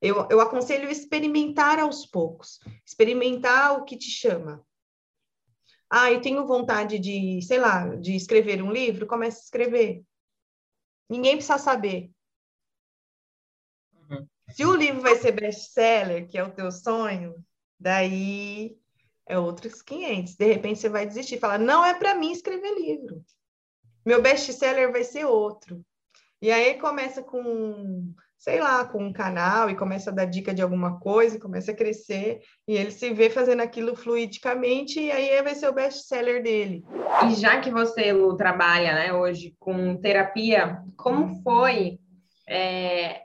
Eu, 0.00 0.26
eu 0.30 0.40
aconselho 0.40 0.88
experimentar 0.90 1.78
aos 1.78 2.06
poucos, 2.06 2.60
experimentar 2.84 3.78
o 3.78 3.84
que 3.84 3.96
te 3.96 4.10
chama. 4.10 4.64
Ah, 5.90 6.10
eu 6.10 6.20
tenho 6.20 6.46
vontade 6.46 6.98
de, 6.98 7.40
sei 7.42 7.58
lá, 7.58 7.94
de 7.96 8.14
escrever 8.14 8.62
um 8.62 8.72
livro, 8.72 9.06
comece 9.06 9.38
a 9.38 9.44
escrever. 9.44 10.02
Ninguém 11.08 11.36
precisa 11.36 11.58
saber. 11.58 12.10
Uhum. 13.92 14.26
Se 14.50 14.64
o 14.64 14.74
livro 14.74 15.00
vai 15.00 15.16
ser 15.16 15.32
best-seller, 15.32 16.28
que 16.28 16.38
é 16.38 16.42
o 16.42 16.52
teu 16.52 16.70
sonho, 16.72 17.34
daí 17.78 18.76
é 19.26 19.38
outros 19.38 19.82
500. 19.82 20.36
De 20.36 20.46
repente 20.46 20.80
você 20.80 20.88
vai 20.88 21.06
desistir, 21.06 21.38
falar: 21.38 21.58
"Não 21.58 21.84
é 21.84 21.94
para 21.94 22.14
mim 22.14 22.32
escrever 22.32 22.74
livro. 22.74 23.22
Meu 24.04 24.22
best-seller 24.22 24.92
vai 24.92 25.04
ser 25.04 25.24
outro". 25.24 25.84
E 26.40 26.50
aí 26.50 26.78
começa 26.78 27.22
com 27.22 28.14
sei 28.38 28.60
lá, 28.60 28.84
com 28.84 29.02
um 29.02 29.12
canal 29.12 29.70
e 29.70 29.76
começa 29.76 30.10
a 30.10 30.12
dar 30.12 30.26
dica 30.26 30.52
de 30.52 30.62
alguma 30.62 31.00
coisa, 31.00 31.40
começa 31.40 31.72
a 31.72 31.76
crescer 31.76 32.40
e 32.68 32.76
ele 32.76 32.90
se 32.90 33.12
vê 33.12 33.30
fazendo 33.30 33.60
aquilo 33.60 33.96
fluidicamente 33.96 35.00
e 35.00 35.10
aí 35.10 35.42
vai 35.42 35.54
ser 35.54 35.68
o 35.68 35.72
best-seller 35.72 36.42
dele. 36.42 36.84
E 37.28 37.34
já 37.34 37.60
que 37.60 37.70
você, 37.70 38.12
Lu, 38.12 38.36
trabalha 38.36 38.94
né, 38.94 39.12
hoje 39.12 39.54
com 39.58 39.96
terapia, 39.96 40.82
como 40.96 41.42
foi 41.42 41.98
é, 42.48 43.22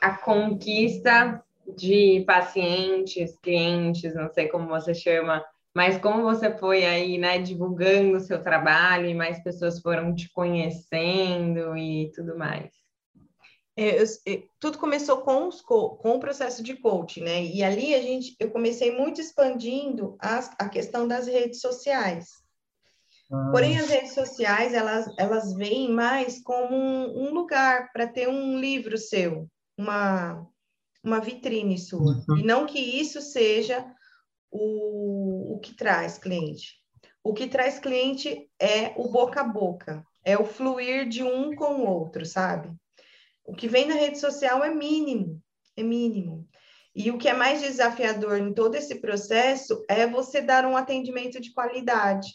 a 0.00 0.16
conquista 0.16 1.43
de 1.76 2.24
pacientes, 2.26 3.36
clientes, 3.42 4.14
não 4.14 4.28
sei 4.32 4.48
como 4.48 4.68
você 4.68 4.94
chama, 4.94 5.44
mas 5.74 5.98
como 5.98 6.22
você 6.22 6.56
foi 6.56 6.84
aí, 6.84 7.18
né, 7.18 7.38
divulgando 7.38 8.16
o 8.16 8.20
seu 8.20 8.40
trabalho 8.42 9.08
e 9.08 9.14
mais 9.14 9.42
pessoas 9.42 9.80
foram 9.80 10.14
te 10.14 10.30
conhecendo 10.32 11.76
e 11.76 12.12
tudo 12.14 12.38
mais? 12.38 12.70
É, 13.76 14.00
eu, 14.00 14.06
tudo 14.60 14.78
começou 14.78 15.22
com, 15.22 15.48
os, 15.48 15.60
com 15.60 15.98
o 16.02 16.20
processo 16.20 16.62
de 16.62 16.76
coaching, 16.76 17.22
né? 17.22 17.44
E 17.44 17.62
ali 17.64 17.92
a 17.92 18.00
gente, 18.00 18.36
eu 18.38 18.50
comecei 18.52 18.96
muito 18.96 19.20
expandindo 19.20 20.16
as, 20.20 20.48
a 20.60 20.68
questão 20.68 21.08
das 21.08 21.26
redes 21.26 21.60
sociais. 21.60 22.28
Ah. 23.32 23.48
Porém, 23.50 23.76
as 23.76 23.88
redes 23.88 24.12
sociais, 24.12 24.74
elas, 24.74 25.12
elas 25.18 25.54
vêm 25.54 25.90
mais 25.90 26.40
como 26.40 26.76
um, 26.76 27.24
um 27.24 27.34
lugar 27.34 27.92
para 27.92 28.06
ter 28.06 28.28
um 28.28 28.60
livro 28.60 28.96
seu, 28.96 29.48
uma, 29.76 30.46
uma 31.04 31.20
vitrine 31.20 31.78
sua. 31.78 32.24
Uhum. 32.28 32.38
E 32.38 32.42
não 32.42 32.66
que 32.66 32.78
isso 32.78 33.20
seja 33.20 33.84
o, 34.50 35.54
o 35.54 35.58
que 35.60 35.74
traz 35.74 36.18
cliente. 36.18 36.82
O 37.22 37.34
que 37.34 37.46
traz 37.46 37.78
cliente 37.78 38.50
é 38.58 38.94
o 38.96 39.08
boca 39.08 39.42
a 39.42 39.44
boca, 39.44 40.04
é 40.24 40.36
o 40.38 40.44
fluir 40.44 41.08
de 41.08 41.22
um 41.22 41.54
com 41.54 41.76
o 41.76 41.86
outro, 41.86 42.24
sabe? 42.24 42.72
O 43.44 43.54
que 43.54 43.68
vem 43.68 43.86
na 43.86 43.94
rede 43.94 44.18
social 44.18 44.64
é 44.64 44.74
mínimo, 44.74 45.40
é 45.76 45.82
mínimo. 45.82 46.48
E 46.94 47.10
o 47.10 47.18
que 47.18 47.28
é 47.28 47.34
mais 47.34 47.60
desafiador 47.60 48.38
em 48.38 48.54
todo 48.54 48.76
esse 48.76 49.00
processo 49.00 49.84
é 49.88 50.06
você 50.06 50.40
dar 50.40 50.64
um 50.64 50.76
atendimento 50.76 51.40
de 51.40 51.52
qualidade. 51.52 52.28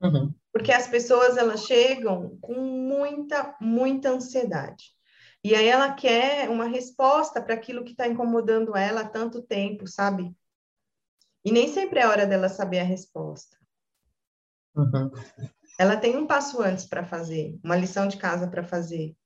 Uhum. 0.00 0.32
Porque 0.52 0.72
as 0.72 0.86
pessoas 0.86 1.36
elas 1.36 1.64
chegam 1.64 2.38
com 2.40 2.54
muita, 2.54 3.56
muita 3.60 4.10
ansiedade. 4.10 4.94
E 5.44 5.54
aí 5.54 5.66
ela 5.66 5.92
quer 5.92 6.48
uma 6.50 6.66
resposta 6.66 7.40
para 7.40 7.54
aquilo 7.54 7.84
que 7.84 7.92
está 7.92 8.06
incomodando 8.06 8.76
ela 8.76 9.02
há 9.02 9.08
tanto 9.08 9.42
tempo, 9.42 9.86
sabe? 9.86 10.34
E 11.44 11.52
nem 11.52 11.68
sempre 11.68 12.00
é 12.00 12.06
hora 12.06 12.26
dela 12.26 12.48
saber 12.48 12.80
a 12.80 12.84
resposta. 12.84 13.56
Uhum. 14.74 15.10
Ela 15.78 15.96
tem 15.96 16.16
um 16.16 16.26
passo 16.26 16.60
antes 16.60 16.84
para 16.84 17.04
fazer, 17.04 17.58
uma 17.64 17.76
lição 17.76 18.08
de 18.08 18.16
casa 18.16 18.48
para 18.48 18.64
fazer 18.64 19.16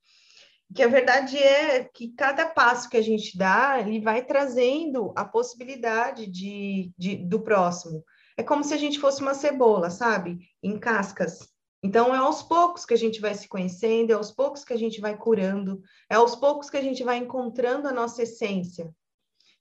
que 0.73 0.83
a 0.83 0.89
verdade 0.89 1.37
é 1.39 1.85
que 1.85 2.13
cada 2.15 2.47
passo 2.47 2.89
que 2.89 2.97
a 2.97 3.03
gente 3.03 3.37
dá, 3.37 3.79
ele 3.79 4.01
vai 4.01 4.25
trazendo 4.25 5.13
a 5.17 5.25
possibilidade 5.25 6.27
de, 6.27 6.93
de, 6.97 7.17
do 7.17 7.41
próximo. 7.41 8.03
É 8.37 8.43
como 8.43 8.65
se 8.65 8.73
a 8.73 8.79
gente 8.79 8.99
fosse 8.99 9.21
uma 9.21 9.35
cebola, 9.35 9.91
sabe? 9.91 10.39
Em 10.63 10.79
cascas. 10.79 11.52
Então, 11.83 12.15
é 12.15 12.19
aos 12.19 12.43
poucos 12.43 12.87
que 12.87 12.95
a 12.95 12.99
gente 12.99 13.21
vai 13.21 13.35
se 13.35 13.49
conhecendo, 13.49 14.13
é 14.13 14.15
aos 14.15 14.31
poucos 14.31 14.65
que 14.65 14.73
a 14.73 14.79
gente 14.79 15.01
vai 15.01 15.17
curando, 15.17 15.83
é 16.09 16.15
aos 16.15 16.37
poucos 16.37 16.71
que 16.71 16.77
a 16.77 16.83
gente 16.83 17.03
vai 17.03 17.17
encontrando 17.17 17.89
a 17.89 17.93
nossa 17.93 18.23
essência. 18.23 18.89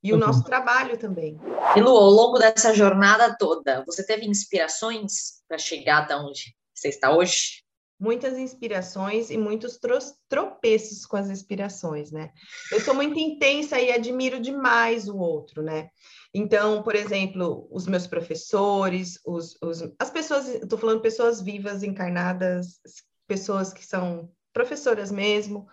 E 0.04 0.12
o 0.12 0.16
uhum. 0.16 0.22
nosso 0.22 0.44
trabalho 0.44 0.98
também. 0.98 1.40
E 1.76 1.80
Lu, 1.80 1.96
ao 1.96 2.10
longo 2.10 2.40
dessa 2.40 2.74
jornada 2.74 3.36
toda, 3.38 3.84
você 3.86 4.04
teve 4.06 4.26
inspirações 4.26 5.44
para 5.48 5.58
chegar 5.58 6.04
até 6.04 6.16
onde 6.16 6.56
você 6.74 6.90
está 6.90 7.16
hoje? 7.16 7.64
Muitas 8.02 8.36
inspirações 8.36 9.30
e 9.30 9.38
muitos 9.38 9.80
tropeços 10.28 11.06
com 11.06 11.18
as 11.18 11.30
inspirações, 11.30 12.12
né? 12.12 12.32
Eu 12.72 12.82
sou 12.82 12.96
muito 12.96 13.20
intensa 13.20 13.80
e 13.80 13.92
admiro 13.92 14.40
demais 14.40 15.08
o 15.08 15.18
outro, 15.18 15.62
né? 15.62 15.90
Então, 16.34 16.82
por 16.82 16.96
exemplo, 16.96 17.68
os 17.70 17.86
meus 17.86 18.08
professores, 18.08 19.20
os, 19.24 19.56
os 19.62 19.84
as 20.00 20.10
pessoas, 20.10 20.48
estou 20.48 20.80
falando 20.80 21.00
pessoas 21.00 21.42
vivas, 21.42 21.84
encarnadas, 21.84 22.80
pessoas 23.28 23.72
que 23.72 23.86
são 23.86 24.32
professoras 24.52 25.12
mesmo, 25.12 25.68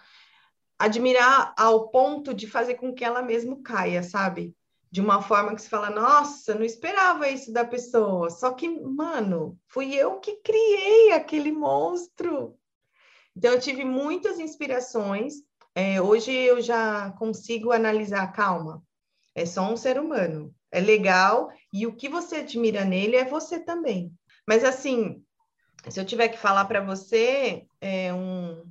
admirar 0.79 1.55
ao 1.57 1.89
ponto 1.89 2.35
de 2.35 2.47
fazer 2.47 2.75
com 2.75 2.93
que 2.93 3.05
ela 3.05 3.23
mesmo 3.23 3.63
caia, 3.63 4.03
sabe? 4.03 4.55
De 4.91 5.01
uma 5.01 5.21
forma 5.21 5.55
que 5.55 5.63
se 5.63 5.69
fala, 5.69 5.91
nossa, 5.91 6.55
não 6.55 6.65
esperava 6.65 7.29
isso 7.29 7.53
da 7.53 7.65
pessoa. 7.65 8.31
Só 8.31 8.53
que, 8.53 8.69
mano, 8.69 9.59
fui 9.67 9.95
eu 9.95 10.19
que 10.19 10.37
criei 10.37 11.13
aquele 11.13 11.53
monstro. 11.53 12.57
Então, 13.37 13.53
eu 13.53 13.61
tive 13.61 13.85
muitas 13.85 14.39
inspirações. 14.39 15.35
É, 15.75 16.01
hoje 16.01 16.33
eu 16.33 16.61
já 16.61 17.11
consigo 17.13 17.71
analisar, 17.71 18.33
calma, 18.33 18.83
é 19.35 19.45
só 19.47 19.63
um 19.71 19.77
ser 19.77 20.01
humano. 20.01 20.55
É 20.71 20.81
legal, 20.81 21.51
e 21.73 21.87
o 21.87 21.95
que 21.95 22.09
você 22.09 22.37
admira 22.37 22.85
nele 22.85 23.17
é 23.17 23.25
você 23.25 23.59
também. 23.59 24.13
Mas, 24.47 24.65
assim, 24.65 25.25
se 25.89 26.01
eu 26.01 26.05
tiver 26.05 26.29
que 26.29 26.39
falar 26.39 26.65
para 26.67 26.81
você, 26.81 27.67
é 27.81 28.13
um, 28.13 28.71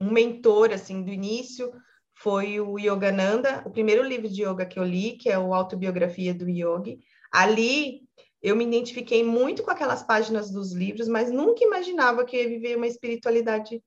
um 0.00 0.10
mentor, 0.10 0.72
assim, 0.72 1.02
do 1.02 1.10
início, 1.10 1.72
foi 2.22 2.60
o 2.60 2.78
Yogananda, 2.78 3.62
o 3.64 3.70
primeiro 3.70 4.02
livro 4.02 4.28
de 4.28 4.42
yoga 4.42 4.66
que 4.66 4.78
eu 4.78 4.84
li, 4.84 5.12
que 5.12 5.30
é 5.30 5.38
o 5.38 5.54
Autobiografia 5.54 6.34
do 6.34 6.48
Yogi. 6.48 6.98
Ali 7.32 8.02
eu 8.42 8.54
me 8.54 8.64
identifiquei 8.64 9.24
muito 9.24 9.62
com 9.62 9.70
aquelas 9.70 10.02
páginas 10.02 10.50
dos 10.50 10.72
livros, 10.72 11.08
mas 11.08 11.30
nunca 11.30 11.64
imaginava 11.64 12.24
que 12.24 12.36
ia 12.36 12.48
viver 12.48 12.76
uma 12.76 12.86
espiritualidade 12.86 13.82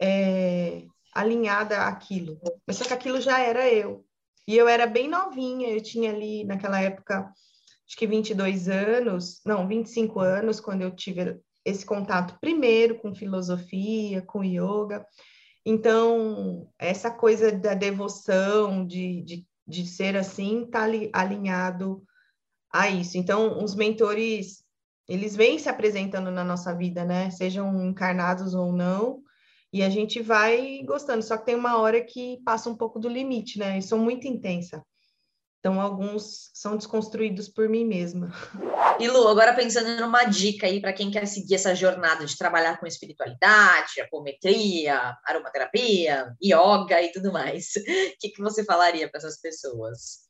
é, 0.00 0.84
alinhada 1.14 1.82
àquilo. 1.82 2.40
Mas 2.66 2.76
só 2.76 2.84
que 2.84 2.92
aquilo 2.92 3.20
já 3.20 3.38
era 3.38 3.68
eu. 3.72 4.04
E 4.48 4.56
eu 4.56 4.66
era 4.66 4.86
bem 4.86 5.08
novinha, 5.08 5.68
eu 5.68 5.80
tinha 5.80 6.10
ali 6.10 6.44
naquela 6.44 6.80
época, 6.80 7.32
acho 7.86 7.96
que 7.96 8.06
22 8.06 8.68
anos, 8.68 9.40
não, 9.44 9.66
25 9.66 10.18
anos, 10.18 10.58
quando 10.58 10.82
eu 10.82 10.90
tive 10.90 11.40
esse 11.64 11.86
contato 11.86 12.36
primeiro 12.40 12.98
com 12.98 13.14
filosofia, 13.14 14.22
com 14.22 14.42
yoga. 14.42 15.06
Então, 15.68 16.70
essa 16.78 17.10
coisa 17.10 17.50
da 17.50 17.74
devoção, 17.74 18.86
de, 18.86 19.20
de, 19.22 19.46
de 19.66 19.84
ser 19.84 20.16
assim, 20.16 20.62
está 20.62 20.86
alinhado 21.12 22.04
a 22.72 22.88
isso. 22.88 23.18
Então, 23.18 23.64
os 23.64 23.74
mentores, 23.74 24.64
eles 25.08 25.34
vêm 25.34 25.58
se 25.58 25.68
apresentando 25.68 26.30
na 26.30 26.44
nossa 26.44 26.72
vida, 26.72 27.04
né? 27.04 27.30
Sejam 27.30 27.84
encarnados 27.84 28.54
ou 28.54 28.72
não, 28.72 29.20
e 29.72 29.82
a 29.82 29.90
gente 29.90 30.22
vai 30.22 30.84
gostando. 30.86 31.24
Só 31.24 31.36
que 31.36 31.46
tem 31.46 31.56
uma 31.56 31.78
hora 31.78 32.00
que 32.00 32.40
passa 32.44 32.70
um 32.70 32.76
pouco 32.76 33.00
do 33.00 33.08
limite, 33.08 33.58
né? 33.58 33.76
E 33.76 33.82
sou 33.82 33.98
muito 33.98 34.28
intensa. 34.28 34.86
Então, 35.66 35.80
alguns 35.80 36.48
são 36.54 36.76
desconstruídos 36.76 37.48
por 37.48 37.68
mim 37.68 37.84
mesma. 37.84 38.32
E 39.00 39.08
Lu, 39.08 39.26
agora 39.26 39.52
pensando 39.52 40.00
numa 40.00 40.22
dica 40.22 40.64
aí 40.64 40.80
para 40.80 40.92
quem 40.92 41.10
quer 41.10 41.26
seguir 41.26 41.56
essa 41.56 41.74
jornada 41.74 42.24
de 42.24 42.38
trabalhar 42.38 42.78
com 42.78 42.86
espiritualidade, 42.86 44.00
apometria, 44.00 45.18
aromaterapia, 45.24 46.32
yoga 46.40 47.02
e 47.02 47.10
tudo 47.10 47.32
mais, 47.32 47.72
o 47.74 48.18
que, 48.20 48.28
que 48.28 48.40
você 48.40 48.64
falaria 48.64 49.10
para 49.10 49.18
essas 49.18 49.40
pessoas? 49.40 50.28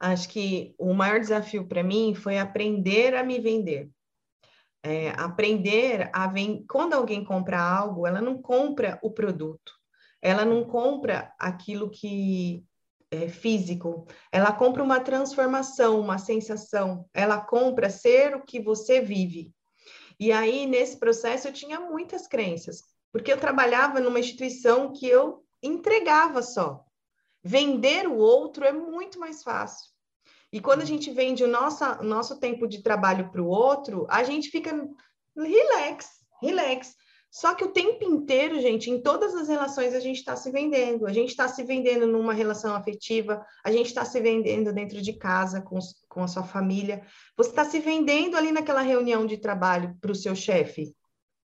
Acho 0.00 0.28
que 0.28 0.74
o 0.76 0.92
maior 0.92 1.20
desafio 1.20 1.68
para 1.68 1.84
mim 1.84 2.12
foi 2.12 2.36
aprender 2.36 3.14
a 3.14 3.22
me 3.22 3.38
vender. 3.38 3.88
É, 4.82 5.10
aprender 5.10 6.10
a 6.12 6.26
vender. 6.26 6.64
Quando 6.68 6.94
alguém 6.94 7.24
compra 7.24 7.60
algo, 7.60 8.08
ela 8.08 8.20
não 8.20 8.42
compra 8.42 8.98
o 9.04 9.12
produto, 9.12 9.72
ela 10.20 10.44
não 10.44 10.64
compra 10.64 11.32
aquilo 11.38 11.88
que 11.88 12.66
é, 13.10 13.28
físico, 13.28 14.06
ela 14.30 14.52
compra 14.52 14.82
uma 14.82 15.00
transformação, 15.00 16.00
uma 16.00 16.18
sensação, 16.18 17.08
ela 17.14 17.40
compra 17.40 17.90
ser 17.90 18.36
o 18.36 18.42
que 18.42 18.60
você 18.60 19.00
vive. 19.00 19.52
E 20.20 20.32
aí, 20.32 20.66
nesse 20.66 20.98
processo, 20.98 21.48
eu 21.48 21.52
tinha 21.52 21.80
muitas 21.80 22.26
crenças, 22.26 22.82
porque 23.12 23.32
eu 23.32 23.38
trabalhava 23.38 24.00
numa 24.00 24.20
instituição 24.20 24.92
que 24.92 25.06
eu 25.06 25.44
entregava 25.62 26.42
só. 26.42 26.84
Vender 27.42 28.06
o 28.08 28.16
outro 28.16 28.64
é 28.64 28.72
muito 28.72 29.18
mais 29.18 29.42
fácil. 29.42 29.88
E 30.52 30.60
quando 30.60 30.82
a 30.82 30.84
gente 30.84 31.10
vende 31.10 31.44
o 31.44 31.48
nosso, 31.48 31.84
nosso 32.02 32.38
tempo 32.38 32.66
de 32.66 32.82
trabalho 32.82 33.30
para 33.30 33.42
o 33.42 33.46
outro, 33.46 34.06
a 34.08 34.24
gente 34.24 34.50
fica 34.50 34.88
relax, 35.36 36.08
relax. 36.40 36.96
Só 37.30 37.54
que 37.54 37.64
o 37.64 37.72
tempo 37.72 38.02
inteiro, 38.04 38.60
gente, 38.60 38.90
em 38.90 39.00
todas 39.00 39.34
as 39.34 39.48
relações 39.48 39.94
a 39.94 40.00
gente 40.00 40.16
está 40.16 40.34
se 40.34 40.50
vendendo. 40.50 41.06
A 41.06 41.12
gente 41.12 41.28
está 41.28 41.46
se 41.46 41.62
vendendo 41.62 42.06
numa 42.06 42.32
relação 42.32 42.74
afetiva, 42.74 43.44
a 43.62 43.70
gente 43.70 43.86
está 43.86 44.04
se 44.04 44.18
vendendo 44.20 44.72
dentro 44.72 45.00
de 45.00 45.12
casa 45.12 45.60
com, 45.60 45.78
com 46.08 46.22
a 46.22 46.28
sua 46.28 46.42
família. 46.42 47.04
Você 47.36 47.50
está 47.50 47.64
se 47.64 47.78
vendendo 47.80 48.36
ali 48.36 48.50
naquela 48.50 48.80
reunião 48.80 49.26
de 49.26 49.36
trabalho 49.36 49.96
para 50.00 50.12
o 50.12 50.14
seu 50.14 50.34
chefe, 50.34 50.94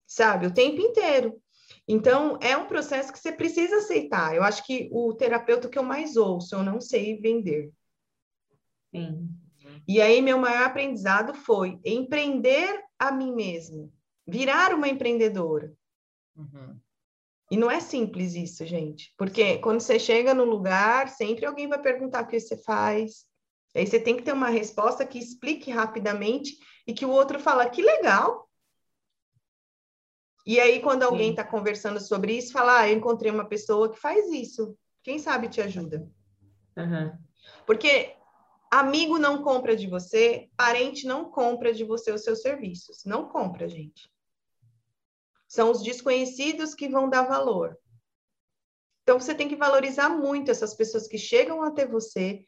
sabe? 0.06 0.46
O 0.46 0.54
tempo 0.54 0.80
inteiro. 0.80 1.38
Então, 1.86 2.38
é 2.42 2.56
um 2.56 2.66
processo 2.66 3.12
que 3.12 3.18
você 3.18 3.32
precisa 3.32 3.76
aceitar. 3.76 4.34
Eu 4.34 4.42
acho 4.42 4.64
que 4.64 4.88
o 4.92 5.14
terapeuta 5.14 5.68
que 5.68 5.78
eu 5.78 5.82
mais 5.82 6.16
ouço, 6.16 6.54
eu 6.54 6.62
não 6.62 6.80
sei 6.80 7.18
vender. 7.18 7.70
Sim. 8.90 9.28
E 9.86 10.00
aí, 10.00 10.20
meu 10.20 10.38
maior 10.38 10.64
aprendizado 10.64 11.34
foi 11.34 11.78
empreender 11.84 12.82
a 12.98 13.10
mim 13.10 13.34
mesmo, 13.34 13.92
virar 14.28 14.74
uma 14.74 14.88
empreendedora. 14.88 15.72
Uhum. 16.36 16.78
E 17.50 17.56
não 17.56 17.70
é 17.70 17.80
simples 17.80 18.34
isso, 18.34 18.66
gente, 18.66 19.14
porque 19.16 19.56
quando 19.58 19.80
você 19.80 19.98
chega 19.98 20.34
no 20.34 20.44
lugar, 20.44 21.08
sempre 21.08 21.46
alguém 21.46 21.66
vai 21.66 21.80
perguntar 21.80 22.22
o 22.22 22.26
que 22.26 22.38
você 22.38 22.58
faz. 22.62 23.26
Aí 23.74 23.86
você 23.86 23.98
tem 23.98 24.16
que 24.16 24.22
ter 24.22 24.32
uma 24.32 24.50
resposta 24.50 25.06
que 25.06 25.18
explique 25.18 25.70
rapidamente 25.70 26.58
e 26.86 26.92
que 26.92 27.06
o 27.06 27.10
outro 27.10 27.40
fala 27.40 27.68
que 27.68 27.80
legal. 27.80 28.46
E 30.44 30.58
aí, 30.60 30.80
quando 30.80 31.02
alguém 31.02 31.30
está 31.30 31.44
conversando 31.44 32.00
sobre 32.00 32.36
isso, 32.36 32.52
fala: 32.52 32.80
ah, 32.80 32.88
eu 32.88 32.96
encontrei 32.96 33.30
uma 33.30 33.46
pessoa 33.46 33.90
que 33.90 33.98
faz 33.98 34.30
isso. 34.30 34.76
Quem 35.02 35.18
sabe 35.18 35.48
te 35.48 35.60
ajuda. 35.60 36.06
Uhum. 36.76 37.12
Porque 37.66 38.14
amigo 38.70 39.18
não 39.18 39.42
compra 39.42 39.76
de 39.76 39.86
você, 39.86 40.48
parente 40.56 41.06
não 41.06 41.30
compra 41.30 41.72
de 41.72 41.84
você 41.84 42.12
os 42.12 42.22
seus 42.22 42.40
serviços. 42.42 43.04
Não 43.04 43.28
compra, 43.28 43.68
gente. 43.68 44.10
São 45.48 45.70
os 45.70 45.82
desconhecidos 45.82 46.74
que 46.74 46.88
vão 46.88 47.08
dar 47.08 47.22
valor. 47.22 47.76
Então, 49.02 49.18
você 49.18 49.34
tem 49.34 49.48
que 49.48 49.56
valorizar 49.56 50.10
muito 50.10 50.50
essas 50.50 50.74
pessoas 50.74 51.08
que 51.08 51.16
chegam 51.16 51.62
até 51.62 51.86
você 51.86 52.44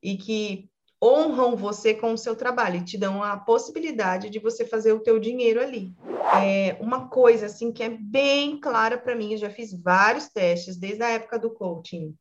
e 0.00 0.16
que 0.16 0.70
honram 1.02 1.56
você 1.56 1.92
com 1.92 2.12
o 2.12 2.18
seu 2.18 2.36
trabalho 2.36 2.76
e 2.76 2.84
te 2.84 2.96
dão 2.96 3.20
a 3.20 3.36
possibilidade 3.36 4.30
de 4.30 4.38
você 4.38 4.64
fazer 4.64 4.92
o 4.92 5.00
teu 5.00 5.18
dinheiro 5.18 5.60
ali. 5.60 5.92
É 6.40 6.76
uma 6.80 7.08
coisa 7.08 7.46
assim 7.46 7.72
que 7.72 7.82
é 7.82 7.88
bem 7.90 8.58
clara 8.60 8.96
para 8.96 9.16
mim, 9.16 9.32
eu 9.32 9.38
já 9.38 9.50
fiz 9.50 9.72
vários 9.72 10.28
testes 10.28 10.76
desde 10.76 11.02
a 11.02 11.10
época 11.10 11.38
do 11.38 11.52
coaching. 11.52 12.14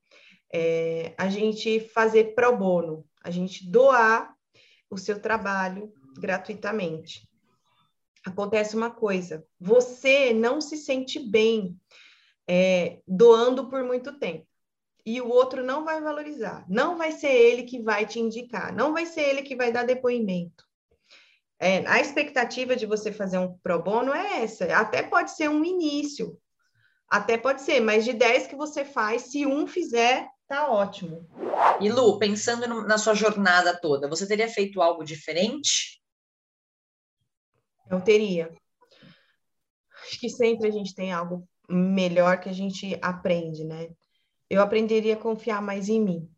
É, 0.51 1.13
a 1.17 1.29
gente 1.29 1.79
fazer 1.79 2.33
pro 2.33 2.57
bono, 2.57 3.05
a 3.23 3.29
gente 3.29 3.69
doar 3.69 4.33
o 4.89 4.97
seu 4.97 5.19
trabalho 5.19 5.93
gratuitamente 6.19 7.27
acontece 8.25 8.75
uma 8.75 8.89
coisa: 8.89 9.45
você 9.59 10.33
não 10.33 10.61
se 10.61 10.77
sente 10.77 11.19
bem 11.19 11.77
é, 12.47 12.99
doando 13.07 13.69
por 13.69 13.83
muito 13.83 14.17
tempo. 14.19 14.47
E 15.05 15.19
o 15.19 15.27
outro 15.27 15.63
não 15.63 15.83
vai 15.83 16.01
valorizar, 16.01 16.65
não 16.69 16.97
vai 16.97 17.11
ser 17.11 17.31
ele 17.31 17.63
que 17.63 17.81
vai 17.81 18.05
te 18.05 18.19
indicar, 18.19 18.73
não 18.73 18.93
vai 18.93 19.05
ser 19.05 19.21
ele 19.21 19.41
que 19.41 19.55
vai 19.55 19.69
dar 19.69 19.83
depoimento. 19.83 20.63
É, 21.59 21.85
a 21.87 21.99
expectativa 21.99 22.75
de 22.75 22.85
você 22.85 23.11
fazer 23.11 23.37
um 23.37 23.57
pro 23.57 23.81
bono 23.81 24.13
é 24.13 24.43
essa, 24.43 24.65
até 24.75 25.03
pode 25.03 25.31
ser 25.31 25.49
um 25.49 25.63
início, 25.63 26.37
até 27.09 27.37
pode 27.37 27.61
ser, 27.61 27.81
mas 27.81 28.05
de 28.05 28.13
10 28.13 28.47
que 28.47 28.55
você 28.55 28.85
faz, 28.85 29.23
se 29.23 29.45
um 29.45 29.67
fizer, 29.67 30.27
tá 30.47 30.71
ótimo. 30.71 31.27
E 31.81 31.89
Lu, 31.89 32.17
pensando 32.17 32.67
no, 32.67 32.87
na 32.87 32.97
sua 32.97 33.13
jornada 33.13 33.77
toda, 33.79 34.07
você 34.07 34.25
teria 34.25 34.47
feito 34.47 34.81
algo 34.81 35.03
diferente? 35.03 36.01
Eu 37.89 38.01
teria. 38.01 38.53
Acho 40.03 40.19
que 40.19 40.29
sempre 40.29 40.67
a 40.67 40.71
gente 40.71 40.93
tem 40.93 41.11
algo 41.11 41.47
melhor 41.69 42.39
que 42.39 42.49
a 42.49 42.53
gente 42.53 42.97
aprende, 43.01 43.63
né? 43.63 43.89
Eu 44.49 44.61
aprenderia 44.61 45.15
a 45.15 45.19
confiar 45.19 45.61
mais 45.61 45.89
em 45.89 46.01
mim. 46.01 46.29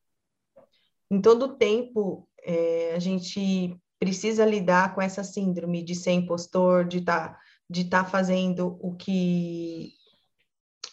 Em 1.09 1.21
todo 1.21 1.57
tempo, 1.57 2.27
é, 2.43 2.93
a 2.95 2.99
gente 2.99 3.75
precisa 3.99 4.45
lidar 4.45 4.93
com 4.93 5.01
essa 5.01 5.23
síndrome 5.23 5.83
de 5.83 5.95
ser 5.95 6.11
impostor, 6.11 6.85
de 6.85 7.01
tá, 7.01 7.39
de 7.69 7.85
tá 7.85 8.03
fazendo 8.03 8.77
o 8.81 8.95
que 8.95 9.93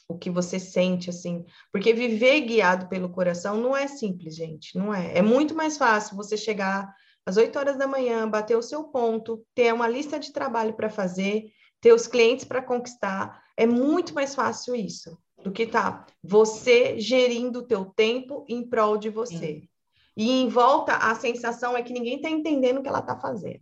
o 0.08 0.18
que 0.18 0.30
você 0.30 0.58
sente, 0.58 1.08
assim. 1.08 1.44
Porque 1.72 1.94
viver 1.94 2.42
guiado 2.42 2.86
pelo 2.88 3.08
coração 3.08 3.56
não 3.60 3.74
é 3.74 3.86
simples, 3.86 4.36
gente, 4.36 4.76
não 4.76 4.92
é. 4.92 5.16
É 5.18 5.22
muito 5.22 5.54
mais 5.54 5.78
fácil 5.78 6.16
você 6.16 6.36
chegar 6.36 6.94
às 7.26 7.36
8 7.36 7.58
horas 7.58 7.76
da 7.76 7.86
manhã, 7.86 8.28
bater 8.28 8.56
o 8.56 8.62
seu 8.62 8.84
ponto, 8.84 9.44
ter 9.54 9.72
uma 9.72 9.88
lista 9.88 10.18
de 10.18 10.32
trabalho 10.32 10.74
para 10.74 10.90
fazer, 10.90 11.52
ter 11.80 11.92
os 11.92 12.06
clientes 12.06 12.44
para 12.44 12.62
conquistar. 12.62 13.42
É 13.56 13.66
muito 13.66 14.14
mais 14.14 14.34
fácil 14.34 14.74
isso 14.74 15.18
do 15.42 15.50
que 15.50 15.66
tá 15.66 16.06
você 16.22 16.98
gerindo 17.00 17.60
o 17.60 17.66
teu 17.66 17.84
tempo 17.84 18.44
em 18.48 18.68
prol 18.68 18.96
de 18.96 19.10
você. 19.10 19.36
Sim. 19.60 19.68
E 20.16 20.30
em 20.30 20.48
volta, 20.48 20.94
a 20.94 21.14
sensação 21.14 21.76
é 21.76 21.82
que 21.82 21.92
ninguém 21.92 22.16
está 22.16 22.28
entendendo 22.28 22.78
o 22.78 22.82
que 22.82 22.88
ela 22.88 23.00
está 23.00 23.18
fazendo. 23.18 23.60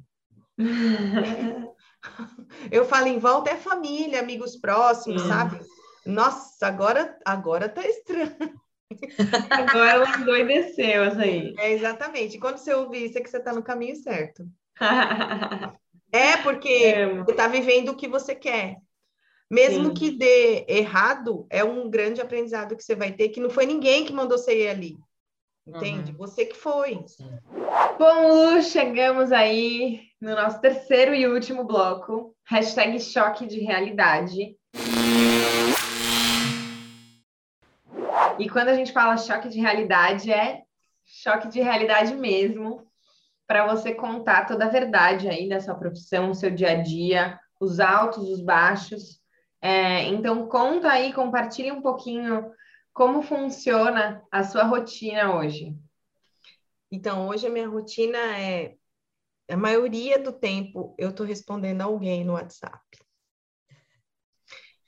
Eu 2.71 2.85
falo 2.85 3.07
em 3.07 3.19
volta 3.19 3.51
é 3.51 3.57
família, 3.57 4.21
amigos 4.21 4.57
próximos, 4.57 5.23
sabe? 5.23 5.61
Nossa, 6.05 6.67
agora 6.67 7.19
agora 7.25 7.69
tá 7.69 7.87
estranho. 7.87 8.61
Agora 9.51 9.91
ela 9.91 10.19
endoideceu 10.19 11.03
aí. 11.19 11.55
É, 11.59 11.73
exatamente. 11.73 12.39
Quando 12.39 12.59
você 12.59 12.75
ouvir 12.75 13.07
isso, 13.07 13.19
é 13.19 13.21
que 13.21 13.31
você 13.31 13.39
está 13.39 13.53
no 13.53 13.63
caminho 13.63 13.97
certo. 13.97 14.45
é, 16.13 16.37
porque 16.39 16.69
é. 16.69 17.15
você 17.15 17.31
está 17.31 17.47
vivendo 17.47 17.91
o 17.91 17.97
que 17.97 18.09
você 18.09 18.35
quer. 18.35 18.77
Mesmo 19.51 19.89
Sim. 19.89 19.95
que 19.95 20.11
dê 20.13 20.65
errado, 20.69 21.47
é 21.51 21.65
um 21.65 21.91
grande 21.91 22.21
aprendizado 22.21 22.77
que 22.77 22.85
você 22.85 22.95
vai 22.95 23.13
ter, 23.13 23.31
que 23.31 23.41
não 23.41 23.51
foi 23.51 23.67
ninguém 23.67 24.05
que 24.05 24.13
mandou 24.13 24.39
você 24.39 24.65
ir 24.65 24.69
ali. 24.69 24.97
Entende? 25.67 26.13
Uhum. 26.13 26.19
Você 26.19 26.47
que 26.47 26.57
foi. 26.57 26.99
Bom, 27.99 28.29
Lu, 28.29 28.63
chegamos 28.63 29.31
aí 29.31 30.01
no 30.21 30.35
nosso 30.35 30.61
terceiro 30.61 31.15
e 31.15 31.27
último 31.27 31.65
bloco. 31.65 32.35
Hashtag 32.45 32.99
choque 33.01 33.47
de 33.47 33.61
realidade. 33.61 34.57
E 38.41 38.49
quando 38.49 38.69
a 38.69 38.75
gente 38.75 38.91
fala 38.91 39.19
choque 39.19 39.51
de 39.51 39.61
realidade, 39.61 40.33
é 40.33 40.63
choque 41.05 41.49
de 41.49 41.61
realidade 41.61 42.15
mesmo, 42.15 42.91
para 43.47 43.67
você 43.67 43.95
contar 43.95 44.47
toda 44.47 44.65
a 44.65 44.71
verdade 44.71 45.29
aí 45.29 45.47
da 45.47 45.61
sua 45.61 45.75
profissão, 45.75 46.33
seu 46.33 46.51
dia 46.51 46.71
a 46.71 46.83
dia, 46.83 47.39
os 47.61 47.81
altos, 47.81 48.31
os 48.31 48.41
baixos. 48.41 49.21
É, 49.61 50.05
então, 50.05 50.49
conta 50.49 50.91
aí, 50.91 51.13
compartilhe 51.13 51.71
um 51.71 51.83
pouquinho 51.83 52.51
como 52.95 53.21
funciona 53.21 54.23
a 54.31 54.43
sua 54.43 54.65
rotina 54.65 55.37
hoje. 55.37 55.77
Então, 56.91 57.29
hoje 57.29 57.47
a 57.47 57.51
minha 57.51 57.69
rotina 57.69 58.19
é. 58.39 58.75
A 59.51 59.57
maioria 59.57 60.19
do 60.19 60.33
tempo 60.33 60.95
eu 60.97 61.11
estou 61.11 61.27
respondendo 61.27 61.83
alguém 61.83 62.25
no 62.25 62.35
WhatsApp. 62.35 62.81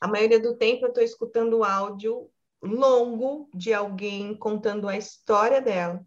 A 0.00 0.06
maioria 0.06 0.40
do 0.40 0.56
tempo 0.56 0.84
eu 0.84 0.88
estou 0.88 1.02
escutando 1.02 1.64
áudio 1.64 2.30
longo 2.62 3.50
de 3.52 3.74
alguém 3.74 4.34
contando 4.34 4.88
a 4.88 4.96
história 4.96 5.60
dela 5.60 6.04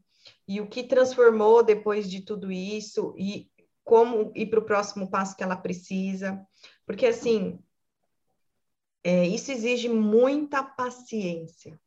e 0.47 0.61
o 0.61 0.67
que 0.67 0.83
transformou 0.83 1.61
depois 1.61 2.09
de 2.09 2.21
tudo 2.21 2.51
isso 2.51 3.13
e 3.17 3.49
como 3.83 4.31
ir 4.33 4.47
para 4.47 4.59
o 4.59 4.65
próximo 4.65 5.09
passo 5.09 5.35
que 5.35 5.43
ela 5.43 5.55
precisa. 5.55 6.41
Porque, 6.85 7.05
assim, 7.05 7.59
é, 9.03 9.27
isso 9.27 9.51
exige 9.51 9.89
muita 9.89 10.63
paciência. 10.63 11.79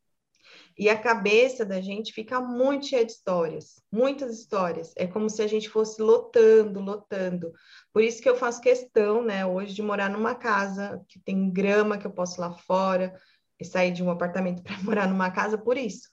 E 0.77 0.89
a 0.89 0.97
cabeça 0.97 1.65
da 1.65 1.81
gente 1.81 2.13
fica 2.13 2.39
muito 2.39 2.85
cheia 2.85 3.03
de 3.05 3.11
histórias, 3.11 3.83
muitas 3.91 4.39
histórias. 4.39 4.93
É 4.95 5.05
como 5.05 5.29
se 5.29 5.41
a 5.41 5.47
gente 5.47 5.67
fosse 5.67 6.01
lotando, 6.01 6.79
lotando. 6.79 7.51
Por 7.91 8.01
isso 8.01 8.21
que 8.21 8.29
eu 8.29 8.37
faço 8.37 8.61
questão, 8.61 9.21
né, 9.21 9.45
hoje 9.45 9.73
de 9.73 9.81
morar 9.81 10.09
numa 10.09 10.35
casa 10.35 11.03
que 11.09 11.19
tem 11.19 11.51
grama 11.51 11.97
que 11.97 12.07
eu 12.07 12.11
posso 12.11 12.39
lá 12.39 12.53
fora, 12.53 13.19
e 13.59 13.65
sair 13.65 13.91
de 13.91 14.03
um 14.03 14.09
apartamento 14.09 14.61
para 14.63 14.81
morar 14.81 15.07
numa 15.07 15.31
casa 15.31 15.57
por 15.57 15.77
isso. 15.77 16.09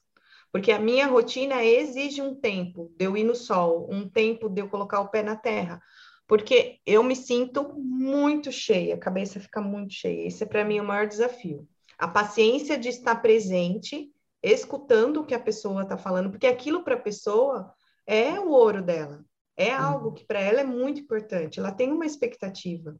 Porque 0.53 0.73
a 0.73 0.79
minha 0.79 1.07
rotina 1.07 1.63
exige 1.65 2.23
um 2.23 2.35
tempo 2.35 2.93
de 2.97 3.05
eu 3.05 3.17
ir 3.17 3.25
no 3.25 3.35
sol, 3.35 3.89
um 3.91 4.09
tempo 4.09 4.49
de 4.49 4.63
eu 4.63 4.69
colocar 4.69 5.01
o 5.01 5.09
pé 5.09 5.23
na 5.23 5.37
terra. 5.37 5.81
Porque 6.27 6.81
eu 6.85 7.05
me 7.05 7.15
sinto 7.15 7.75
muito 7.79 8.51
cheia, 8.51 8.95
a 8.95 8.99
cabeça 8.99 9.39
fica 9.39 9.61
muito 9.61 9.95
cheia. 9.95 10.27
Esse 10.27 10.43
é 10.43 10.47
para 10.47 10.65
mim 10.65 10.81
o 10.81 10.85
maior 10.85 11.07
desafio. 11.07 11.69
A 11.99 12.09
paciência 12.09 12.77
de 12.77 12.89
estar 12.89 13.17
presente, 13.17 14.11
escutando 14.43 15.21
o 15.21 15.27
que 15.27 15.35
a 15.35 15.41
pessoa 15.41 15.83
está 15.83 15.97
falando, 15.97 16.31
porque 16.31 16.47
aquilo 16.47 16.83
para 16.83 16.95
a 16.95 17.01
pessoa 17.01 17.73
é 18.07 18.39
o 18.41 18.51
ouro 18.51 18.83
dela. 18.83 19.25
É 19.57 19.73
algo 19.73 20.13
que 20.13 20.25
para 20.25 20.41
ela 20.41 20.61
é 20.61 20.65
muito 20.65 21.01
importante. 21.01 21.59
Ela 21.59 21.73
tem 21.73 21.91
uma 21.91 22.05
expectativa. 22.05 22.97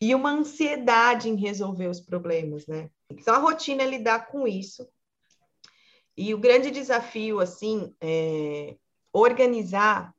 E 0.00 0.14
uma 0.14 0.30
ansiedade 0.30 1.28
em 1.28 1.36
resolver 1.36 1.88
os 1.88 2.00
problemas, 2.00 2.66
né? 2.66 2.90
Então 3.10 3.34
a 3.34 3.38
rotina 3.38 3.82
é 3.82 3.86
lidar 3.86 4.26
com 4.26 4.46
isso. 4.46 4.86
E 6.16 6.32
o 6.32 6.38
grande 6.38 6.70
desafio, 6.70 7.40
assim, 7.40 7.94
é 8.00 8.76
organizar 9.12 10.14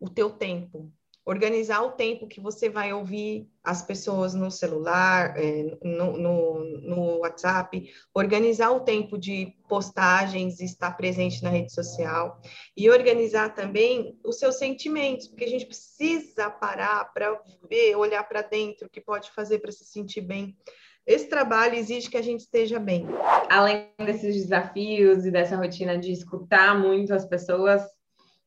o 0.00 0.08
teu 0.08 0.30
tempo, 0.30 0.92
organizar 1.26 1.82
o 1.82 1.90
tempo 1.90 2.28
que 2.28 2.40
você 2.40 2.70
vai 2.70 2.92
ouvir 2.92 3.50
as 3.64 3.82
pessoas 3.82 4.32
no 4.32 4.48
celular, 4.48 5.34
é, 5.36 5.76
no, 5.82 6.16
no, 6.16 6.64
no, 6.82 7.18
WhatsApp, 7.18 7.92
organizar 8.14 8.70
o 8.70 8.80
tempo 8.80 9.18
de 9.18 9.52
postagens, 9.68 10.60
estar 10.60 10.96
presente 10.96 11.42
na 11.42 11.50
rede 11.50 11.72
social 11.72 12.40
e 12.76 12.88
organizar 12.88 13.52
também 13.56 14.16
os 14.24 14.38
seus 14.38 14.56
sentimentos, 14.56 15.26
porque 15.26 15.44
a 15.44 15.48
gente 15.48 15.66
precisa 15.66 16.48
parar 16.48 17.12
para 17.12 17.36
ver, 17.68 17.96
olhar 17.96 18.22
para 18.22 18.42
dentro, 18.42 18.86
o 18.86 18.90
que 18.90 19.00
pode 19.00 19.32
fazer 19.32 19.58
para 19.58 19.72
se 19.72 19.84
sentir 19.84 20.20
bem. 20.20 20.56
Esse 21.04 21.28
trabalho 21.28 21.74
exige 21.74 22.08
que 22.08 22.16
a 22.16 22.22
gente 22.22 22.40
esteja 22.40 22.78
bem. 22.78 23.04
Além 23.48 23.90
desses 23.98 24.34
desafios 24.34 25.24
e 25.24 25.30
dessa 25.32 25.56
rotina 25.56 25.98
de 25.98 26.12
escutar 26.12 26.78
muito 26.78 27.12
as 27.12 27.24
pessoas, 27.24 27.82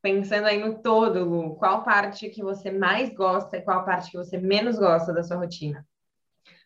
pensando 0.02 0.46
aí 0.46 0.60
no 0.60 0.82
todo, 0.82 1.24
Lu, 1.24 1.56
qual 1.56 1.84
parte 1.84 2.30
que 2.30 2.42
você 2.42 2.72
mais 2.72 3.10
gosta 3.14 3.58
e 3.58 3.62
qual 3.62 3.84
parte 3.84 4.12
que 4.12 4.18
você 4.18 4.38
menos 4.38 4.78
gosta 4.78 5.14
da 5.14 5.24
sua 5.24 5.38
rotina? 5.38 5.86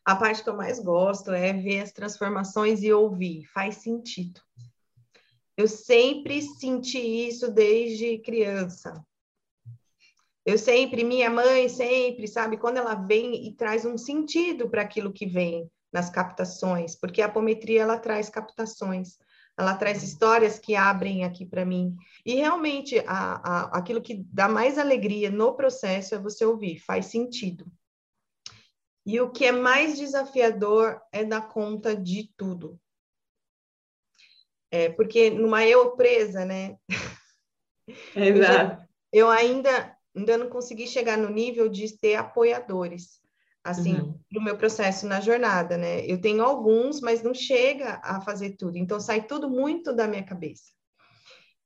A 0.06 0.16
parte 0.16 0.44
que 0.44 0.50
eu 0.50 0.56
mais 0.56 0.80
gosto 0.80 1.32
é 1.32 1.54
ver 1.54 1.82
as 1.82 1.92
transformações 1.92 2.84
e 2.84 2.92
ouvir, 2.92 3.46
faz 3.54 3.78
sentido. 3.78 4.42
Eu 5.56 5.68
sempre 5.68 6.42
senti 6.42 7.00
isso 7.00 7.52
desde 7.52 8.18
criança. 8.20 9.02
Eu 10.46 10.58
sempre, 10.58 11.06
minha 11.06 11.30
mãe 11.30 11.70
sempre, 11.70 12.28
sabe, 12.28 12.58
quando 12.58 12.78
ela 12.78 12.96
vem 12.96 13.48
e 13.48 13.54
traz 13.54 13.86
um 13.86 13.98
sentido 13.98 14.70
para 14.70 14.82
aquilo 14.82 15.14
que 15.14 15.26
vem 15.26 15.72
nas 15.92 16.10
captações, 16.10 16.96
porque 16.96 17.22
a 17.22 17.28
apometria 17.28 17.84
ela 17.84 17.98
traz 17.98 18.30
captações 18.30 19.18
ela 19.58 19.76
traz 19.76 20.02
histórias 20.02 20.58
que 20.58 20.76
abrem 20.76 21.24
aqui 21.24 21.46
para 21.46 21.66
mim. 21.66 21.96
E 22.26 22.36
realmente, 22.36 23.00
a, 23.00 23.36
a, 23.36 23.78
aquilo 23.78 24.02
que 24.02 24.26
dá 24.32 24.50
mais 24.50 24.78
alegria 24.78 25.30
no 25.30 25.56
processo 25.56 26.16
é 26.16 26.20
você 26.20 26.46
ouvir, 26.46 26.80
faz 26.80 27.08
sentido. 27.08 27.72
E 29.06 29.20
o 29.20 29.32
que 29.32 29.46
é 29.46 29.52
mais 29.52 29.98
desafiador 29.98 31.02
é 31.12 31.24
dar 31.24 31.48
conta 31.50 31.96
de 31.96 32.32
tudo. 32.36 32.80
É, 34.72 34.90
porque 34.90 35.30
numa 35.30 35.66
eu 35.66 35.96
presa, 35.96 36.46
né? 36.46 36.78
Exato. 38.16 38.88
Eu, 39.12 39.26
eu 39.26 39.30
ainda, 39.30 39.96
ainda 40.16 40.38
não 40.38 40.50
consegui 40.50 40.88
chegar 40.88 41.18
no 41.18 41.30
nível 41.30 41.70
de 41.70 41.96
ter 41.96 42.16
apoiadores 42.16 43.23
assim, 43.64 43.96
uhum. 43.96 44.20
do 44.32 44.42
meu 44.42 44.58
processo 44.58 45.08
na 45.08 45.22
jornada, 45.22 45.78
né? 45.78 46.06
Eu 46.06 46.20
tenho 46.20 46.44
alguns, 46.44 47.00
mas 47.00 47.24
não 47.24 47.34
chega 47.34 48.02
a 48.04 48.20
fazer 48.20 48.52
tudo. 48.58 48.78
Então, 48.78 49.00
sai 49.00 49.24
tudo 49.24 49.50
muito 49.50 49.94
da 49.94 50.08
minha 50.08 50.24
cabeça. 50.24 50.74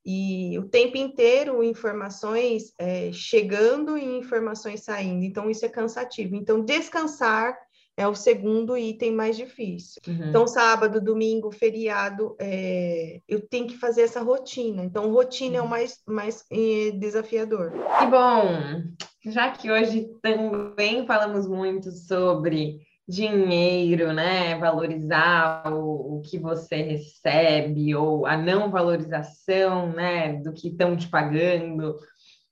E 0.06 0.58
o 0.58 0.70
tempo 0.70 0.96
inteiro, 0.96 1.64
informações 1.64 2.72
é, 2.80 3.12
chegando 3.12 3.98
e 3.98 4.06
informações 4.18 4.84
saindo. 4.84 5.26
Então, 5.26 5.50
isso 5.50 5.66
é 5.66 5.70
cansativo. 5.70 6.36
Então, 6.36 6.64
descansar 6.64 7.58
é 7.98 8.08
o 8.08 8.14
segundo 8.14 8.78
item 8.78 9.12
mais 9.12 9.36
difícil. 9.36 10.00
Uhum. 10.08 10.30
Então, 10.30 10.48
sábado, 10.48 11.02
domingo, 11.02 11.52
feriado, 11.52 12.36
é, 12.40 13.20
eu 13.28 13.42
tenho 13.42 13.68
que 13.68 13.76
fazer 13.76 14.04
essa 14.04 14.22
rotina. 14.22 14.84
Então, 14.84 15.12
rotina 15.12 15.56
uhum. 15.56 15.58
é 15.58 15.62
o 15.62 15.64
uhum. 15.64 15.70
mais, 15.70 16.00
mais 16.06 16.46
é, 16.52 16.92
desafiador. 16.92 17.72
Que 17.72 18.06
bom! 18.06 18.84
Já 19.30 19.52
que 19.52 19.70
hoje 19.70 20.08
também 20.22 21.06
falamos 21.06 21.48
muito 21.48 21.92
sobre 21.92 22.80
dinheiro, 23.08 24.14
né? 24.14 24.58
Valorizar 24.58 25.64
o, 25.74 26.18
o 26.18 26.22
que 26.22 26.38
você 26.38 26.78
recebe, 26.78 27.94
ou 27.94 28.26
a 28.26 28.38
não 28.38 28.72
valorização, 28.72 29.92
né? 29.92 30.34
Do 30.34 30.54
que 30.54 30.70
estão 30.70 30.96
te 30.96 31.10
pagando. 31.10 31.98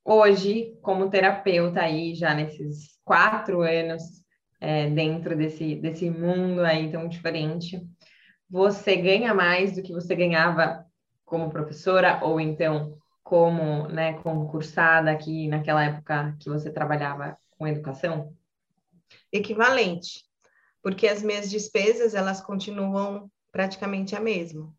Hoje, 0.03 0.77
como 0.81 1.09
terapeuta 1.09 1.81
aí, 1.81 2.13
já 2.13 2.33
nesses 2.33 2.99
quatro 3.05 3.61
anos 3.61 4.03
é, 4.59 4.89
dentro 4.89 5.35
desse, 5.35 5.75
desse 5.75 6.09
mundo 6.09 6.61
aí 6.61 6.91
tão 6.91 7.07
diferente, 7.07 7.81
você 8.49 8.97
ganha 8.97 9.33
mais 9.33 9.75
do 9.75 9.81
que 9.81 9.93
você 9.93 10.13
ganhava 10.13 10.85
como 11.23 11.49
professora 11.49 12.19
ou 12.21 12.39
então 12.39 12.97
como 13.25 13.89
né, 13.89 14.13
concursada 14.21 15.11
aqui 15.11 15.49
naquela 15.49 15.83
época 15.83 16.37
que 16.39 16.47
você 16.47 16.71
trabalhava 16.71 17.37
com 17.57 17.67
educação? 17.67 18.33
Equivalente, 19.33 20.23
porque 20.81 21.07
as 21.07 21.21
minhas 21.21 21.49
despesas 21.49 22.15
elas 22.15 22.39
continuam 22.39 23.29
praticamente 23.51 24.15
a 24.15 24.21
mesma 24.21 24.73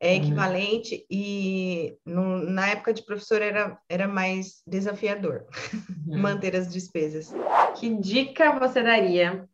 é 0.00 0.10
uhum. 0.10 0.16
equivalente 0.16 0.94
uhum. 0.94 1.06
e 1.10 1.98
no, 2.04 2.38
na 2.38 2.68
época 2.68 2.92
de 2.92 3.02
professor 3.02 3.40
era, 3.40 3.78
era 3.88 4.06
mais 4.06 4.62
desafiador 4.66 5.46
uhum. 6.06 6.18
manter 6.18 6.54
as 6.54 6.72
despesas. 6.72 7.32
Que 7.76 7.94
dica 7.94 8.58
você 8.58 8.82
daria 8.82 9.48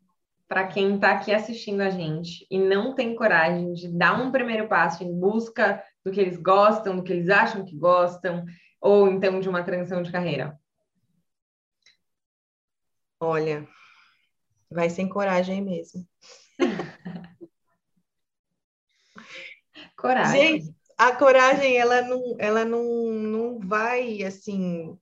para 0.53 0.67
quem 0.67 0.93
está 0.93 1.13
aqui 1.13 1.33
assistindo 1.33 1.81
a 1.81 1.89
gente 1.89 2.45
e 2.47 2.59
não 2.59 2.93
tem 2.93 3.15
coragem 3.15 3.73
de 3.73 3.87
dar 3.87 4.21
um 4.21 4.31
primeiro 4.31 4.67
passo 4.67 5.03
em 5.03 5.11
busca 5.11 5.83
do 6.05 6.11
que 6.11 6.21
eles 6.21 6.37
gostam, 6.37 6.95
do 6.95 7.01
que 7.01 7.11
eles 7.11 7.27
acham 7.27 7.65
que 7.65 7.75
gostam, 7.75 8.45
ou 8.79 9.07
então 9.07 9.39
de 9.39 9.49
uma 9.49 9.63
transição 9.63 10.03
de 10.03 10.11
carreira? 10.11 10.55
Olha, 13.19 13.67
vai 14.69 14.91
sem 14.91 15.09
coragem 15.09 15.59
mesmo. 15.59 16.07
Coragem. 19.97 20.59
Gente, 20.59 20.75
a 20.95 21.15
coragem, 21.15 21.77
ela 21.77 22.03
não, 22.03 22.35
ela 22.37 22.63
não, 22.63 22.83
não 23.11 23.59
vai, 23.59 24.21
assim, 24.21 24.99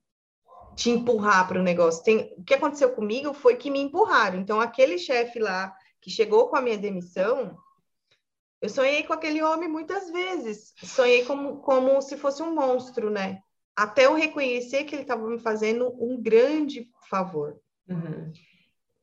te 0.75 0.89
empurrar 0.89 1.47
para 1.47 1.59
o 1.59 1.63
negócio. 1.63 2.03
Tem, 2.03 2.33
o 2.37 2.43
que 2.43 2.53
aconteceu 2.53 2.91
comigo 2.91 3.33
foi 3.33 3.55
que 3.55 3.69
me 3.69 3.79
empurraram. 3.79 4.39
Então, 4.39 4.59
aquele 4.59 4.97
chefe 4.97 5.39
lá 5.39 5.75
que 5.99 6.09
chegou 6.09 6.47
com 6.47 6.55
a 6.55 6.61
minha 6.61 6.77
demissão, 6.77 7.57
eu 8.61 8.69
sonhei 8.69 9.03
com 9.03 9.13
aquele 9.13 9.41
homem 9.41 9.69
muitas 9.69 10.09
vezes. 10.09 10.73
Sonhei 10.83 11.25
como, 11.25 11.57
como 11.57 12.01
se 12.01 12.17
fosse 12.17 12.41
um 12.41 12.53
monstro, 12.53 13.09
né? 13.09 13.39
Até 13.75 14.05
eu 14.05 14.13
reconhecer 14.13 14.83
que 14.83 14.95
ele 14.95 15.01
estava 15.03 15.27
me 15.27 15.39
fazendo 15.39 15.93
um 15.99 16.21
grande 16.21 16.89
favor. 17.09 17.59
Uhum. 17.89 18.31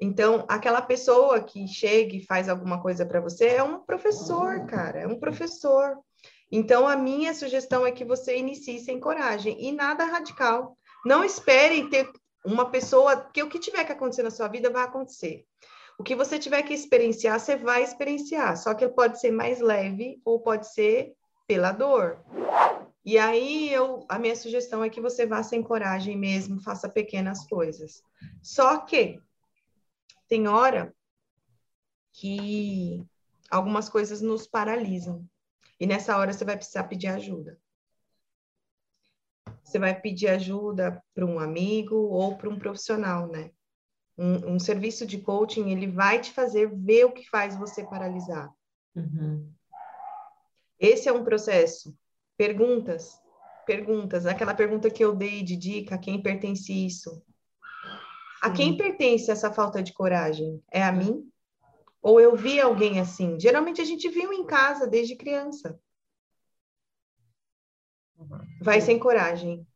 Então, 0.00 0.44
aquela 0.48 0.80
pessoa 0.80 1.42
que 1.42 1.66
chega 1.66 2.14
e 2.14 2.24
faz 2.24 2.48
alguma 2.48 2.80
coisa 2.80 3.04
para 3.04 3.20
você 3.20 3.46
é 3.46 3.62
um 3.62 3.80
professor, 3.80 4.64
cara, 4.66 5.00
é 5.00 5.06
um 5.06 5.18
professor. 5.18 5.98
Então, 6.52 6.86
a 6.86 6.96
minha 6.96 7.34
sugestão 7.34 7.84
é 7.84 7.90
que 7.90 8.04
você 8.04 8.38
inicie 8.38 8.78
sem 8.78 9.00
coragem 9.00 9.56
e 9.60 9.72
nada 9.72 10.04
radical. 10.04 10.77
Não 11.04 11.24
espere 11.24 11.88
ter 11.88 12.10
uma 12.44 12.70
pessoa, 12.70 13.16
que 13.16 13.42
o 13.42 13.48
que 13.48 13.58
tiver 13.58 13.84
que 13.84 13.92
acontecer 13.92 14.22
na 14.22 14.30
sua 14.30 14.48
vida 14.48 14.70
vai 14.70 14.84
acontecer. 14.84 15.44
O 15.98 16.02
que 16.02 16.14
você 16.14 16.38
tiver 16.38 16.62
que 16.62 16.72
experienciar, 16.72 17.38
você 17.40 17.56
vai 17.56 17.82
experienciar, 17.82 18.56
só 18.56 18.72
que 18.72 18.88
pode 18.88 19.20
ser 19.20 19.32
mais 19.32 19.60
leve 19.60 20.20
ou 20.24 20.40
pode 20.40 20.72
ser 20.72 21.12
pela 21.46 21.72
dor. 21.72 22.22
E 23.04 23.18
aí 23.18 23.72
eu, 23.72 24.04
a 24.08 24.18
minha 24.18 24.36
sugestão 24.36 24.84
é 24.84 24.90
que 24.90 25.00
você 25.00 25.26
vá 25.26 25.42
sem 25.42 25.62
coragem 25.62 26.16
mesmo, 26.16 26.62
faça 26.62 26.88
pequenas 26.88 27.46
coisas. 27.48 28.02
Só 28.42 28.78
que 28.78 29.20
tem 30.28 30.46
hora 30.46 30.94
que 32.12 33.02
algumas 33.50 33.88
coisas 33.88 34.20
nos 34.20 34.46
paralisam. 34.46 35.24
E 35.80 35.86
nessa 35.86 36.16
hora 36.16 36.32
você 36.32 36.44
vai 36.44 36.56
precisar 36.56 36.84
pedir 36.84 37.08
ajuda. 37.08 37.58
Você 39.68 39.78
vai 39.78 40.00
pedir 40.00 40.28
ajuda 40.28 41.02
para 41.14 41.26
um 41.26 41.38
amigo 41.38 41.94
ou 41.94 42.38
para 42.38 42.48
um 42.48 42.58
profissional, 42.58 43.28
né? 43.28 43.50
Um, 44.16 44.54
um, 44.54 44.58
serviço 44.58 45.06
de 45.06 45.18
coaching, 45.18 45.70
ele 45.70 45.86
vai 45.86 46.18
te 46.22 46.32
fazer 46.32 46.74
ver 46.74 47.04
o 47.04 47.12
que 47.12 47.28
faz 47.28 47.54
você 47.54 47.84
paralisar. 47.84 48.50
Uhum. 48.96 49.52
Esse 50.80 51.06
é 51.06 51.12
um 51.12 51.22
processo. 51.22 51.94
Perguntas, 52.34 53.20
perguntas. 53.66 54.24
Aquela 54.24 54.54
pergunta 54.54 54.88
que 54.88 55.04
eu 55.04 55.14
dei 55.14 55.42
de 55.42 55.54
dica, 55.54 55.96
a 55.96 55.98
quem 55.98 56.22
pertence 56.22 56.72
isso? 56.72 57.22
A 58.40 58.50
quem 58.50 58.74
pertence 58.74 59.30
essa 59.30 59.52
falta 59.52 59.82
de 59.82 59.92
coragem? 59.92 60.62
É 60.72 60.82
a 60.82 60.90
mim? 60.90 61.30
Ou 62.00 62.18
eu 62.18 62.34
vi 62.34 62.58
alguém 62.58 63.00
assim? 63.00 63.38
Geralmente 63.38 63.82
a 63.82 63.84
gente 63.84 64.08
viu 64.08 64.32
em 64.32 64.46
casa 64.46 64.86
desde 64.86 65.14
criança. 65.14 65.78
Vai 68.60 68.80
sem 68.80 68.98
coragem. 68.98 69.66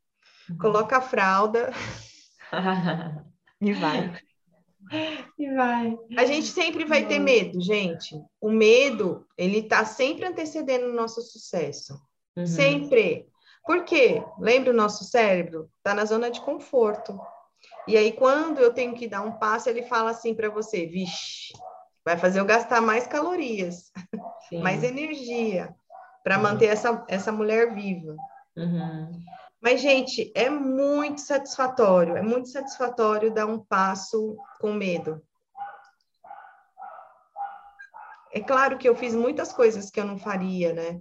Coloca 0.61 0.99
a 0.99 1.01
fralda. 1.01 1.71
e 3.61 3.73
vai. 3.73 4.13
E 5.39 5.55
vai. 5.55 5.99
A 6.19 6.25
gente 6.25 6.47
sempre 6.47 6.85
vai 6.85 7.07
ter 7.07 7.19
medo, 7.19 7.61
gente. 7.61 8.21
O 8.41 8.51
medo, 8.51 9.27
ele 9.39 9.59
está 9.59 9.85
sempre 9.85 10.27
antecedendo 10.27 10.87
o 10.87 10.93
nosso 10.93 11.23
sucesso. 11.23 12.01
Uhum. 12.37 12.47
Sempre. 12.47 13.29
Por 13.65 13.85
quê? 13.85 14.23
Lembra 14.39 14.73
o 14.73 14.77
nosso 14.77 15.05
cérebro? 15.05 15.71
Está 15.79 15.95
na 15.95 16.05
zona 16.05 16.31
de 16.31 16.41
conforto. 16.41 17.19
E 17.87 17.97
aí, 17.97 18.13
quando 18.13 18.59
eu 18.59 18.73
tenho 18.73 18.95
que 18.95 19.07
dar 19.07 19.23
um 19.23 19.33
passo, 19.33 19.69
ele 19.69 19.85
fala 19.85 20.11
assim 20.11 20.35
para 20.35 20.51
você: 20.51 20.87
vixe, 20.87 21.53
vai 22.05 22.17
fazer 22.17 22.41
eu 22.41 22.45
gastar 22.45 22.81
mais 22.81 23.07
calorias, 23.07 23.93
Sim. 24.49 24.61
mais 24.61 24.83
energia 24.83 25.75
para 26.23 26.37
uhum. 26.37 26.43
manter 26.43 26.67
essa, 26.67 27.05
essa 27.09 27.33
mulher 27.33 27.75
viva. 27.75 28.17
Uhum. 28.57 29.23
Mas, 29.61 29.81
gente, 29.81 30.33
é 30.35 30.51
muito 30.51 31.21
satisfatório, 31.21 32.17
é 32.17 32.23
muito 32.23 32.49
satisfatório 32.49 33.33
dar 33.33 33.47
um 33.47 33.59
passo 33.59 34.37
com 34.61 34.73
medo. 34.73 35.23
É 38.33 38.41
claro 38.41 38.79
que 38.79 38.89
eu 38.89 38.97
fiz 38.97 39.15
muitas 39.15 39.53
coisas 39.53 39.91
que 39.91 40.01
eu 40.01 40.05
não 40.05 40.19
faria, 40.19 40.73
né? 40.73 41.01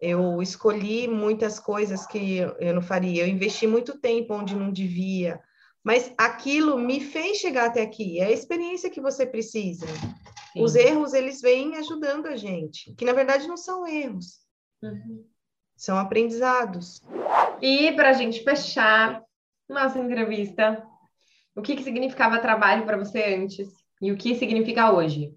Eu 0.00 0.40
escolhi 0.40 1.08
muitas 1.08 1.58
coisas 1.58 2.06
que 2.06 2.38
eu 2.38 2.74
não 2.74 2.82
faria. 2.82 3.24
Eu 3.24 3.28
investi 3.28 3.66
muito 3.66 3.98
tempo 3.98 4.34
onde 4.34 4.54
não 4.54 4.70
devia. 4.70 5.40
Mas 5.82 6.12
aquilo 6.16 6.78
me 6.78 7.00
fez 7.00 7.38
chegar 7.38 7.66
até 7.66 7.82
aqui. 7.82 8.20
É 8.20 8.26
a 8.26 8.30
experiência 8.30 8.90
que 8.90 9.00
você 9.00 9.26
precisa. 9.26 9.86
Sim. 10.52 10.62
Os 10.62 10.76
erros, 10.76 11.14
eles 11.14 11.40
vêm 11.40 11.76
ajudando 11.76 12.26
a 12.26 12.36
gente. 12.36 12.94
Que, 12.94 13.04
na 13.04 13.12
verdade, 13.12 13.48
não 13.48 13.56
são 13.56 13.86
erros. 13.86 14.40
Uhum. 14.82 15.24
São 15.78 15.96
aprendizados. 15.96 17.00
E, 17.62 17.92
para 17.92 18.10
a 18.10 18.12
gente 18.12 18.42
fechar 18.42 19.22
nossa 19.68 19.98
entrevista, 19.98 20.84
o 21.54 21.62
que, 21.62 21.76
que 21.76 21.84
significava 21.84 22.40
trabalho 22.40 22.84
para 22.84 22.96
você 22.96 23.36
antes? 23.36 23.68
E 24.02 24.10
o 24.10 24.16
que 24.16 24.34
significa 24.34 24.92
hoje? 24.92 25.32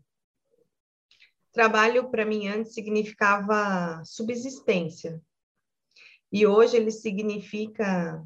Trabalho 1.53 2.09
para 2.09 2.25
mim 2.25 2.47
antes 2.47 2.73
significava 2.73 4.01
subsistência. 4.03 5.21
E 6.31 6.47
hoje 6.47 6.75
ele 6.75 6.91
significa 6.91 8.23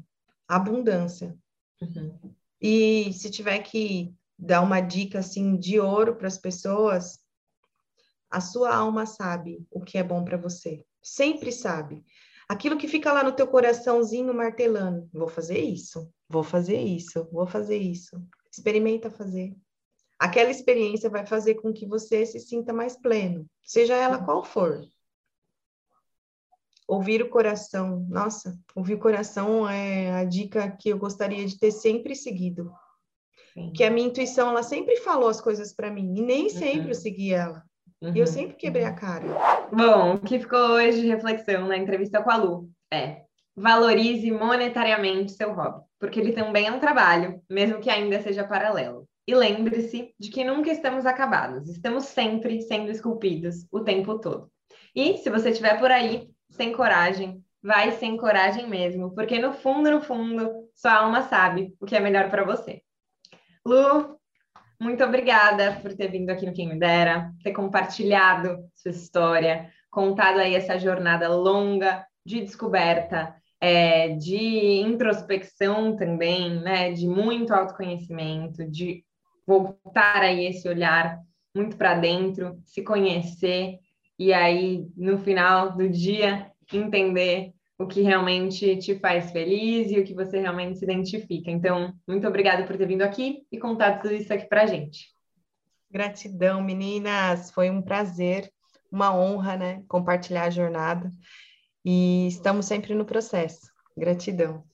abundância. 0.48 1.36
Uhum. 1.82 2.34
E 2.58 3.12
se 3.12 3.30
tiver 3.30 3.58
que 3.58 4.14
dar 4.38 4.62
uma 4.62 4.80
dica 4.80 5.18
assim 5.18 5.54
de 5.56 5.78
ouro 5.78 6.16
para 6.16 6.28
as 6.28 6.38
pessoas, 6.38 7.18
a 8.30 8.40
sua 8.40 8.74
alma 8.74 9.04
sabe 9.04 9.66
o 9.70 9.80
que 9.80 9.98
é 9.98 10.02
bom 10.02 10.24
para 10.24 10.38
você. 10.38 10.82
Sempre 11.08 11.52
sabe. 11.52 12.04
Aquilo 12.48 12.78
que 12.78 12.88
fica 12.88 13.12
lá 13.12 13.22
no 13.22 13.32
teu 13.32 13.46
coraçãozinho 13.46 14.32
martelando, 14.32 15.08
vou 15.12 15.28
fazer 15.28 15.58
isso, 15.58 16.10
vou 16.28 16.42
fazer 16.42 16.80
isso, 16.80 17.28
vou 17.32 17.46
fazer 17.46 17.78
isso. 17.78 18.16
Experimenta 18.50 19.10
fazer 19.10 19.54
aquela 20.18 20.50
experiência 20.50 21.10
vai 21.10 21.26
fazer 21.26 21.56
com 21.56 21.72
que 21.72 21.86
você 21.86 22.24
se 22.24 22.40
sinta 22.40 22.72
mais 22.72 22.96
pleno, 22.96 23.46
seja 23.62 23.94
ela 23.94 24.22
qual 24.24 24.44
for. 24.44 24.82
Ouvir 26.88 27.20
o 27.22 27.28
coração, 27.28 28.06
nossa, 28.08 28.56
ouvir 28.74 28.94
o 28.94 29.00
coração 29.00 29.68
é 29.68 30.12
a 30.12 30.24
dica 30.24 30.70
que 30.70 30.88
eu 30.88 30.98
gostaria 30.98 31.44
de 31.44 31.58
ter 31.58 31.72
sempre 31.72 32.14
seguido. 32.14 32.72
Sim. 33.52 33.72
Que 33.72 33.82
a 33.82 33.90
minha 33.90 34.06
intuição, 34.06 34.50
ela 34.50 34.62
sempre 34.62 34.96
falou 34.98 35.28
as 35.28 35.40
coisas 35.40 35.72
para 35.72 35.90
mim, 35.90 36.14
e 36.16 36.22
nem 36.22 36.48
sempre 36.48 36.82
uhum. 36.82 36.88
eu 36.88 36.94
segui 36.94 37.32
ela. 37.32 37.64
Uhum. 38.02 38.14
E 38.14 38.18
eu 38.18 38.26
uhum. 38.26 38.32
sempre 38.32 38.56
quebrei 38.56 38.84
a 38.84 38.92
cara. 38.92 39.24
Bom, 39.72 40.14
o 40.14 40.18
que 40.20 40.38
ficou 40.38 40.58
hoje 40.58 41.00
de 41.00 41.08
reflexão 41.08 41.66
na 41.66 41.76
entrevista 41.76 42.22
com 42.22 42.30
a 42.30 42.36
Lu 42.36 42.70
é 42.92 43.22
valorize 43.56 44.30
monetariamente 44.30 45.32
seu 45.32 45.54
hobby, 45.54 45.82
porque 45.98 46.20
ele 46.20 46.32
também 46.32 46.66
é 46.66 46.72
um 46.72 46.78
trabalho, 46.78 47.40
mesmo 47.48 47.80
que 47.80 47.88
ainda 47.88 48.20
seja 48.20 48.44
paralelo. 48.44 49.08
E 49.26 49.34
lembre-se 49.34 50.14
de 50.18 50.30
que 50.30 50.44
nunca 50.44 50.70
estamos 50.70 51.06
acabados, 51.06 51.68
estamos 51.68 52.04
sempre 52.04 52.60
sendo 52.62 52.90
esculpidos 52.90 53.66
o 53.72 53.80
tempo 53.80 54.18
todo. 54.18 54.50
E 54.94 55.16
se 55.18 55.30
você 55.30 55.50
estiver 55.50 55.78
por 55.80 55.90
aí 55.90 56.28
sem 56.50 56.72
coragem, 56.72 57.42
vai 57.62 57.90
sem 57.92 58.16
coragem 58.16 58.68
mesmo, 58.68 59.12
porque 59.14 59.38
no 59.38 59.52
fundo, 59.52 59.90
no 59.90 60.00
fundo, 60.00 60.68
sua 60.74 60.94
alma 60.94 61.22
sabe 61.22 61.74
o 61.80 61.86
que 61.86 61.96
é 61.96 62.00
melhor 62.00 62.30
para 62.30 62.44
você. 62.44 62.82
Lu, 63.64 64.16
muito 64.80 65.02
obrigada 65.04 65.78
por 65.80 65.94
ter 65.94 66.10
vindo 66.10 66.30
aqui 66.30 66.46
no 66.46 66.52
Quem 66.52 66.68
Me 66.68 66.78
Dera, 66.78 67.32
ter 67.42 67.52
compartilhado 67.52 68.58
sua 68.74 68.90
história, 68.90 69.70
contado 69.90 70.38
aí 70.38 70.54
essa 70.54 70.78
jornada 70.78 71.28
longa 71.28 72.06
de 72.24 72.40
descoberta, 72.40 73.34
é, 73.60 74.10
de 74.10 74.80
introspecção 74.80 75.96
também, 75.96 76.60
né? 76.60 76.92
De 76.92 77.06
muito 77.06 77.54
autoconhecimento, 77.54 78.68
de 78.70 79.04
voltar 79.46 80.22
aí 80.22 80.46
esse 80.46 80.68
olhar 80.68 81.18
muito 81.54 81.76
para 81.76 81.94
dentro, 81.94 82.60
se 82.64 82.82
conhecer 82.82 83.78
e 84.18 84.32
aí 84.32 84.86
no 84.96 85.18
final 85.18 85.76
do 85.76 85.88
dia 85.88 86.50
entender 86.72 87.52
o 87.78 87.86
que 87.86 88.00
realmente 88.00 88.76
te 88.78 88.98
faz 88.98 89.30
feliz 89.30 89.90
e 89.90 90.00
o 90.00 90.04
que 90.04 90.14
você 90.14 90.40
realmente 90.40 90.78
se 90.78 90.84
identifica. 90.84 91.50
Então, 91.50 91.94
muito 92.08 92.26
obrigada 92.26 92.64
por 92.66 92.76
ter 92.76 92.86
vindo 92.86 93.02
aqui 93.02 93.46
e 93.52 93.58
contado 93.58 94.02
tudo 94.02 94.14
isso 94.14 94.32
aqui 94.32 94.46
para 94.46 94.62
a 94.62 94.66
gente. 94.66 95.08
Gratidão, 95.90 96.62
meninas. 96.62 97.50
Foi 97.50 97.70
um 97.70 97.82
prazer, 97.82 98.50
uma 98.90 99.14
honra, 99.14 99.56
né? 99.56 99.82
Compartilhar 99.88 100.44
a 100.44 100.50
jornada. 100.50 101.10
E 101.84 102.26
estamos 102.28 102.66
sempre 102.66 102.94
no 102.94 103.04
processo. 103.04 103.70
Gratidão. 103.96 104.64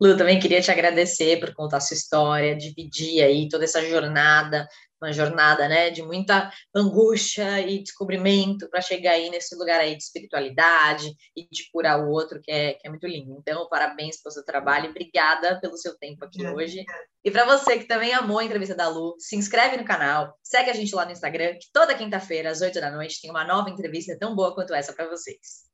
Lu, 0.00 0.16
também 0.16 0.38
queria 0.38 0.60
te 0.60 0.70
agradecer 0.70 1.38
por 1.38 1.54
contar 1.54 1.78
a 1.78 1.80
sua 1.80 1.94
história, 1.94 2.56
dividir 2.56 3.22
aí 3.22 3.48
toda 3.48 3.64
essa 3.64 3.82
jornada, 3.88 4.66
uma 5.06 5.12
jornada, 5.12 5.68
né, 5.68 5.90
de 5.90 6.02
muita 6.02 6.50
angústia 6.74 7.60
e 7.60 7.82
descobrimento 7.82 8.68
para 8.68 8.80
chegar 8.80 9.12
aí 9.12 9.30
nesse 9.30 9.54
lugar 9.56 9.80
aí 9.80 9.96
de 9.96 10.02
espiritualidade 10.02 11.14
e 11.36 11.46
de 11.50 11.70
curar 11.72 12.00
o 12.00 12.10
outro, 12.10 12.40
que 12.42 12.50
é, 12.50 12.74
que 12.74 12.86
é 12.86 12.90
muito 12.90 13.06
lindo. 13.06 13.36
Então, 13.40 13.68
parabéns 13.68 14.20
pelo 14.20 14.32
seu 14.32 14.44
trabalho 14.44 14.86
e 14.86 14.90
obrigada 14.90 15.60
pelo 15.60 15.76
seu 15.76 15.96
tempo 15.96 16.24
aqui 16.24 16.44
é. 16.44 16.50
hoje. 16.50 16.84
E 17.24 17.30
para 17.30 17.44
você 17.44 17.78
que 17.78 17.86
também 17.86 18.12
amou 18.12 18.38
a 18.38 18.44
entrevista 18.44 18.74
da 18.74 18.88
Lu, 18.88 19.14
se 19.18 19.36
inscreve 19.36 19.76
no 19.76 19.84
canal, 19.84 20.36
segue 20.42 20.70
a 20.70 20.74
gente 20.74 20.94
lá 20.94 21.04
no 21.04 21.12
Instagram, 21.12 21.54
que 21.54 21.66
toda 21.72 21.94
quinta-feira, 21.94 22.50
às 22.50 22.60
oito 22.60 22.80
da 22.80 22.90
noite, 22.90 23.20
tem 23.20 23.30
uma 23.30 23.44
nova 23.44 23.70
entrevista 23.70 24.16
tão 24.18 24.34
boa 24.34 24.54
quanto 24.54 24.74
essa 24.74 24.92
para 24.92 25.08
vocês. 25.08 25.66